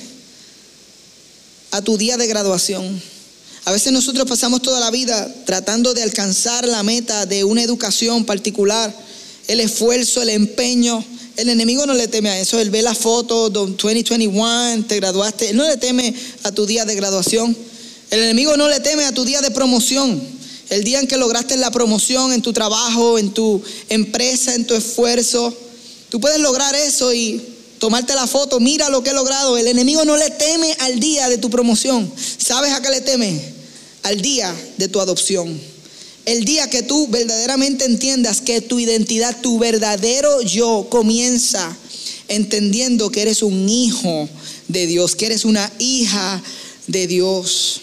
a 1.72 1.82
tu 1.82 1.98
día 1.98 2.16
de 2.16 2.26
graduación. 2.26 3.02
A 3.66 3.74
veces 3.74 3.92
nosotros 3.92 4.30
pasamos 4.30 4.62
toda 4.62 4.80
la 4.80 4.92
vida 4.92 5.34
tratando 5.46 5.94
de 5.94 6.04
alcanzar 6.04 6.66
la 6.66 6.84
meta 6.84 7.26
de 7.26 7.44
una 7.44 7.64
educación 7.64 8.24
particular, 8.24 8.96
el 9.48 9.60
esfuerzo, 9.60 10.22
el 10.22 10.30
empeño, 10.30 11.04
el 11.38 11.50
enemigo 11.50 11.86
no 11.86 11.94
le 11.94 12.08
teme 12.08 12.30
a 12.30 12.40
eso. 12.40 12.60
Él 12.60 12.70
ve 12.70 12.82
la 12.82 12.96
foto, 12.96 13.50
2021, 13.50 14.86
te 14.88 14.96
graduaste. 14.98 15.50
Él 15.50 15.58
no 15.58 15.68
le 15.68 15.78
teme 15.78 16.14
a 16.44 16.52
tu 16.52 16.66
día 16.66 16.86
de 16.86 16.96
graduación. 16.96 17.56
El 18.12 18.24
enemigo 18.24 18.56
no 18.56 18.70
le 18.70 18.80
teme 18.80 19.06
a 19.06 19.14
tu 19.14 19.26
día 19.26 19.42
de 19.42 19.52
promoción. 19.52 20.22
El 20.70 20.84
día 20.84 21.00
en 21.00 21.08
que 21.08 21.18
lograste 21.18 21.58
la 21.58 21.72
promoción 21.72 22.34
en 22.34 22.42
tu 22.42 22.54
trabajo, 22.54 23.20
en 23.20 23.32
tu 23.32 23.62
empresa, 23.90 24.56
en 24.56 24.66
tu 24.66 24.74
esfuerzo. 24.74 25.56
Tú 26.10 26.20
puedes 26.20 26.40
lograr 26.40 26.74
eso 26.76 27.14
y 27.14 27.42
tomarte 27.78 28.16
la 28.16 28.28
foto. 28.28 28.60
Mira 28.60 28.90
lo 28.90 29.04
que 29.04 29.12
he 29.12 29.14
logrado. 29.14 29.58
El 29.58 29.68
enemigo 29.68 30.06
no 30.06 30.18
le 30.18 30.30
teme 30.32 30.76
al 30.80 31.00
día 31.00 31.30
de 31.30 31.38
tu 31.38 31.50
promoción. 31.50 32.12
¿Sabes 32.38 32.72
a 32.72 32.82
qué 32.82 32.90
le 32.90 33.02
teme? 33.02 33.40
Al 34.04 34.22
día 34.22 34.56
de 34.78 34.88
tu 34.88 35.02
adopción. 35.02 35.75
El 36.26 36.44
día 36.44 36.70
que 36.70 36.82
tú 36.82 37.08
verdaderamente 37.08 37.86
entiendas 37.86 38.42
que 38.42 38.62
tu 38.62 38.80
identidad, 38.80 39.40
tu 39.42 39.60
verdadero 39.60 40.42
yo 40.42 40.88
comienza 40.90 41.78
entendiendo 42.28 43.12
que 43.12 43.22
eres 43.22 43.44
un 43.44 43.70
hijo 43.70 44.28
de 44.68 44.88
Dios, 44.88 45.16
que 45.16 45.28
eres 45.28 45.46
una 45.46 45.72
hija 45.78 46.42
de 46.88 47.06
Dios. 47.06 47.82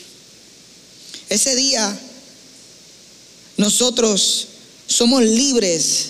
Ese 1.28 1.54
día 1.54 1.98
nosotros 3.56 4.48
somos 4.88 5.22
libres 5.22 6.06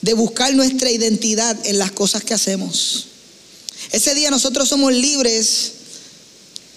de 0.00 0.14
buscar 0.14 0.54
nuestra 0.54 0.90
identidad 0.90 1.56
en 1.66 1.78
las 1.78 1.90
cosas 1.90 2.22
que 2.22 2.34
hacemos. 2.34 3.06
Ese 3.90 4.14
día 4.14 4.30
nosotros 4.30 4.68
somos 4.68 4.92
libres 4.92 5.72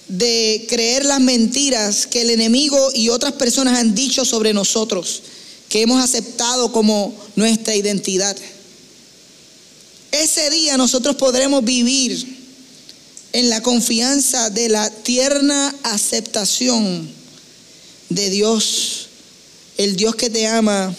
de 0.07 0.65
creer 0.69 1.05
las 1.05 1.19
mentiras 1.19 2.07
que 2.07 2.21
el 2.21 2.29
enemigo 2.29 2.77
y 2.93 3.09
otras 3.09 3.33
personas 3.33 3.77
han 3.77 3.93
dicho 3.93 4.23
sobre 4.25 4.53
nosotros, 4.53 5.23
que 5.69 5.81
hemos 5.81 6.01
aceptado 6.01 6.71
como 6.71 7.13
nuestra 7.35 7.75
identidad. 7.75 8.37
Ese 10.11 10.49
día 10.49 10.77
nosotros 10.77 11.15
podremos 11.17 11.63
vivir 11.63 12.37
en 13.33 13.49
la 13.49 13.61
confianza 13.61 14.49
de 14.49 14.69
la 14.69 14.89
tierna 14.89 15.75
aceptación 15.83 17.09
de 18.09 18.29
Dios, 18.29 19.07
el 19.77 19.95
Dios 19.97 20.15
que 20.15 20.29
te 20.29 20.47
ama 20.47 20.95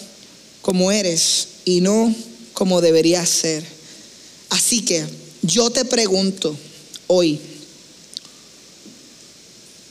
como 0.60 0.92
eres 0.92 1.48
y 1.64 1.80
no 1.80 2.14
como 2.52 2.80
deberías 2.80 3.28
ser. 3.28 3.64
Así 4.50 4.82
que 4.82 5.06
yo 5.42 5.70
te 5.70 5.84
pregunto 5.84 6.56
hoy, 7.06 7.40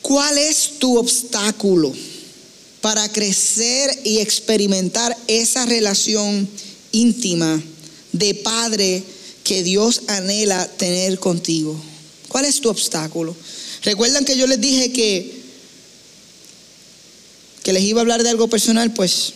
¿cuál 0.08 0.38
es 0.38 0.78
tu 0.78 0.96
obstáculo 0.96 1.92
para 2.80 3.12
crecer 3.12 3.90
y 4.04 4.20
experimentar 4.20 5.14
esa 5.26 5.66
relación 5.66 6.48
íntima 6.92 7.62
de 8.12 8.34
padre 8.36 9.02
que 9.44 9.62
Dios 9.62 10.00
anhela 10.06 10.66
tener 10.78 11.18
contigo? 11.18 11.78
¿Cuál 12.28 12.46
es 12.46 12.58
tu 12.62 12.70
obstáculo? 12.70 13.36
Recuerdan 13.82 14.24
que 14.24 14.38
yo 14.38 14.46
les 14.46 14.58
dije 14.58 14.92
que 14.92 15.42
que 17.62 17.74
les 17.74 17.82
iba 17.82 18.00
a 18.00 18.02
hablar 18.02 18.22
de 18.22 18.30
algo 18.30 18.48
personal, 18.48 18.94
pues 18.94 19.34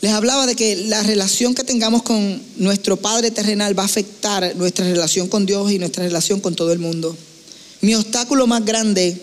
les 0.00 0.12
hablaba 0.12 0.46
de 0.46 0.54
que 0.54 0.76
la 0.86 1.02
relación 1.02 1.54
que 1.54 1.64
tengamos 1.64 2.02
con 2.02 2.40
nuestro 2.56 2.96
Padre 2.96 3.30
terrenal 3.30 3.76
va 3.76 3.82
a 3.82 3.86
afectar 3.86 4.54
nuestra 4.56 4.84
relación 4.84 5.28
con 5.28 5.44
Dios 5.44 5.72
y 5.72 5.78
nuestra 5.78 6.04
relación 6.04 6.40
con 6.40 6.54
todo 6.54 6.72
el 6.72 6.78
mundo. 6.78 7.16
Mi 7.80 7.94
obstáculo 7.94 8.46
más 8.46 8.64
grande 8.64 9.20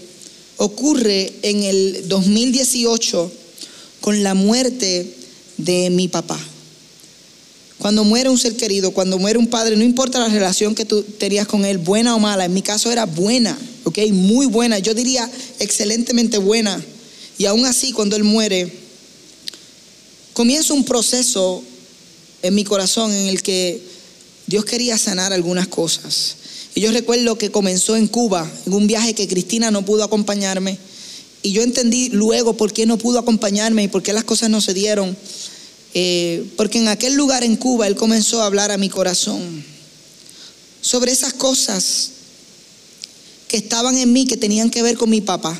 ocurre 0.58 1.32
en 1.44 1.64
el 1.64 2.08
2018 2.08 3.32
con 4.02 4.22
la 4.22 4.34
muerte 4.34 5.16
de 5.58 5.90
mi 5.90 6.10
papá. 6.10 6.40
Cuando 7.78 8.04
muere 8.04 8.30
un 8.30 8.38
ser 8.38 8.56
querido, 8.56 8.92
cuando 8.92 9.18
muere 9.18 9.38
un 9.38 9.48
padre, 9.48 9.76
no 9.76 9.84
importa 9.84 10.20
la 10.20 10.30
relación 10.30 10.76
que 10.76 10.86
tú 10.86 11.04
tenías 11.04 11.48
con 11.48 11.66
él, 11.66 11.78
buena 11.78 12.16
o 12.16 12.20
mala, 12.20 12.46
en 12.46 12.54
mi 12.54 12.62
caso 12.62 12.92
era 12.92 13.06
buena, 13.06 13.58
¿ok? 13.84 14.00
Muy 14.12 14.46
buena, 14.46 14.80
yo 14.80 14.94
diría 14.94 15.30
excelentemente 15.60 16.38
buena. 16.38 16.84
Y 17.38 17.46
aún 17.46 17.66
así, 17.66 17.92
cuando 17.92 18.16
él 18.16 18.24
muere, 18.24 18.85
comienza 20.36 20.74
un 20.74 20.84
proceso 20.84 21.64
en 22.42 22.54
mi 22.54 22.66
corazón 22.66 23.14
en 23.14 23.28
el 23.28 23.42
que 23.42 23.82
Dios 24.48 24.66
quería 24.66 24.98
sanar 24.98 25.32
algunas 25.32 25.70
cosas. 25.70 26.36
Y 26.76 26.82
yo 26.82 26.92
recuerdo 26.92 27.38
que 27.38 27.52
comenzó 27.52 27.96
en 27.96 28.08
Cuba, 28.08 28.52
en 28.66 28.74
un 28.74 28.86
viaje 28.86 29.16
que 29.16 29.30
Cristina 29.30 29.72
no 29.72 29.86
pudo 29.86 30.04
acompañarme. 30.04 30.78
Y 31.42 31.54
yo 31.54 31.64
entendí 31.64 32.10
luego 32.10 32.58
por 32.58 32.74
qué 32.74 32.86
no 32.86 32.98
pudo 32.98 33.18
acompañarme 33.18 33.84
y 33.84 33.88
por 33.88 34.04
qué 34.04 34.12
las 34.12 34.26
cosas 34.26 34.50
no 34.50 34.60
se 34.60 34.74
dieron. 34.74 35.16
Eh, 35.94 36.46
porque 36.58 36.80
en 36.80 36.90
aquel 36.90 37.14
lugar 37.14 37.46
en 37.46 37.56
Cuba 37.56 37.88
Él 37.88 37.96
comenzó 37.96 38.42
a 38.42 38.46
hablar 38.46 38.72
a 38.72 38.78
mi 38.78 38.90
corazón 38.90 39.64
sobre 40.82 41.14
esas 41.14 41.32
cosas 41.32 42.10
que 43.48 43.56
estaban 43.56 43.98
en 43.98 44.12
mí, 44.12 44.26
que 44.26 44.36
tenían 44.36 44.70
que 44.70 44.84
ver 44.84 44.98
con 44.98 45.10
mi 45.10 45.22
papá. 45.22 45.58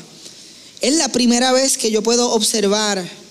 Es 0.82 0.94
la 0.96 1.08
primera 1.08 1.52
vez 1.52 1.78
que 1.78 1.90
yo 1.90 2.02
puedo 2.02 2.30
observar 2.32 3.25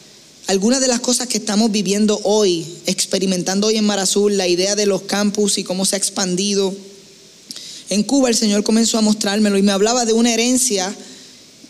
algunas 0.48 0.80
de 0.80 0.88
las 0.88 1.00
cosas 1.00 1.28
que 1.28 1.38
estamos 1.38 1.72
viviendo 1.72 2.20
hoy, 2.24 2.66
experimentando 2.86 3.68
hoy 3.68 3.78
en 3.78 3.86
Mar 3.86 4.00
Azul, 4.00 4.38
la 4.38 4.48
idea 4.48 4.76
de 4.76 4.86
los 4.86 5.04
campus 5.04 5.58
y 5.58 5.64
cómo 5.64 5.86
se 5.86 5.96
ha 5.96 5.98
expandido. 5.98 6.74
En 7.90 8.04
Cuba 8.04 8.30
el 8.30 8.36
Señor 8.36 8.64
comenzó 8.64 8.98
a 8.98 9.02
mostrármelo 9.02 9.58
y 9.58 9.64
me 9.64 9.72
hablaba 9.72 10.06
de 10.06 10.14
una 10.14 10.34
herencia 10.34 10.96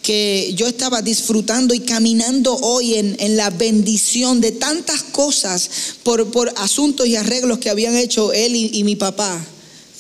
que 0.01 0.53
yo 0.55 0.67
estaba 0.67 1.01
disfrutando 1.01 1.73
y 1.73 1.79
caminando 1.79 2.55
hoy 2.57 2.95
en, 2.95 3.37
la 3.37 3.49
bendición 3.49 4.39
de 4.39 4.51
tantas 4.51 5.01
cosas 5.01 5.69
por, 6.03 6.53
asuntos 6.57 7.07
y 7.07 7.15
arreglos 7.15 7.57
que 7.57 7.69
habían 7.69 7.95
hecho 7.95 8.31
él 8.31 8.55
y 8.55 8.83
mi 8.83 8.95
papá 8.95 9.43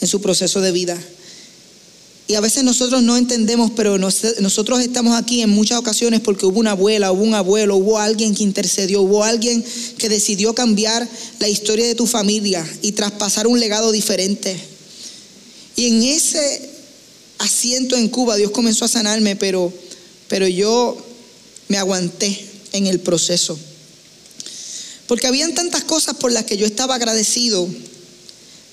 en 0.01 0.07
su 0.07 0.21
proceso 0.21 0.61
de 0.61 0.71
vida. 0.71 0.97
Y 2.27 2.33
a 2.33 2.41
veces 2.41 2.63
nosotros 2.63 3.03
no 3.03 3.17
entendemos, 3.17 3.71
pero 3.75 3.99
nosotros 3.99 4.79
estamos 4.81 5.15
aquí 5.15 5.41
en 5.41 5.49
muchas 5.49 5.77
ocasiones 5.77 6.21
porque 6.21 6.47
hubo 6.47 6.59
una 6.59 6.71
abuela, 6.71 7.11
hubo 7.11 7.23
un 7.23 7.35
abuelo, 7.35 7.75
hubo 7.75 7.99
alguien 7.99 8.33
que 8.33 8.43
intercedió, 8.43 9.01
hubo 9.01 9.23
alguien 9.23 9.63
que 9.99 10.09
decidió 10.09 10.55
cambiar 10.55 11.07
la 11.39 11.47
historia 11.47 11.85
de 11.85 11.93
tu 11.93 12.07
familia 12.07 12.67
y 12.81 12.93
traspasar 12.93 13.45
un 13.45 13.59
legado 13.59 13.91
diferente. 13.91 14.59
Y 15.75 15.87
en 15.87 16.03
ese 16.03 16.71
asiento 17.37 17.95
en 17.95 18.09
Cuba 18.09 18.37
Dios 18.37 18.49
comenzó 18.49 18.85
a 18.85 18.87
sanarme, 18.87 19.35
pero 19.35 19.71
pero 20.27 20.47
yo 20.47 20.97
me 21.67 21.77
aguanté 21.77 22.45
en 22.71 22.87
el 22.87 22.99
proceso. 22.99 23.57
Porque 25.07 25.27
habían 25.27 25.53
tantas 25.53 25.83
cosas 25.83 26.15
por 26.15 26.31
las 26.31 26.45
que 26.45 26.57
yo 26.57 26.65
estaba 26.65 26.95
agradecido 26.95 27.67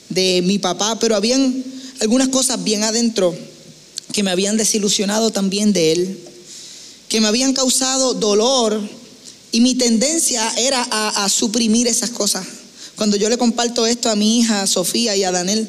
de 0.09 0.43
mi 0.43 0.59
papá, 0.59 0.99
pero 0.99 1.15
habían 1.15 1.63
algunas 2.03 2.29
cosas 2.29 2.63
bien 2.65 2.83
adentro 2.83 3.33
que 4.13 4.25
me 4.25 4.33
habían 4.33 4.57
desilusionado 4.57 5.31
también 5.31 5.73
de 5.73 5.93
él, 5.93 6.19
que 7.09 7.21
me 7.21 7.29
habían 7.29 7.55
causado 7.55 8.15
dolor 8.15 8.81
y 9.53 9.61
mi 9.61 9.77
tendencia 9.77 10.53
era 10.59 10.83
a, 10.83 11.29
suprimir 11.29 11.87
esas 11.87 12.11
cosas. 12.11 12.45
Cuando 12.97 13.17
yo 13.17 13.29
le 13.29 13.39
comparto 13.39 13.87
esto 13.87 14.11
a 14.11 14.17
mi 14.17 14.41
hija 14.41 14.67
Sofía 14.67 15.17
y 15.17 15.23
a 15.23 15.31
Daniel, 15.31 15.69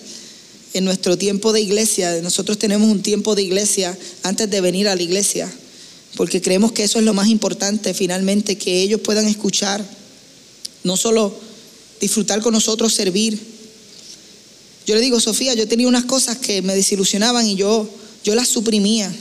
en 0.74 0.86
nuestro 0.86 1.18
tiempo 1.18 1.54
de 1.54 1.62
iglesia, 1.62 2.20
nosotros 2.22 2.58
tenemos 2.58 2.90
un 2.90 3.04
tiempo 3.04 3.36
de 3.36 3.44
iglesia 3.44 3.96
antes 4.24 4.50
de 4.50 4.60
venir 4.60 4.88
a 4.88 4.96
la 4.96 5.04
iglesia 5.04 5.48
porque 6.16 6.42
creemos 6.42 6.72
que 6.72 6.84
eso 6.84 7.00
es 7.00 7.06
lo 7.06 7.14
más 7.14 7.28
importante 7.28 7.94
finalmente, 7.94 8.58
que 8.58 8.82
ellos 8.82 9.02
puedan 9.02 9.28
escuchar, 9.28 9.84
no 10.84 10.98
solo 10.98 11.34
disfrutar 12.00 12.42
con 12.42 12.54
nosotros, 12.54 12.94
servir. 12.94 13.53
Yo 14.86 14.96
le 14.96 15.02
digo, 15.02 15.20
Sofía, 15.20 15.54
yo 15.54 15.68
tenía 15.68 15.88
unas 15.88 16.06
cosas 16.06 16.38
que 16.38 16.62
me 16.62 16.76
desilusionaban 16.76 17.48
y 17.48 17.56
yo, 17.56 17.90
yo 18.24 18.36
las 18.36 18.50
suprimía. 18.50 19.14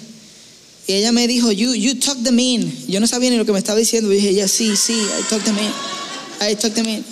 Y 0.86 0.94
ella 0.94 1.12
me 1.12 1.28
dijo, 1.28 1.52
you, 1.52 1.74
you 1.74 1.94
talk 1.94 2.20
them 2.22 2.38
in. 2.38 2.72
Yo 2.88 2.98
no 2.98 3.06
sabía 3.06 3.30
ni 3.30 3.36
lo 3.36 3.44
que 3.44 3.52
me 3.52 3.58
estaba 3.58 3.78
diciendo. 3.78 4.12
Y 4.12 4.16
dije, 4.16 4.34
ya, 4.34 4.48
sí, 4.48 4.76
sí, 4.76 4.94
I 4.94 5.22
talk 5.28 5.44
them 5.44 5.56
in. 5.58 5.70
I 6.40 6.56
talk 6.56 6.74
them 6.74 6.88
in. 6.88 7.04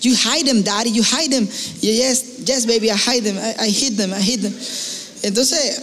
You 0.00 0.14
hide 0.14 0.46
them, 0.46 0.62
daddy, 0.62 0.90
you 0.90 1.02
hide 1.02 1.30
them. 1.30 1.48
Y 1.82 1.96
yes, 1.96 2.44
yes, 2.44 2.66
baby, 2.66 2.90
I 2.90 2.96
hide 2.96 3.24
them. 3.24 3.36
I, 3.38 3.66
I 3.66 3.70
hid 3.70 3.96
them, 3.96 4.12
I 4.12 4.20
hid 4.22 4.42
them. 4.42 4.54
Entonces, 5.22 5.80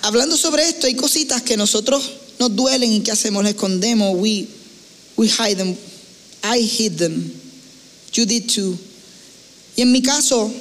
hablando 0.00 0.36
sobre 0.36 0.66
esto, 0.66 0.86
hay 0.86 0.94
cositas 0.94 1.42
que 1.42 1.56
nosotros 1.56 2.02
nos 2.38 2.56
duelen 2.56 2.90
y 2.90 3.00
que 3.00 3.12
hacemos, 3.12 3.44
les 3.44 3.54
escondemos. 3.54 4.16
We, 4.16 4.46
we 5.16 5.28
hide 5.28 5.56
them. 5.56 5.76
I 6.42 6.60
hid 6.60 6.96
them. 6.96 7.30
You 8.14 8.24
did 8.24 8.48
too. 8.48 8.78
Y 9.76 9.82
en 9.82 9.92
mi 9.92 10.02
caso, 10.02 10.52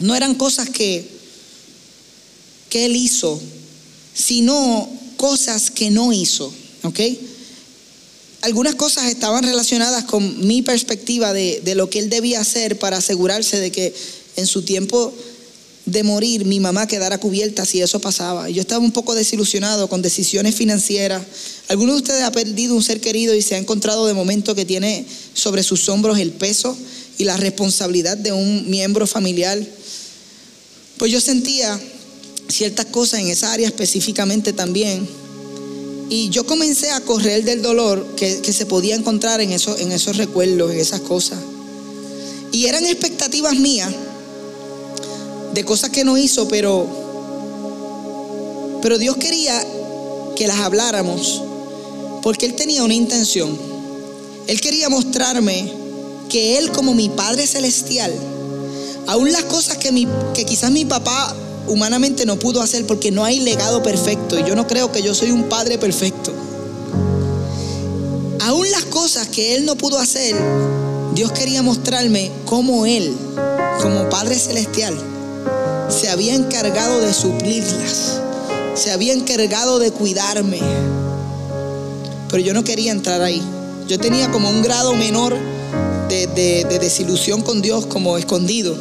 no 0.00 0.14
eran 0.14 0.34
cosas 0.34 0.68
que, 0.68 1.08
que 2.68 2.86
él 2.86 2.96
hizo, 2.96 3.40
sino 4.14 4.88
cosas 5.16 5.70
que 5.70 5.90
no 5.90 6.12
hizo. 6.12 6.52
Algunas 8.42 8.74
cosas 8.74 9.04
estaban 9.06 9.42
relacionadas 9.42 10.04
con 10.04 10.46
mi 10.46 10.60
perspectiva 10.60 11.32
de, 11.32 11.62
de 11.64 11.74
lo 11.74 11.88
que 11.88 11.98
él 11.98 12.10
debía 12.10 12.40
hacer 12.40 12.78
para 12.78 12.98
asegurarse 12.98 13.58
de 13.58 13.72
que 13.72 13.94
en 14.36 14.46
su 14.46 14.62
tiempo 14.62 15.14
de 15.86 16.02
morir 16.02 16.44
mi 16.44 16.60
mamá 16.60 16.86
quedara 16.86 17.18
cubierta 17.18 17.64
si 17.64 17.80
eso 17.80 18.00
pasaba. 18.00 18.48
Yo 18.50 18.62
estaba 18.62 18.84
un 18.84 18.92
poco 18.92 19.14
desilusionado 19.14 19.88
con 19.88 20.02
decisiones 20.02 20.54
financieras. 20.54 21.22
¿Alguno 21.68 21.92
de 21.92 21.98
ustedes 21.98 22.22
ha 22.22 22.32
perdido 22.32 22.74
un 22.74 22.82
ser 22.82 23.00
querido 23.00 23.34
y 23.34 23.42
se 23.42 23.54
ha 23.54 23.58
encontrado 23.58 24.06
de 24.06 24.14
momento 24.14 24.54
que 24.54 24.64
tiene 24.64 25.06
sobre 25.34 25.62
sus 25.62 25.88
hombros 25.88 26.18
el 26.18 26.32
peso 26.32 26.76
y 27.18 27.24
la 27.24 27.36
responsabilidad 27.36 28.16
de 28.16 28.32
un 28.32 28.68
miembro 28.68 29.06
familiar? 29.06 29.58
Pues 30.98 31.10
yo 31.10 31.20
sentía 31.20 31.80
ciertas 32.48 32.86
cosas 32.86 33.20
en 33.20 33.28
esa 33.28 33.52
área 33.52 33.66
específicamente 33.66 34.52
también. 34.52 35.06
Y 36.10 36.28
yo 36.28 36.44
comencé 36.44 36.90
a 36.90 37.00
correr 37.00 37.44
del 37.44 37.62
dolor 37.62 38.14
que, 38.16 38.52
se 38.52 38.66
podía 38.66 38.94
encontrar 38.94 39.40
en, 39.40 39.52
eso, 39.52 39.76
en 39.78 39.90
esos 39.90 40.16
recuerdos, 40.16 40.72
en 40.72 40.78
esas 40.78 41.00
cosas. 41.00 41.38
Y 42.52 42.66
eran 42.66 42.84
expectativas 42.86 43.54
mías 43.56 43.92
de 45.54 45.64
cosas 45.64 45.90
que 45.90 46.04
no 46.04 46.18
hizo, 46.18 46.46
pero, 46.48 46.86
pero 48.82 48.98
Dios 48.98 49.16
quería 49.16 49.64
que 50.36 50.46
las 50.46 50.58
habláramos, 50.58 51.42
porque 52.22 52.46
Él 52.46 52.54
tenía 52.54 52.84
una 52.84 52.94
intención. 52.94 53.58
Él 54.46 54.60
quería 54.60 54.88
mostrarme 54.88 55.72
que 56.28 56.58
Él 56.58 56.70
como 56.72 56.94
mi 56.94 57.08
Padre 57.08 57.46
Celestial, 57.46 58.12
aún 59.06 59.32
las 59.32 59.44
cosas 59.44 59.78
que, 59.78 59.90
quizás 60.46 60.70
mi 60.70 60.84
papá 60.84 61.34
humanamente 61.66 62.26
no 62.26 62.38
pudo 62.38 62.60
hacer 62.60 62.86
porque 62.86 63.10
no 63.10 63.24
hay 63.24 63.40
legado 63.40 63.82
perfecto. 63.82 64.38
Y 64.38 64.44
yo 64.44 64.54
no 64.54 64.66
creo 64.66 64.92
que 64.92 65.02
yo 65.02 65.14
soy 65.14 65.30
un 65.30 65.44
padre 65.44 65.78
perfecto. 65.78 66.32
Aún 68.40 68.70
las 68.70 68.84
cosas 68.84 69.28
que 69.28 69.54
Él 69.54 69.64
no 69.64 69.76
pudo 69.76 69.98
hacer, 69.98 70.36
Dios 71.14 71.32
quería 71.32 71.62
mostrarme 71.62 72.30
cómo 72.44 72.84
Él, 72.84 73.14
como 73.80 74.08
Padre 74.10 74.38
Celestial, 74.38 74.94
se 75.88 76.10
había 76.10 76.34
encargado 76.34 77.00
de 77.00 77.14
suplirlas. 77.14 78.20
Se 78.74 78.90
había 78.90 79.12
encargado 79.12 79.78
de 79.78 79.92
cuidarme. 79.92 80.60
Pero 82.28 82.42
yo 82.42 82.52
no 82.52 82.64
quería 82.64 82.90
entrar 82.90 83.22
ahí. 83.22 83.42
Yo 83.86 83.98
tenía 83.98 84.30
como 84.30 84.50
un 84.50 84.62
grado 84.62 84.94
menor 84.94 85.36
de, 86.34 86.78
desilusión 86.78 87.42
con 87.42 87.62
Dios 87.62 87.86
como 87.86 88.16
escondido. 88.18 88.76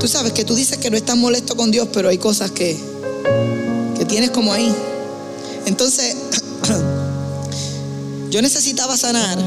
Tú 0.00 0.08
sabes 0.08 0.32
que 0.32 0.44
tú 0.44 0.54
dices 0.54 0.78
que 0.78 0.90
no 0.90 0.96
estás 0.96 1.16
molesto 1.16 1.56
con 1.56 1.70
Dios, 1.70 1.88
pero 1.92 2.08
hay 2.08 2.18
cosas 2.18 2.50
que, 2.50 2.78
que 3.98 4.04
tienes 4.04 4.30
como 4.30 4.52
ahí. 4.52 4.72
Entonces, 5.66 6.16
yo 8.30 8.42
necesitaba 8.42 8.96
sanar. 8.96 9.38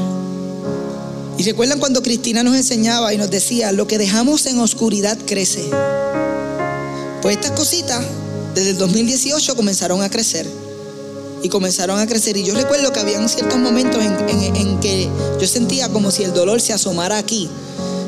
Y 1.36 1.42
recuerdan 1.44 1.78
cuando 1.78 2.02
Cristina 2.02 2.42
nos 2.42 2.56
enseñaba 2.56 3.14
y 3.14 3.16
nos 3.16 3.30
decía, 3.30 3.70
lo 3.72 3.86
que 3.86 3.98
dejamos 3.98 4.46
en 4.46 4.58
oscuridad 4.58 5.16
crece. 5.26 5.70
Pues 7.22 7.36
estas 7.36 7.52
cositas 7.52 8.04
desde 8.54 8.70
el 8.70 8.78
2018 8.78 9.54
comenzaron 9.54 10.02
a 10.02 10.10
crecer 10.10 10.46
y 11.42 11.48
comenzaron 11.48 11.98
a 11.98 12.06
crecer. 12.06 12.36
Y 12.36 12.44
yo 12.44 12.54
recuerdo 12.54 12.92
que 12.92 13.00
habían 13.00 13.28
ciertos 13.28 13.58
momentos 13.58 14.02
en, 14.02 14.80
que 14.80 15.08
yo 15.40 15.46
sentía 15.46 15.88
como 15.88 16.10
si 16.10 16.24
el 16.24 16.32
dolor 16.32 16.60
se 16.60 16.72
asomara 16.72 17.18
aquí. 17.18 17.48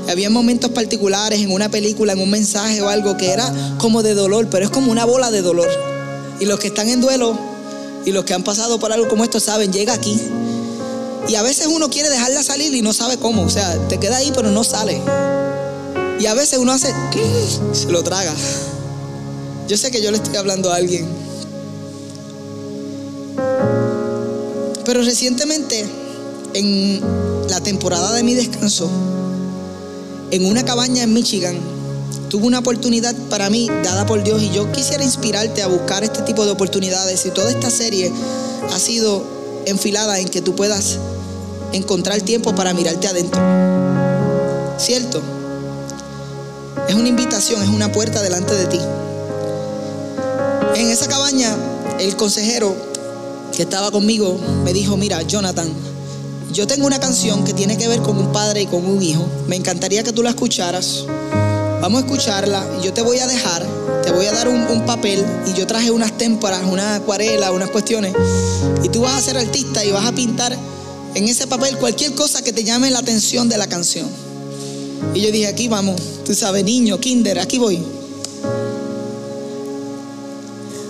Había 0.09 0.31
momentos 0.31 0.70
particulares 0.70 1.41
en 1.41 1.53
una 1.53 1.68
película, 1.68 2.12
en 2.14 2.20
un 2.20 2.31
mensaje 2.31 2.81
o 2.83 2.89
algo 2.89 3.16
que 3.16 3.31
era 3.31 3.76
como 3.78 4.03
de 4.03 4.14
dolor, 4.14 4.49
pero 4.51 4.64
es 4.64 4.70
como 4.70 4.91
una 4.91 5.05
bola 5.05 5.31
de 5.31 5.43
dolor. 5.43 5.68
Y 6.41 6.47
los 6.47 6.59
que 6.59 6.68
están 6.68 6.89
en 6.89 7.01
duelo 7.01 7.39
y 8.05 8.12
los 8.12 8.24
que 8.24 8.35
han 8.35 8.43
pasado 8.43 8.81
por 8.81 8.93
algo 8.93 9.09
como 9.09 9.24
esto 9.24 9.39
saben, 9.39 9.72
llega 9.72 9.93
aquí. 9.93 10.18
Y 11.28 11.35
a 11.37 11.43
veces 11.43 11.68
uno 11.68 11.91
quiere 11.91 12.09
dejarla 12.09 12.43
salir 12.43 12.74
y 12.74 12.83
no 12.83 12.93
sabe 12.93 13.18
cómo. 13.18 13.43
O 13.43 13.51
sea, 13.51 13.76
te 13.89 13.99
queda 13.99 14.16
ahí 14.16 14.33
pero 14.35 14.51
no 14.51 14.64
sale. 14.64 15.01
Y 16.18 16.26
a 16.26 16.35
veces 16.35 16.59
uno 16.59 16.72
hace, 16.72 16.93
se 17.72 17.91
lo 17.91 18.03
traga. 18.03 18.35
Yo 19.68 19.76
sé 19.76 19.91
que 19.91 20.03
yo 20.03 20.11
le 20.11 20.16
estoy 20.16 20.37
hablando 20.37 20.72
a 20.72 20.76
alguien. 20.76 21.30
Pero 25.01 25.09
recientemente, 25.12 25.86
en 26.53 27.01
la 27.48 27.62
temporada 27.62 28.12
de 28.12 28.22
mi 28.22 28.34
descanso, 28.34 28.90
en 30.30 30.44
una 30.44 30.62
cabaña 30.62 31.03
en 31.03 31.14
Michigan, 31.14 31.59
tuve 32.28 32.46
una 32.46 32.59
oportunidad 32.59 33.14
para 33.30 33.48
mí 33.48 33.70
dada 33.82 34.05
por 34.05 34.22
Dios 34.22 34.42
y 34.42 34.51
yo 34.51 34.70
quisiera 34.72 35.03
inspirarte 35.03 35.62
a 35.62 35.68
buscar 35.68 36.05
este 36.05 36.20
tipo 36.20 36.44
de 36.44 36.51
oportunidades. 36.51 37.24
Y 37.24 37.30
toda 37.30 37.51
esta 37.51 37.70
serie 37.70 38.12
ha 38.70 38.78
sido 38.78 39.24
enfilada 39.64 40.18
en 40.18 40.28
que 40.28 40.42
tú 40.42 40.55
puedas 40.55 40.98
encontrar 41.72 42.20
tiempo 42.20 42.55
para 42.55 42.74
mirarte 42.74 43.09
adentro. 43.09 43.40
¿Cierto? 44.76 45.22
Es 46.90 46.94
una 46.94 47.09
invitación, 47.09 47.62
es 47.62 47.70
una 47.70 47.90
puerta 47.90 48.20
delante 48.20 48.55
de 48.55 48.66
ti. 48.66 48.80
En 50.74 50.90
esa 50.90 51.09
cabaña, 51.09 51.57
el 51.98 52.16
consejero 52.16 52.89
que 53.61 53.64
estaba 53.64 53.90
conmigo 53.90 54.40
me 54.64 54.72
dijo, 54.72 54.96
mira, 54.96 55.20
Jonathan, 55.20 55.68
yo 56.50 56.66
tengo 56.66 56.86
una 56.86 56.98
canción 56.98 57.44
que 57.44 57.52
tiene 57.52 57.76
que 57.76 57.88
ver 57.88 58.00
con 58.00 58.16
un 58.16 58.32
padre 58.32 58.62
y 58.62 58.66
con 58.66 58.86
un 58.86 59.02
hijo. 59.02 59.28
Me 59.48 59.56
encantaría 59.56 60.02
que 60.02 60.14
tú 60.14 60.22
la 60.22 60.30
escucharas. 60.30 61.04
Vamos 61.82 62.00
a 62.02 62.06
escucharla 62.06 62.66
yo 62.82 62.94
te 62.94 63.02
voy 63.02 63.18
a 63.18 63.26
dejar, 63.26 63.62
te 64.02 64.12
voy 64.12 64.24
a 64.24 64.32
dar 64.32 64.48
un, 64.48 64.86
papel 64.86 65.22
y 65.46 65.52
yo 65.52 65.66
traje 65.66 65.90
unas 65.90 66.16
témparas, 66.16 66.62
una 66.64 66.94
acuarela, 66.94 67.52
unas 67.52 67.68
cuestiones. 67.68 68.14
Y 68.82 68.88
tú 68.88 69.02
vas 69.02 69.16
a 69.16 69.20
ser 69.20 69.36
artista 69.36 69.84
y 69.84 69.90
vas 69.90 70.06
a 70.06 70.12
pintar 70.12 70.56
en 71.14 71.28
ese 71.28 71.46
papel 71.46 71.76
cualquier 71.76 72.14
cosa 72.14 72.42
que 72.42 72.54
te 72.54 72.64
llame 72.64 72.90
la 72.90 73.00
atención 73.00 73.50
de 73.50 73.58
la 73.58 73.66
canción. 73.66 74.08
Y 75.12 75.20
yo 75.20 75.30
dije, 75.30 75.48
aquí 75.48 75.68
vamos, 75.68 76.00
tú 76.24 76.34
sabes, 76.34 76.64
niño, 76.64 76.98
kinder, 76.98 77.38
aquí 77.38 77.58
voy. 77.58 77.78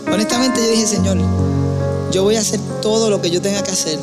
Honestamente 0.07 0.61
yo 0.63 0.71
dije, 0.71 0.87
Señor, 0.87 1.19
yo 2.11 2.25
voy 2.25 2.37
a 2.37 2.41
hacer 2.41 2.61
todo 2.83 3.11
lo 3.11 3.21
que 3.21 3.31
yo 3.31 3.41
tenga 3.41 3.63
que 3.63 3.71
hacer 3.71 3.99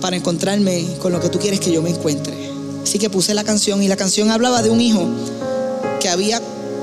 para 0.00 0.16
encontrarme 0.16 0.86
con 1.00 1.12
lo 1.12 1.20
que 1.20 1.28
tú 1.28 1.38
quieres 1.38 1.60
que 1.60 1.72
yo 1.72 1.82
me 1.82 1.90
encuentre. 1.90 2.50
Así 2.82 2.98
que 2.98 3.08
puse 3.08 3.34
la 3.34 3.44
canción 3.44 3.82
y 3.82 3.88
la 3.88 3.96
canción 3.96 4.30
hablaba 4.30 4.62
de 4.62 4.70
un 4.70 4.80
hijo 4.80 5.06
que 6.00 6.08
había 6.08 6.42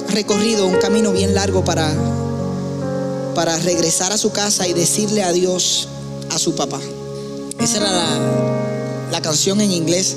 recorrido 0.10 0.66
un 0.66 0.78
camino 0.78 1.12
bien 1.12 1.36
largo 1.36 1.64
para, 1.64 1.94
para 3.36 3.58
regresar 3.60 4.12
a 4.12 4.18
su 4.18 4.32
casa 4.32 4.68
y 4.68 4.74
decirle 4.74 5.24
adiós 5.24 5.88
a 6.30 6.40
su 6.40 6.56
papá. 6.56 6.80
Esa 7.60 7.78
era 7.78 7.92
la, 7.92 9.10
la 9.12 9.22
canción 9.22 9.60
en 9.62 9.72
inglés. 9.72 10.16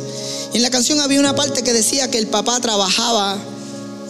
Y 0.52 0.58
en 0.58 0.62
la 0.62 0.70
canción 0.70 1.00
había 1.00 1.18
una 1.18 1.34
parte 1.34 1.62
que 1.62 1.72
decía 1.72 2.10
que 2.10 2.18
el 2.18 2.28
papá 2.28 2.60
trabajaba 2.60 3.36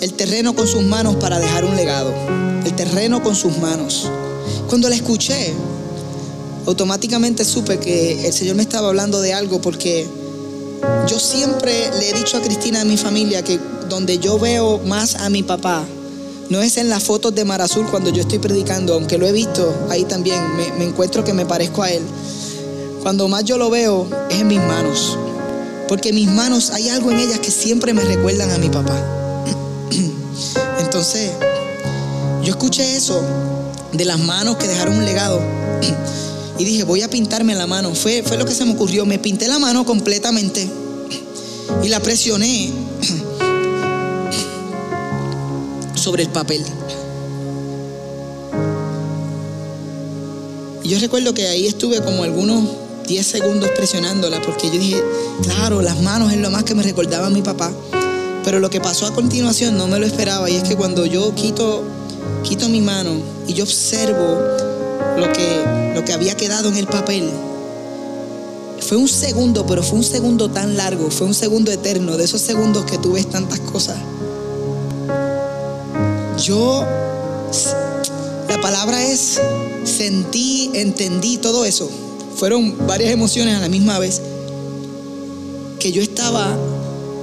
el 0.01 0.12
terreno 0.12 0.55
con 0.55 0.66
sus 0.66 0.83
manos 0.83 1.16
para 1.16 1.39
dejar 1.39 1.64
un 1.64 1.76
legado. 1.76 2.51
El 2.65 2.75
terreno 2.75 3.23
con 3.23 3.35
sus 3.35 3.59
manos. 3.59 4.11
Cuando 4.69 4.89
la 4.89 4.95
escuché, 4.95 5.53
automáticamente 6.67 7.45
supe 7.45 7.79
que 7.79 8.27
el 8.27 8.33
Señor 8.33 8.57
me 8.57 8.63
estaba 8.63 8.89
hablando 8.89 9.21
de 9.21 9.35
algo 9.35 9.61
porque 9.61 10.07
yo 11.09 11.19
siempre 11.19 11.91
le 11.99 12.11
he 12.11 12.13
dicho 12.13 12.37
a 12.37 12.41
Cristina 12.43 12.81
de 12.81 12.85
mi 12.85 12.97
familia 12.97 13.43
que 13.43 13.59
donde 13.89 14.19
yo 14.19 14.39
veo 14.39 14.79
más 14.79 15.17
a 15.17 15.29
mi 15.29 15.43
papá 15.43 15.85
no 16.51 16.61
es 16.61 16.77
en 16.77 16.89
las 16.89 17.03
fotos 17.03 17.35
de 17.35 17.45
Mar 17.45 17.63
Azul 17.63 17.87
cuando 17.91 18.11
yo 18.11 18.23
estoy 18.23 18.39
predicando, 18.39 18.95
aunque 18.95 19.17
lo 19.17 19.27
he 19.27 19.33
visto 19.33 19.75
ahí 19.89 20.05
también, 20.05 20.39
me, 20.57 20.71
me 20.73 20.85
encuentro 20.85 21.25
que 21.25 21.33
me 21.33 21.47
parezco 21.47 21.83
a 21.83 21.91
él. 21.91 22.03
Cuando 23.03 23.27
más 23.27 23.45
yo 23.45 23.57
lo 23.57 23.71
veo 23.71 24.07
es 24.29 24.41
en 24.41 24.49
mis 24.49 24.61
manos, 24.61 25.19
porque 25.89 26.13
mis 26.13 26.29
manos 26.29 26.71
hay 26.71 26.91
algo 26.91 27.11
en 27.11 27.21
ellas 27.21 27.39
que 27.39 27.51
siempre 27.51 27.95
me 27.95 28.05
recuerdan 28.05 28.51
a 28.51 28.59
mi 28.59 28.69
papá. 28.69 28.99
Entonces, 30.81 31.31
yo 32.43 32.51
escuché 32.51 32.97
eso 32.97 33.22
de 33.93 34.05
las 34.05 34.18
manos 34.18 34.57
que 34.57 34.66
dejaron 34.66 34.97
un 34.97 35.05
legado. 35.05 35.40
Y 36.59 36.64
dije, 36.64 36.84
voy 36.84 37.03
a 37.03 37.09
pintarme 37.09 37.55
la 37.55 37.66
mano. 37.66 37.95
Fue, 37.95 38.22
lo 38.38 38.45
que 38.45 38.55
se 38.55 38.64
me 38.64 38.74
ocurrió. 38.74 39.07
Me 39.07 39.18
pinté 39.18 39.49
la 39.49 39.59
mano 39.59 39.86
completamente 39.86 40.68
y 41.82 41.88
la 41.88 41.99
presioné 41.99 42.70
sobre 45.95 46.24
el 46.24 46.28
papel. 46.28 46.62
Y 50.84 50.88
yo 50.88 50.99
recuerdo 51.01 51.32
que 51.32 51.49
ahí 51.49 51.66
estuve 51.66 52.03
como 52.03 52.22
algunos 52.22 52.68
10 53.09 53.26
segundos 53.26 53.70
presionándola 53.70 54.40
porque 54.43 54.66
yo 54.66 54.78
dije, 54.78 55.03
claro, 55.43 55.80
las 55.80 56.01
manos 56.03 56.32
es 56.32 56.38
lo 56.38 56.51
más 56.51 56.64
que 56.64 56.74
me 56.74 56.82
recordaba 56.82 57.28
a 57.28 57.30
mi 57.30 57.43
papá. 57.43 57.72
Pero 58.45 58.61
lo 58.61 58.68
que 58.68 58.80
pasó 58.80 59.07
a 59.07 59.14
continuación 59.14 59.78
no 59.78 59.88
me 59.88 59.99
lo 59.99 60.07
esperaba 60.07 60.51
y 60.51 60.57
es 60.57 60.64
que 60.64 60.76
cuando 60.76 61.07
yo 61.07 61.34
quito 61.34 62.01
quito 62.43 62.68
mi 62.68 62.80
mano 62.80 63.11
y 63.47 63.55
yo 63.55 63.64
observo 63.64 64.38
lo 65.16 65.32
que, 65.32 65.93
lo 65.95 66.05
que 66.05 66.12
había 66.12 66.36
quedado 66.36 66.68
en 66.68 66.76
el 66.76 66.86
papel, 66.86 67.30
fue 68.80 68.97
un 68.97 69.09
segundo, 69.09 69.64
pero 69.66 69.82
fue 69.82 69.99
un 69.99 70.05
segundo 70.05 70.51
tan 70.51 70.76
largo, 70.76 71.11
fue 71.11 71.26
un 71.26 71.34
segundo 71.34 71.70
eterno, 71.70 72.16
de 72.16 72.24
esos 72.24 72.40
segundos 72.40 72.84
que 72.84 72.99
tú 72.99 73.12
ves 73.12 73.28
tantas 73.30 73.61
cosas. 73.61 73.97
Yo, 76.43 76.84
la 78.49 78.61
palabra 78.61 79.03
es, 79.03 79.40
sentí, 79.84 80.70
entendí 80.74 81.38
todo 81.38 81.64
eso. 81.64 81.88
Fueron 82.36 82.86
varias 82.86 83.12
emociones 83.12 83.57
a 83.57 83.61
la 83.61 83.68
misma 83.68 83.99
vez. 83.99 84.20
Que 85.78 85.93
yo 85.93 86.03
estaba 86.03 86.57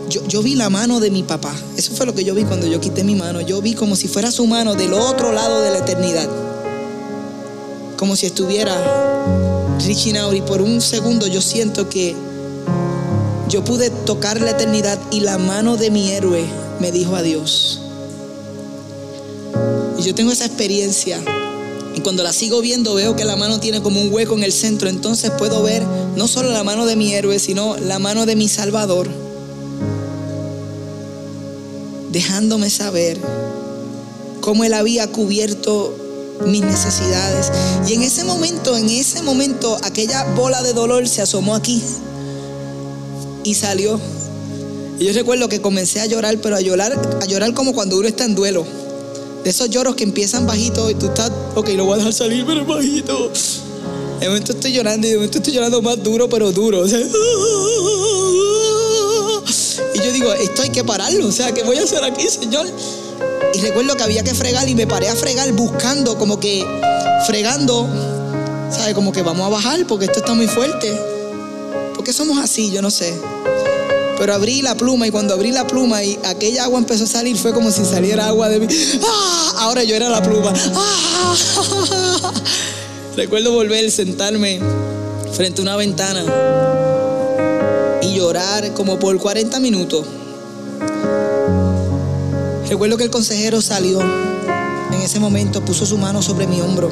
yo, 0.09 0.41
vi 0.41 0.55
la 0.55 0.69
mano 0.69 0.99
de 0.99 1.11
mi 1.11 1.23
papá. 1.23 1.53
Eso 1.77 1.93
fue 1.93 2.05
lo 2.05 2.13
que 2.13 2.23
yo 2.23 2.33
vi 2.33 2.43
cuando 2.43 2.67
yo 2.67 2.81
quité 2.81 3.03
mi 3.03 3.15
mano. 3.15 3.41
Yo 3.41 3.61
vi 3.61 3.75
como 3.75 3.95
si 3.95 4.07
fuera 4.07 4.31
su 4.31 4.45
mano 4.47 4.75
del 4.75 4.93
otro 4.93 5.31
lado 5.31 5.61
de 5.61 5.71
la 5.71 5.79
eternidad. 5.79 6.27
Como 7.97 8.15
si 8.15 8.25
estuviera 8.25 8.73
out. 10.21 10.35
Y 10.35 10.41
por 10.41 10.61
un 10.61 10.81
segundo 10.81 11.27
yo 11.27 11.41
siento 11.41 11.89
que 11.89 12.15
yo 13.47 13.63
pude 13.63 13.89
tocar 13.89 14.41
la 14.41 14.51
eternidad 14.51 14.99
y 15.11 15.21
la 15.21 15.37
mano 15.37 15.77
de 15.77 15.89
mi 15.89 16.11
héroe 16.11 16.45
me 16.79 16.91
dijo 16.91 17.15
adiós. 17.15 17.81
Y 19.97 20.03
yo 20.03 20.15
tengo 20.15 20.31
esa 20.31 20.45
experiencia. 20.45 21.19
Y 21.95 22.01
cuando 22.01 22.23
la 22.23 22.33
sigo 22.33 22.61
viendo 22.61 22.93
veo 22.93 23.15
que 23.15 23.25
la 23.25 23.35
mano 23.35 23.59
tiene 23.59 23.81
como 23.81 24.01
un 24.01 24.13
hueco 24.13 24.35
en 24.35 24.43
el 24.43 24.53
centro. 24.53 24.89
Entonces 24.89 25.31
puedo 25.31 25.63
ver 25.63 25.83
no 26.15 26.27
solo 26.27 26.49
la 26.51 26.63
mano 26.63 26.85
de 26.85 26.95
mi 26.95 27.13
héroe, 27.13 27.39
sino 27.39 27.77
la 27.77 27.99
mano 27.99 28.25
de 28.25 28.35
mi 28.35 28.47
Salvador 28.47 29.28
dejándome 32.11 32.69
saber 32.69 33.17
cómo 34.41 34.63
Él 34.63 34.73
había 34.73 35.07
cubierto 35.07 35.95
mis 36.45 36.61
necesidades. 36.61 37.51
Y 37.87 37.93
en 37.93 38.03
ese 38.03 38.23
momento, 38.23 38.77
en 38.77 38.89
ese 38.89 39.21
momento, 39.21 39.77
aquella 39.83 40.23
bola 40.35 40.61
de 40.63 40.73
dolor 40.73 41.07
se 41.07 41.21
asomó 41.21 41.55
aquí 41.55 41.81
y 43.43 43.53
salió. 43.55 43.99
Y 44.99 45.05
yo 45.05 45.13
recuerdo 45.13 45.47
que 45.47 45.61
comencé 45.61 46.01
a 46.01 46.05
llorar, 46.05 46.37
pero 46.41 46.55
a 46.55 46.61
llorar, 46.61 46.93
a 47.21 47.25
llorar 47.25 47.53
como 47.53 47.73
cuando 47.73 47.97
uno 47.97 48.07
está 48.07 48.25
en 48.25 48.35
duelo. 48.35 48.65
De 49.43 49.49
esos 49.49 49.69
lloros 49.69 49.95
que 49.95 50.03
empiezan 50.03 50.45
bajito 50.45 50.89
y 50.89 50.95
tú 50.95 51.05
estás, 51.07 51.31
ok, 51.55 51.69
lo 51.69 51.85
voy 51.85 51.93
a 51.93 51.97
dejar 51.97 52.13
salir, 52.13 52.45
pero 52.45 52.65
bajito. 52.65 53.31
De 54.19 54.27
momento 54.27 54.51
estoy 54.51 54.73
llorando 54.73 55.07
y 55.07 55.11
de 55.11 55.15
momento 55.15 55.37
estoy 55.37 55.53
llorando 55.53 55.81
más 55.81 56.03
duro, 56.03 56.27
pero 56.27 56.51
duro. 56.51 56.85
y 56.87 56.91
yo 56.91 56.97
digo, 60.19 60.33
esto 60.33 60.61
hay 60.61 60.69
que 60.69 60.83
pararlo. 60.83 61.27
O 61.27 61.31
sea, 61.31 61.53
¿qué 61.53 61.63
voy 61.63 61.77
a 61.77 61.83
hacer 61.83 62.03
aquí, 62.03 62.27
Señor? 62.27 62.67
Y 63.53 63.61
recuerdo 63.61 63.95
que 63.95 64.03
había 64.03 64.23
que 64.23 64.33
fregar 64.33 64.67
y 64.67 64.75
me 64.75 64.85
paré 64.85 65.09
a 65.09 65.15
fregar 65.15 65.51
buscando, 65.53 66.17
como 66.17 66.39
que 66.39 66.65
fregando, 67.25 67.87
¿sabes? 68.71 68.93
Como 68.93 69.11
que 69.11 69.21
vamos 69.21 69.45
a 69.45 69.49
bajar 69.49 69.85
porque 69.87 70.05
esto 70.05 70.19
está 70.19 70.33
muy 70.33 70.47
fuerte. 70.47 70.97
¿Por 71.95 72.03
qué 72.03 72.13
somos 72.13 72.37
así? 72.37 72.71
Yo 72.71 72.81
no 72.81 72.91
sé. 72.91 73.13
Pero 74.17 74.33
abrí 74.33 74.61
la 74.61 74.75
pluma 74.75 75.07
y 75.07 75.11
cuando 75.11 75.33
abrí 75.33 75.51
la 75.51 75.65
pluma 75.65 76.03
y 76.03 76.19
aquella 76.25 76.65
agua 76.65 76.79
empezó 76.79 77.05
a 77.05 77.07
salir, 77.07 77.37
fue 77.37 77.53
como 77.53 77.71
si 77.71 77.85
saliera 77.85 78.27
agua 78.27 78.49
de 78.49 78.59
mí. 78.59 78.67
¡Ah! 79.07 79.53
Ahora 79.59 79.83
yo 79.83 79.95
era 79.95 80.09
la 80.09 80.21
pluma. 80.21 80.53
¡Ah! 80.75 81.35
Recuerdo 83.15 83.53
volver, 83.53 83.89
sentarme 83.91 84.59
frente 85.33 85.61
a 85.61 85.63
una 85.63 85.75
ventana 85.77 86.23
llorar 88.19 88.73
como 88.73 88.99
por 88.99 89.17
40 89.17 89.61
minutos. 89.61 90.05
Recuerdo 92.67 92.97
que 92.97 93.05
el 93.05 93.09
consejero 93.09 93.61
salió 93.61 94.01
en 94.01 95.01
ese 95.01 95.21
momento, 95.21 95.63
puso 95.63 95.85
su 95.85 95.97
mano 95.97 96.21
sobre 96.21 96.45
mi 96.45 96.59
hombro. 96.59 96.91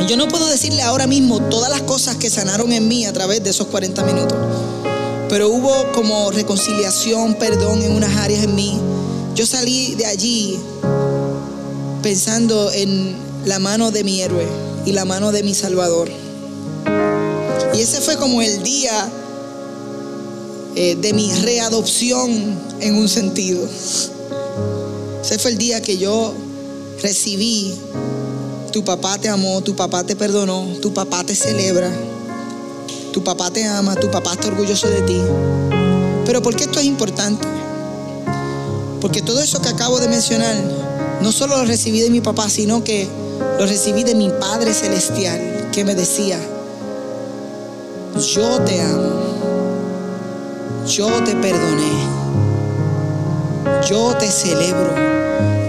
Y 0.00 0.06
yo 0.06 0.16
no 0.16 0.28
puedo 0.28 0.46
decirle 0.46 0.82
ahora 0.82 1.08
mismo 1.08 1.40
todas 1.40 1.68
las 1.68 1.82
cosas 1.82 2.14
que 2.14 2.30
sanaron 2.30 2.70
en 2.70 2.86
mí 2.86 3.06
a 3.06 3.12
través 3.12 3.42
de 3.42 3.50
esos 3.50 3.66
40 3.66 4.04
minutos. 4.04 4.38
Pero 5.28 5.48
hubo 5.48 5.90
como 5.92 6.30
reconciliación, 6.30 7.34
perdón 7.34 7.82
en 7.82 7.90
unas 7.90 8.16
áreas 8.16 8.44
en 8.44 8.54
mí. 8.54 8.80
Yo 9.34 9.46
salí 9.46 9.96
de 9.96 10.06
allí 10.06 10.60
pensando 12.04 12.70
en 12.70 13.16
la 13.44 13.58
mano 13.58 13.90
de 13.90 14.04
mi 14.04 14.22
héroe 14.22 14.46
y 14.84 14.92
la 14.92 15.04
mano 15.04 15.32
de 15.32 15.42
mi 15.42 15.56
Salvador. 15.56 16.08
Y 17.74 17.80
ese 17.80 18.00
fue 18.00 18.16
como 18.16 18.42
el 18.42 18.62
día 18.62 19.10
eh, 20.76 20.94
de 20.94 21.12
mi 21.12 21.32
readopción 21.32 22.30
en 22.80 22.94
un 22.94 23.08
sentido. 23.08 23.66
Ese 25.22 25.38
fue 25.38 25.50
el 25.50 25.58
día 25.58 25.80
que 25.80 25.98
yo 25.98 26.34
recibí, 27.02 27.74
tu 28.72 28.84
papá 28.84 29.18
te 29.18 29.28
amó, 29.28 29.62
tu 29.62 29.74
papá 29.74 30.04
te 30.04 30.14
perdonó, 30.14 30.66
tu 30.82 30.92
papá 30.92 31.24
te 31.24 31.34
celebra. 31.34 31.90
Tu 33.16 33.24
papá 33.24 33.50
te 33.50 33.64
ama, 33.64 33.94
tu 33.96 34.10
papá 34.10 34.34
está 34.34 34.48
orgulloso 34.48 34.90
de 34.90 35.00
ti. 35.00 35.18
Pero 36.26 36.42
¿por 36.42 36.54
qué 36.54 36.64
esto 36.64 36.78
es 36.78 36.84
importante? 36.84 37.46
Porque 39.00 39.22
todo 39.22 39.40
eso 39.40 39.62
que 39.62 39.70
acabo 39.70 39.98
de 39.98 40.08
mencionar, 40.08 40.54
no 41.22 41.32
solo 41.32 41.56
lo 41.56 41.64
recibí 41.64 42.00
de 42.00 42.10
mi 42.10 42.20
papá, 42.20 42.50
sino 42.50 42.84
que 42.84 43.08
lo 43.58 43.64
recibí 43.64 44.04
de 44.04 44.14
mi 44.14 44.28
Padre 44.28 44.74
Celestial, 44.74 45.70
que 45.72 45.82
me 45.82 45.94
decía, 45.94 46.38
yo 48.34 48.60
te 48.60 48.82
amo, 48.82 49.55
yo 50.86 51.08
te 51.24 51.34
perdoné, 51.36 52.06
yo 53.88 54.14
te 54.16 54.30
celebro. 54.30 54.94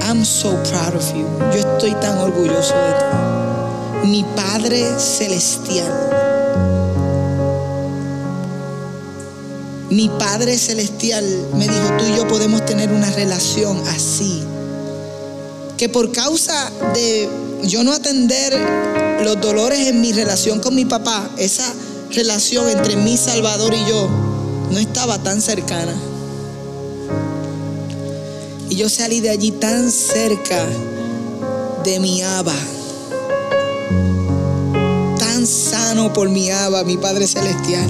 I'm 0.03 0.23
so 0.23 0.51
proud 0.63 0.95
of 0.95 1.13
you. 1.13 1.27
Yo 1.51 1.59
estoy 1.59 1.93
tan 1.95 2.17
orgulloso 2.19 2.73
de 2.73 2.93
ti. 2.93 4.07
Mi 4.07 4.23
Padre 4.35 4.97
Celestial 4.99 5.91
Mi 9.89 10.09
Padre 10.09 10.57
Celestial 10.57 11.25
me 11.55 11.67
dijo, 11.67 11.87
tú 11.97 12.05
y 12.05 12.15
yo 12.15 12.27
podemos 12.27 12.65
tener 12.65 12.91
una 12.91 13.09
relación 13.11 13.81
así. 13.87 14.43
Que 15.77 15.87
por 15.89 16.11
causa 16.11 16.71
de 16.93 17.29
yo 17.63 17.83
no 17.83 17.93
atender 17.93 18.53
los 19.23 19.39
dolores 19.39 19.87
en 19.87 20.01
mi 20.01 20.11
relación 20.11 20.59
con 20.59 20.75
mi 20.75 20.85
papá, 20.85 21.29
esa 21.37 21.73
relación 22.11 22.69
entre 22.69 22.95
mi 22.97 23.17
Salvador 23.17 23.73
y 23.73 23.85
yo 23.85 24.26
no 24.71 24.79
estaba 24.79 25.17
tan 25.19 25.41
cercana. 25.41 25.93
Y 28.69 28.75
yo 28.75 28.89
salí 28.89 29.21
de 29.21 29.29
allí 29.29 29.51
tan 29.51 29.91
cerca 29.91 30.65
de 31.83 31.99
mi 31.99 32.21
Abba. 32.21 32.55
Tan 35.17 35.45
sano 35.47 36.11
por 36.13 36.29
mi 36.29 36.51
Abba, 36.51 36.83
mi 36.83 36.97
Padre 36.97 37.27
Celestial 37.27 37.89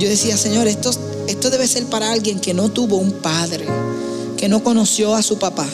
yo 0.00 0.08
decía, 0.08 0.36
Señor, 0.38 0.66
esto, 0.66 0.90
esto 1.26 1.50
debe 1.50 1.68
ser 1.68 1.84
para 1.84 2.10
alguien 2.10 2.40
que 2.40 2.54
no 2.54 2.70
tuvo 2.70 2.96
un 2.96 3.12
padre, 3.12 3.66
que 4.38 4.48
no 4.48 4.64
conoció 4.64 5.14
a 5.14 5.22
su 5.22 5.38
papá. 5.38 5.66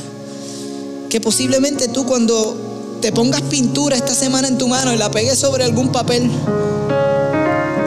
Que 1.08 1.20
posiblemente 1.20 1.86
tú 1.86 2.04
cuando 2.06 2.98
te 3.00 3.12
pongas 3.12 3.42
pintura 3.42 3.94
esta 3.94 4.16
semana 4.16 4.48
en 4.48 4.58
tu 4.58 4.66
mano 4.66 4.92
y 4.92 4.96
la 4.96 5.12
pegues 5.12 5.38
sobre 5.38 5.62
algún 5.62 5.92
papel, 5.92 6.28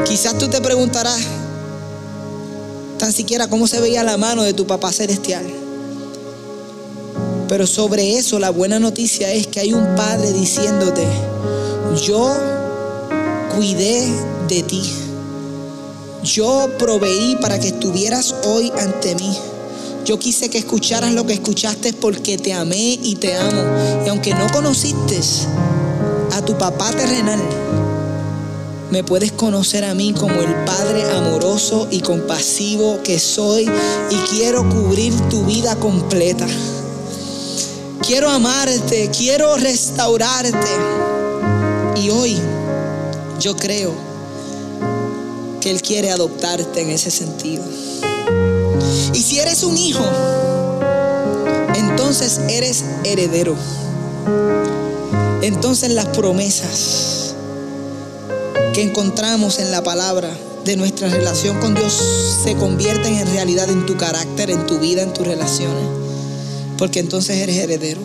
quizás 0.10 0.36
tú 0.40 0.48
te 0.48 0.60
preguntarás 0.60 1.20
tan 2.98 3.14
siquiera 3.14 3.48
cómo 3.48 3.68
se 3.68 3.80
veía 3.80 4.04
la 4.04 4.18
mano 4.18 4.42
de 4.42 4.54
tu 4.54 4.66
papá 4.66 4.92
celestial. 4.92 5.46
Pero 7.48 7.68
sobre 7.68 8.18
eso 8.18 8.40
la 8.40 8.50
buena 8.50 8.80
noticia 8.80 9.32
es 9.32 9.46
que 9.46 9.60
hay 9.60 9.74
un 9.74 9.96
padre 9.96 10.34
diciéndote, 10.34 11.06
yo 12.08 12.36
cuidé 13.56 14.12
de 14.48 14.64
ti. 14.64 14.82
Yo 16.24 16.68
proveí 16.80 17.38
para 17.40 17.60
que 17.60 17.68
estuvieras 17.68 18.34
hoy 18.46 18.74
ante 18.80 19.14
mí. 19.16 19.38
Yo 20.06 20.18
quise 20.18 20.50
que 20.50 20.58
escucharas 20.58 21.14
lo 21.14 21.26
que 21.28 21.34
escuchaste 21.34 21.94
porque 21.94 22.38
te 22.40 22.54
amé 22.54 23.00
y 23.02 23.16
te 23.16 23.36
amo. 23.36 23.64
Y 24.06 24.10
aunque 24.10 24.34
no 24.34 24.48
conociste 24.52 25.20
a 26.32 26.42
tu 26.44 26.58
papá 26.58 26.92
terrenal, 26.92 27.40
me 28.92 29.04
puedes 29.04 29.32
conocer 29.32 29.86
a 29.86 29.94
mí 29.94 30.14
como 30.14 30.42
el 30.42 30.54
Padre 30.66 31.04
amoroso 31.12 31.88
y 31.92 32.02
compasivo 32.02 33.02
que 33.04 33.20
soy 33.20 33.70
y 34.10 34.16
quiero 34.32 34.68
cubrir 34.68 35.14
tu 35.30 35.46
vida 35.46 35.76
completa. 35.76 36.48
Quiero 38.02 38.30
amarte, 38.30 39.12
quiero 39.16 39.58
restaurarte. 39.58 40.70
Y 41.98 42.10
hoy 42.10 42.40
yo 43.40 43.56
creo 43.56 43.94
que 45.62 45.70
Él 45.70 45.82
quiere 45.82 46.10
adoptarte 46.10 46.82
en 46.82 46.90
ese 46.90 47.12
sentido. 47.12 47.64
Y 49.14 49.22
si 49.22 49.38
eres 49.40 49.64
un 49.64 49.78
hijo, 49.78 50.04
entonces 51.76 52.42
eres 52.50 52.84
heredero. 53.04 53.56
Entonces 55.42 55.92
las 55.92 56.08
promesas 56.08 57.19
que 58.80 58.84
encontramos 58.86 59.60
en 59.60 59.72
la 59.72 59.84
palabra 59.84 60.30
de 60.64 60.78
nuestra 60.78 61.10
relación 61.10 61.60
con 61.60 61.76
Dios 61.76 62.02
se 62.46 62.56
convierten 62.56 63.14
en 63.14 63.28
realidad 63.28 63.70
en 63.70 63.86
tu 63.86 63.98
carácter, 63.98 64.50
en 64.50 64.66
tu 64.68 64.80
vida, 64.80 65.02
en 65.02 65.12
tus 65.12 65.28
relaciones. 65.28 65.84
Porque 66.78 67.02
entonces 67.02 67.36
eres 67.40 67.58
heredero. 67.58 68.00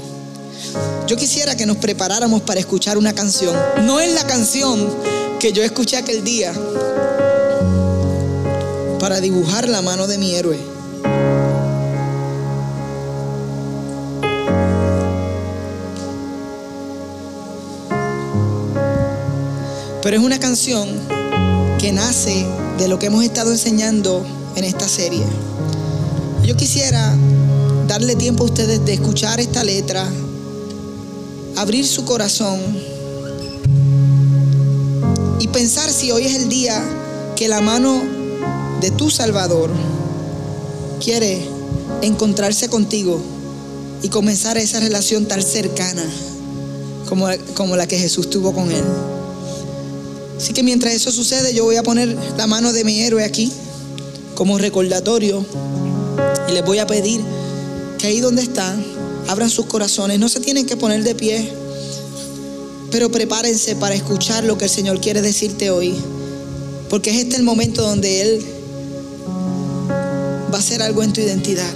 Yo 1.07 1.17
quisiera 1.17 1.57
que 1.57 1.65
nos 1.65 1.77
preparáramos 1.77 2.43
para 2.43 2.59
escuchar 2.59 2.99
una 2.99 3.15
canción. 3.15 3.57
No 3.85 4.01
es 4.01 4.13
la 4.15 4.27
canción 4.27 4.93
que 5.39 5.53
yo 5.53 5.63
escuché 5.63 5.97
aquel 5.97 6.25
día, 6.25 6.53
para 8.99 9.21
dibujar 9.21 9.69
la 9.69 9.81
mano 9.81 10.09
de 10.09 10.19
mi 10.19 10.35
héroe. 10.35 10.74
Pero 20.05 20.19
es 20.19 20.23
una 20.23 20.39
canción 20.39 20.87
que 21.79 21.91
nace 21.91 22.45
de 22.77 22.89
lo 22.89 22.99
que 22.99 23.07
hemos 23.07 23.25
estado 23.25 23.51
enseñando 23.51 24.23
en 24.55 24.65
esta 24.65 24.87
serie. 24.87 25.23
Yo 26.45 26.59
quisiera 26.59 27.17
darle 27.89 28.15
tiempo 28.15 28.43
a 28.43 28.47
ustedes 28.49 28.85
de 28.85 28.93
escuchar 28.93 29.41
esta 29.41 29.65
letra, 29.65 30.07
abrir 31.57 31.87
su 31.87 32.05
corazón 32.05 32.61
y 35.41 35.49
pensar 35.49 35.91
si 35.91 36.11
hoy 36.13 36.27
es 36.27 36.35
el 36.35 36.51
día 36.51 36.85
que 37.35 37.49
la 37.49 37.63
mano 37.63 38.03
de 38.83 38.91
tu 38.91 39.09
Salvador 39.09 39.71
quiere 41.03 41.49
encontrarse 42.03 42.69
contigo 42.69 43.23
y 44.03 44.11
comenzar 44.11 44.59
esa 44.59 44.81
relación 44.81 45.25
tan 45.25 45.41
cercana 45.41 46.05
como, 47.09 47.27
como 47.55 47.75
la 47.75 47.87
que 47.87 47.99
Jesús 47.99 48.29
tuvo 48.29 48.53
con 48.53 48.71
él. 48.71 48.85
Así 50.37 50.53
que 50.53 50.63
mientras 50.63 50.95
eso 50.95 51.11
sucede, 51.11 51.55
yo 51.55 51.65
voy 51.65 51.77
a 51.77 51.83
poner 51.83 52.17
la 52.37 52.47
mano 52.47 52.73
de 52.73 52.85
mi 52.85 53.01
héroe 53.01 53.25
aquí 53.25 53.51
como 54.35 54.59
recordatorio 54.59 55.45
y 56.49 56.53
les 56.53 56.65
voy 56.65 56.79
a 56.79 56.87
pedir 56.87 57.21
que 57.99 58.09
ahí 58.09 58.21
donde 58.21 58.43
están, 58.43 58.85
abran 59.29 59.49
sus 59.49 59.67
corazones, 59.67 60.19
no 60.19 60.29
se 60.29 60.41
tienen 60.41 60.67
que 60.67 60.77
poner 60.77 61.05
de 61.05 61.15
pie, 61.15 61.51
pero 62.91 63.11
prepárense 63.11 63.77
para 63.77 63.95
escuchar 63.95 64.45
lo 64.45 64.59
que 64.59 64.65
el 64.65 64.71
Señor 64.71 65.01
quiere 65.01 65.23
decirte 65.23 65.71
hoy, 65.71 65.95
porque 66.91 67.11
es 67.11 67.17
este 67.17 67.37
el 67.37 67.43
momento 67.43 67.83
donde 67.83 68.23
Él 68.23 68.45
va 70.53 70.57
a 70.57 70.61
hacer 70.61 70.83
algo 70.83 71.03
en 71.03 71.13
tu 71.13 71.21
identidad. 71.21 71.73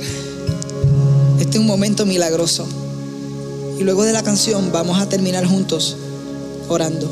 Este 1.40 1.56
es 1.56 1.60
un 1.60 1.66
momento 1.66 2.04
milagroso. 2.06 2.66
Y 3.78 3.84
luego 3.84 4.02
de 4.02 4.12
la 4.12 4.24
canción 4.24 4.72
vamos 4.72 5.00
a 5.00 5.08
terminar 5.08 5.46
juntos 5.46 5.96
orando. 6.68 7.08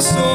so 0.00 0.33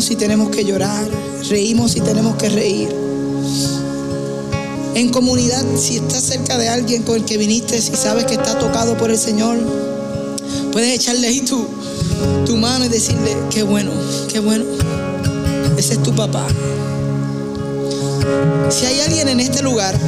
Si 0.00 0.16
tenemos 0.16 0.48
que 0.48 0.64
llorar, 0.64 1.06
reímos 1.50 1.92
si 1.92 2.00
tenemos 2.00 2.36
que 2.36 2.48
reír. 2.48 2.88
En 4.94 5.10
comunidad, 5.10 5.62
si 5.76 5.96
estás 5.96 6.22
cerca 6.22 6.56
de 6.56 6.70
alguien 6.70 7.02
con 7.02 7.16
el 7.16 7.24
que 7.26 7.36
viniste, 7.36 7.80
si 7.82 7.94
sabes 7.94 8.24
que 8.24 8.34
está 8.34 8.58
tocado 8.58 8.96
por 8.96 9.10
el 9.10 9.18
Señor, 9.18 9.58
puedes 10.72 10.94
echarle 10.94 11.26
ahí 11.26 11.42
tu, 11.42 11.66
tu 12.46 12.56
mano 12.56 12.86
y 12.86 12.88
decirle, 12.88 13.36
qué 13.50 13.62
bueno, 13.62 13.92
qué 14.32 14.40
bueno, 14.40 14.64
ese 15.76 15.94
es 15.94 16.02
tu 16.02 16.14
papá. 16.14 16.46
Si 18.70 18.86
hay 18.86 19.00
alguien 19.00 19.28
en 19.28 19.40
este 19.40 19.62
lugar 19.62 19.98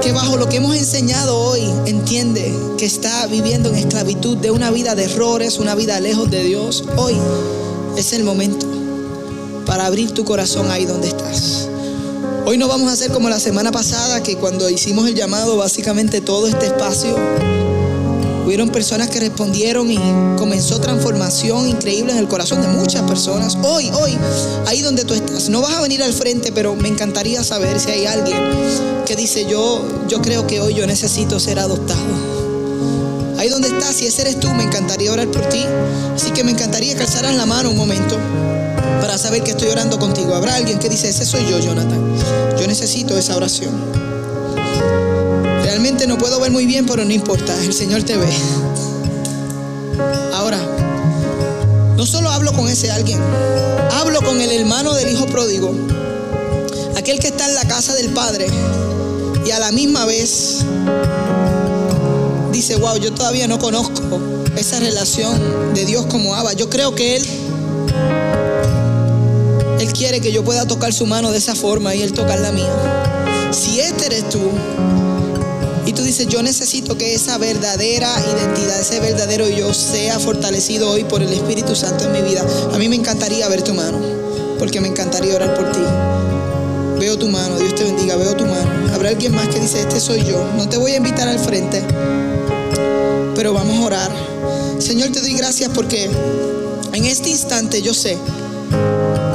que 0.00 0.12
bajo 0.12 0.36
lo 0.36 0.48
que 0.48 0.58
hemos 0.58 0.76
enseñado 0.76 1.36
hoy 1.36 1.62
entiende 1.86 2.54
que 2.78 2.86
está 2.86 3.26
viviendo 3.26 3.68
en 3.70 3.74
esclavitud 3.74 4.36
de 4.36 4.52
una 4.52 4.70
vida 4.70 4.94
de 4.94 5.04
errores, 5.04 5.58
una 5.58 5.74
vida 5.74 5.98
lejos 5.98 6.30
de 6.30 6.44
Dios, 6.44 6.84
hoy 6.96 7.16
es 7.96 8.12
el 8.12 8.24
momento 8.24 8.66
para 9.66 9.86
abrir 9.86 10.12
tu 10.12 10.24
corazón 10.24 10.70
ahí 10.70 10.84
donde 10.84 11.08
estás. 11.08 11.68
Hoy 12.46 12.58
no 12.58 12.68
vamos 12.68 12.88
a 12.90 12.92
hacer 12.92 13.10
como 13.10 13.30
la 13.30 13.40
semana 13.40 13.72
pasada, 13.72 14.22
que 14.22 14.36
cuando 14.36 14.68
hicimos 14.68 15.08
el 15.08 15.14
llamado, 15.14 15.56
básicamente 15.56 16.20
todo 16.20 16.46
este 16.46 16.66
espacio, 16.66 17.16
hubieron 18.44 18.68
personas 18.68 19.08
que 19.08 19.20
respondieron 19.20 19.90
y 19.90 19.98
comenzó 20.36 20.78
transformación 20.80 21.68
increíble 21.68 22.12
en 22.12 22.18
el 22.18 22.28
corazón 22.28 22.60
de 22.60 22.68
muchas 22.68 23.02
personas. 23.02 23.56
Hoy, 23.62 23.90
hoy, 23.94 24.18
ahí 24.66 24.82
donde 24.82 25.04
tú 25.04 25.14
estás, 25.14 25.48
no 25.48 25.62
vas 25.62 25.74
a 25.74 25.80
venir 25.80 26.02
al 26.02 26.12
frente, 26.12 26.52
pero 26.52 26.74
me 26.74 26.88
encantaría 26.88 27.42
saber 27.42 27.80
si 27.80 27.90
hay 27.90 28.06
alguien 28.06 28.38
que 29.06 29.16
dice, 29.16 29.46
yo, 29.48 29.82
yo 30.08 30.20
creo 30.20 30.46
que 30.46 30.60
hoy 30.60 30.74
yo 30.74 30.86
necesito 30.86 31.40
ser 31.40 31.58
adoptado. 31.58 32.33
Ahí 33.44 33.50
donde 33.50 33.68
estás, 33.68 33.96
si 33.96 34.06
ese 34.06 34.22
eres 34.22 34.40
tú, 34.40 34.48
me 34.54 34.62
encantaría 34.62 35.12
orar 35.12 35.28
por 35.28 35.46
ti. 35.50 35.66
Así 36.14 36.30
que 36.30 36.42
me 36.42 36.52
encantaría 36.52 36.94
que 36.94 37.02
alzaran 37.02 37.36
la 37.36 37.44
mano 37.44 37.68
un 37.68 37.76
momento 37.76 38.16
para 39.02 39.18
saber 39.18 39.42
que 39.42 39.50
estoy 39.50 39.68
orando 39.68 39.98
contigo. 39.98 40.34
Habrá 40.34 40.54
alguien 40.54 40.78
que 40.78 40.88
dice, 40.88 41.10
ese 41.10 41.26
soy 41.26 41.44
yo, 41.50 41.58
Jonathan. 41.58 42.00
Yo 42.58 42.66
necesito 42.66 43.18
esa 43.18 43.36
oración. 43.36 43.74
Realmente 45.62 46.06
no 46.06 46.16
puedo 46.16 46.40
ver 46.40 46.52
muy 46.52 46.64
bien, 46.64 46.86
pero 46.86 47.04
no 47.04 47.12
importa, 47.12 47.54
el 47.62 47.74
Señor 47.74 48.02
te 48.04 48.16
ve. 48.16 48.32
Ahora, 50.32 50.58
no 51.98 52.06
solo 52.06 52.30
hablo 52.30 52.54
con 52.54 52.70
ese 52.70 52.90
alguien, 52.92 53.20
hablo 53.92 54.22
con 54.22 54.40
el 54.40 54.52
hermano 54.52 54.94
del 54.94 55.10
hijo 55.10 55.26
pródigo, 55.26 55.74
aquel 56.96 57.18
que 57.18 57.28
está 57.28 57.46
en 57.46 57.56
la 57.56 57.68
casa 57.68 57.94
del 57.94 58.08
Padre 58.08 58.46
y 59.44 59.50
a 59.50 59.58
la 59.58 59.70
misma 59.70 60.06
vez 60.06 60.64
dice, 62.54 62.76
wow, 62.76 62.96
yo 62.96 63.12
todavía 63.12 63.48
no 63.48 63.58
conozco 63.58 64.20
esa 64.56 64.78
relación 64.78 65.74
de 65.74 65.84
Dios 65.84 66.06
como 66.06 66.34
Abba. 66.34 66.52
Yo 66.52 66.70
creo 66.70 66.94
que 66.94 67.16
Él, 67.16 67.26
Él 69.80 69.92
quiere 69.92 70.20
que 70.20 70.32
yo 70.32 70.44
pueda 70.44 70.66
tocar 70.66 70.92
su 70.92 71.04
mano 71.04 71.32
de 71.32 71.38
esa 71.38 71.54
forma 71.54 71.94
y 71.94 72.02
Él 72.02 72.12
tocar 72.12 72.38
la 72.40 72.52
mía. 72.52 72.72
Si 73.50 73.80
este 73.80 74.06
eres 74.06 74.28
tú, 74.28 74.40
y 75.86 75.92
tú 75.92 76.02
dices, 76.02 76.28
yo 76.28 76.42
necesito 76.42 76.96
que 76.96 77.14
esa 77.14 77.36
verdadera 77.38 78.08
identidad, 78.34 78.80
ese 78.80 79.00
verdadero 79.00 79.48
yo 79.48 79.74
sea 79.74 80.18
fortalecido 80.18 80.90
hoy 80.90 81.04
por 81.04 81.22
el 81.22 81.32
Espíritu 81.32 81.74
Santo 81.76 82.04
en 82.04 82.12
mi 82.12 82.22
vida. 82.22 82.44
A 82.72 82.78
mí 82.78 82.88
me 82.88 82.96
encantaría 82.96 83.48
ver 83.48 83.62
tu 83.62 83.74
mano, 83.74 83.98
porque 84.58 84.80
me 84.80 84.88
encantaría 84.88 85.34
orar 85.34 85.54
por 85.54 85.72
ti. 85.72 85.80
Veo 86.98 87.18
tu 87.18 87.28
mano, 87.28 87.58
Dios 87.58 87.74
te 87.74 87.84
bendiga, 87.84 88.16
veo 88.16 88.34
tu 88.34 88.46
mano. 88.46 88.94
Habrá 88.94 89.10
alguien 89.10 89.34
más 89.34 89.48
que 89.48 89.60
dice, 89.60 89.80
este 89.80 90.00
soy 90.00 90.24
yo. 90.24 90.42
No 90.56 90.68
te 90.68 90.78
voy 90.78 90.92
a 90.92 90.96
invitar 90.96 91.28
al 91.28 91.38
frente, 91.38 91.84
pero 93.44 93.52
vamos 93.52 93.76
a 93.76 93.80
orar. 93.82 94.10
Señor, 94.78 95.10
te 95.12 95.20
doy 95.20 95.34
gracias 95.34 95.70
porque 95.74 96.10
en 96.94 97.04
este 97.04 97.28
instante 97.28 97.82
yo 97.82 97.92
sé 97.92 98.16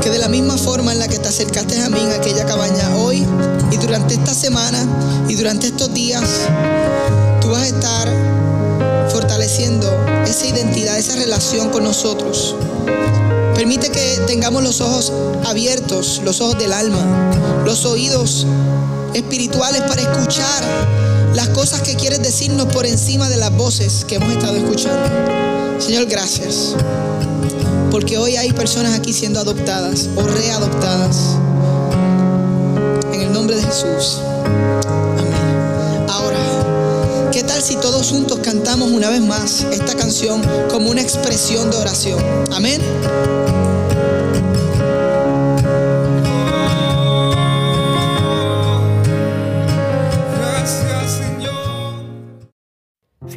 que 0.02 0.10
de 0.10 0.18
la 0.18 0.28
misma 0.28 0.58
forma 0.58 0.94
en 0.94 0.98
la 0.98 1.08
que 1.08 1.20
te 1.20 1.28
acercaste 1.28 1.80
a 1.80 1.90
mí 1.90 2.00
en 2.00 2.14
aquella 2.14 2.44
cabaña 2.44 2.96
hoy 2.96 3.24
y 3.70 3.78
durante 3.78 4.16
esta 4.16 4.34
semana 4.34 4.84
y 5.28 5.36
durante 5.36 5.68
estos 5.68 5.94
días, 5.94 6.24
tú 7.40 7.50
vas 7.50 7.62
a 7.62 7.68
estar 7.68 9.10
fortaleciendo 9.12 9.88
esa 10.26 10.48
identidad, 10.48 10.98
esa 10.98 11.16
relación 11.16 11.70
con 11.70 11.84
nosotros. 11.84 12.56
Permite 13.54 13.92
que 13.92 14.22
tengamos 14.26 14.64
los 14.64 14.82
ojos 14.82 15.14
abiertos, 15.46 16.20
los 16.26 16.42
ojos 16.42 16.58
del 16.58 16.74
alma, 16.74 17.62
los 17.64 17.86
oídos 17.86 18.48
espirituales 19.14 19.84
para 19.84 20.02
escuchar 20.02 20.64
las 21.36 21.50
cosas 21.50 21.82
que 21.82 21.96
quieres 21.96 22.22
decirnos 22.22 22.68
por 22.68 22.86
encima 22.86 23.30
de 23.30 23.38
las 23.38 23.56
voces 23.56 24.06
que 24.06 24.16
hemos 24.16 24.32
estado 24.32 24.58
escuchando. 24.58 25.10
Señor, 25.80 26.06
gracias. 26.06 26.76
Porque 27.92 28.18
hoy 28.18 28.36
hay 28.36 28.52
personas 28.52 28.98
aquí 28.98 29.14
siendo 29.14 29.40
adoptadas 29.40 30.10
o 30.16 30.24
readoptadas. 30.24 31.38
En 33.14 33.22
el 33.22 33.34
nombre 33.34 33.56
de 33.56 33.64
Jesús. 33.64 34.20
Amén. 35.18 36.08
Ahora, 36.10 37.30
¿qué 37.32 37.44
tal 37.44 37.62
si 37.62 37.76
todos 37.78 38.10
juntos 38.10 38.40
cantamos 38.44 38.92
una 38.92 39.10
vez 39.10 39.22
más 39.22 39.66
esta 39.72 39.96
canción 39.96 40.42
como 40.70 40.90
una 40.90 41.02
expresión 41.02 41.72
de 41.72 41.78
oración? 41.78 42.24
Amén. 42.52 42.82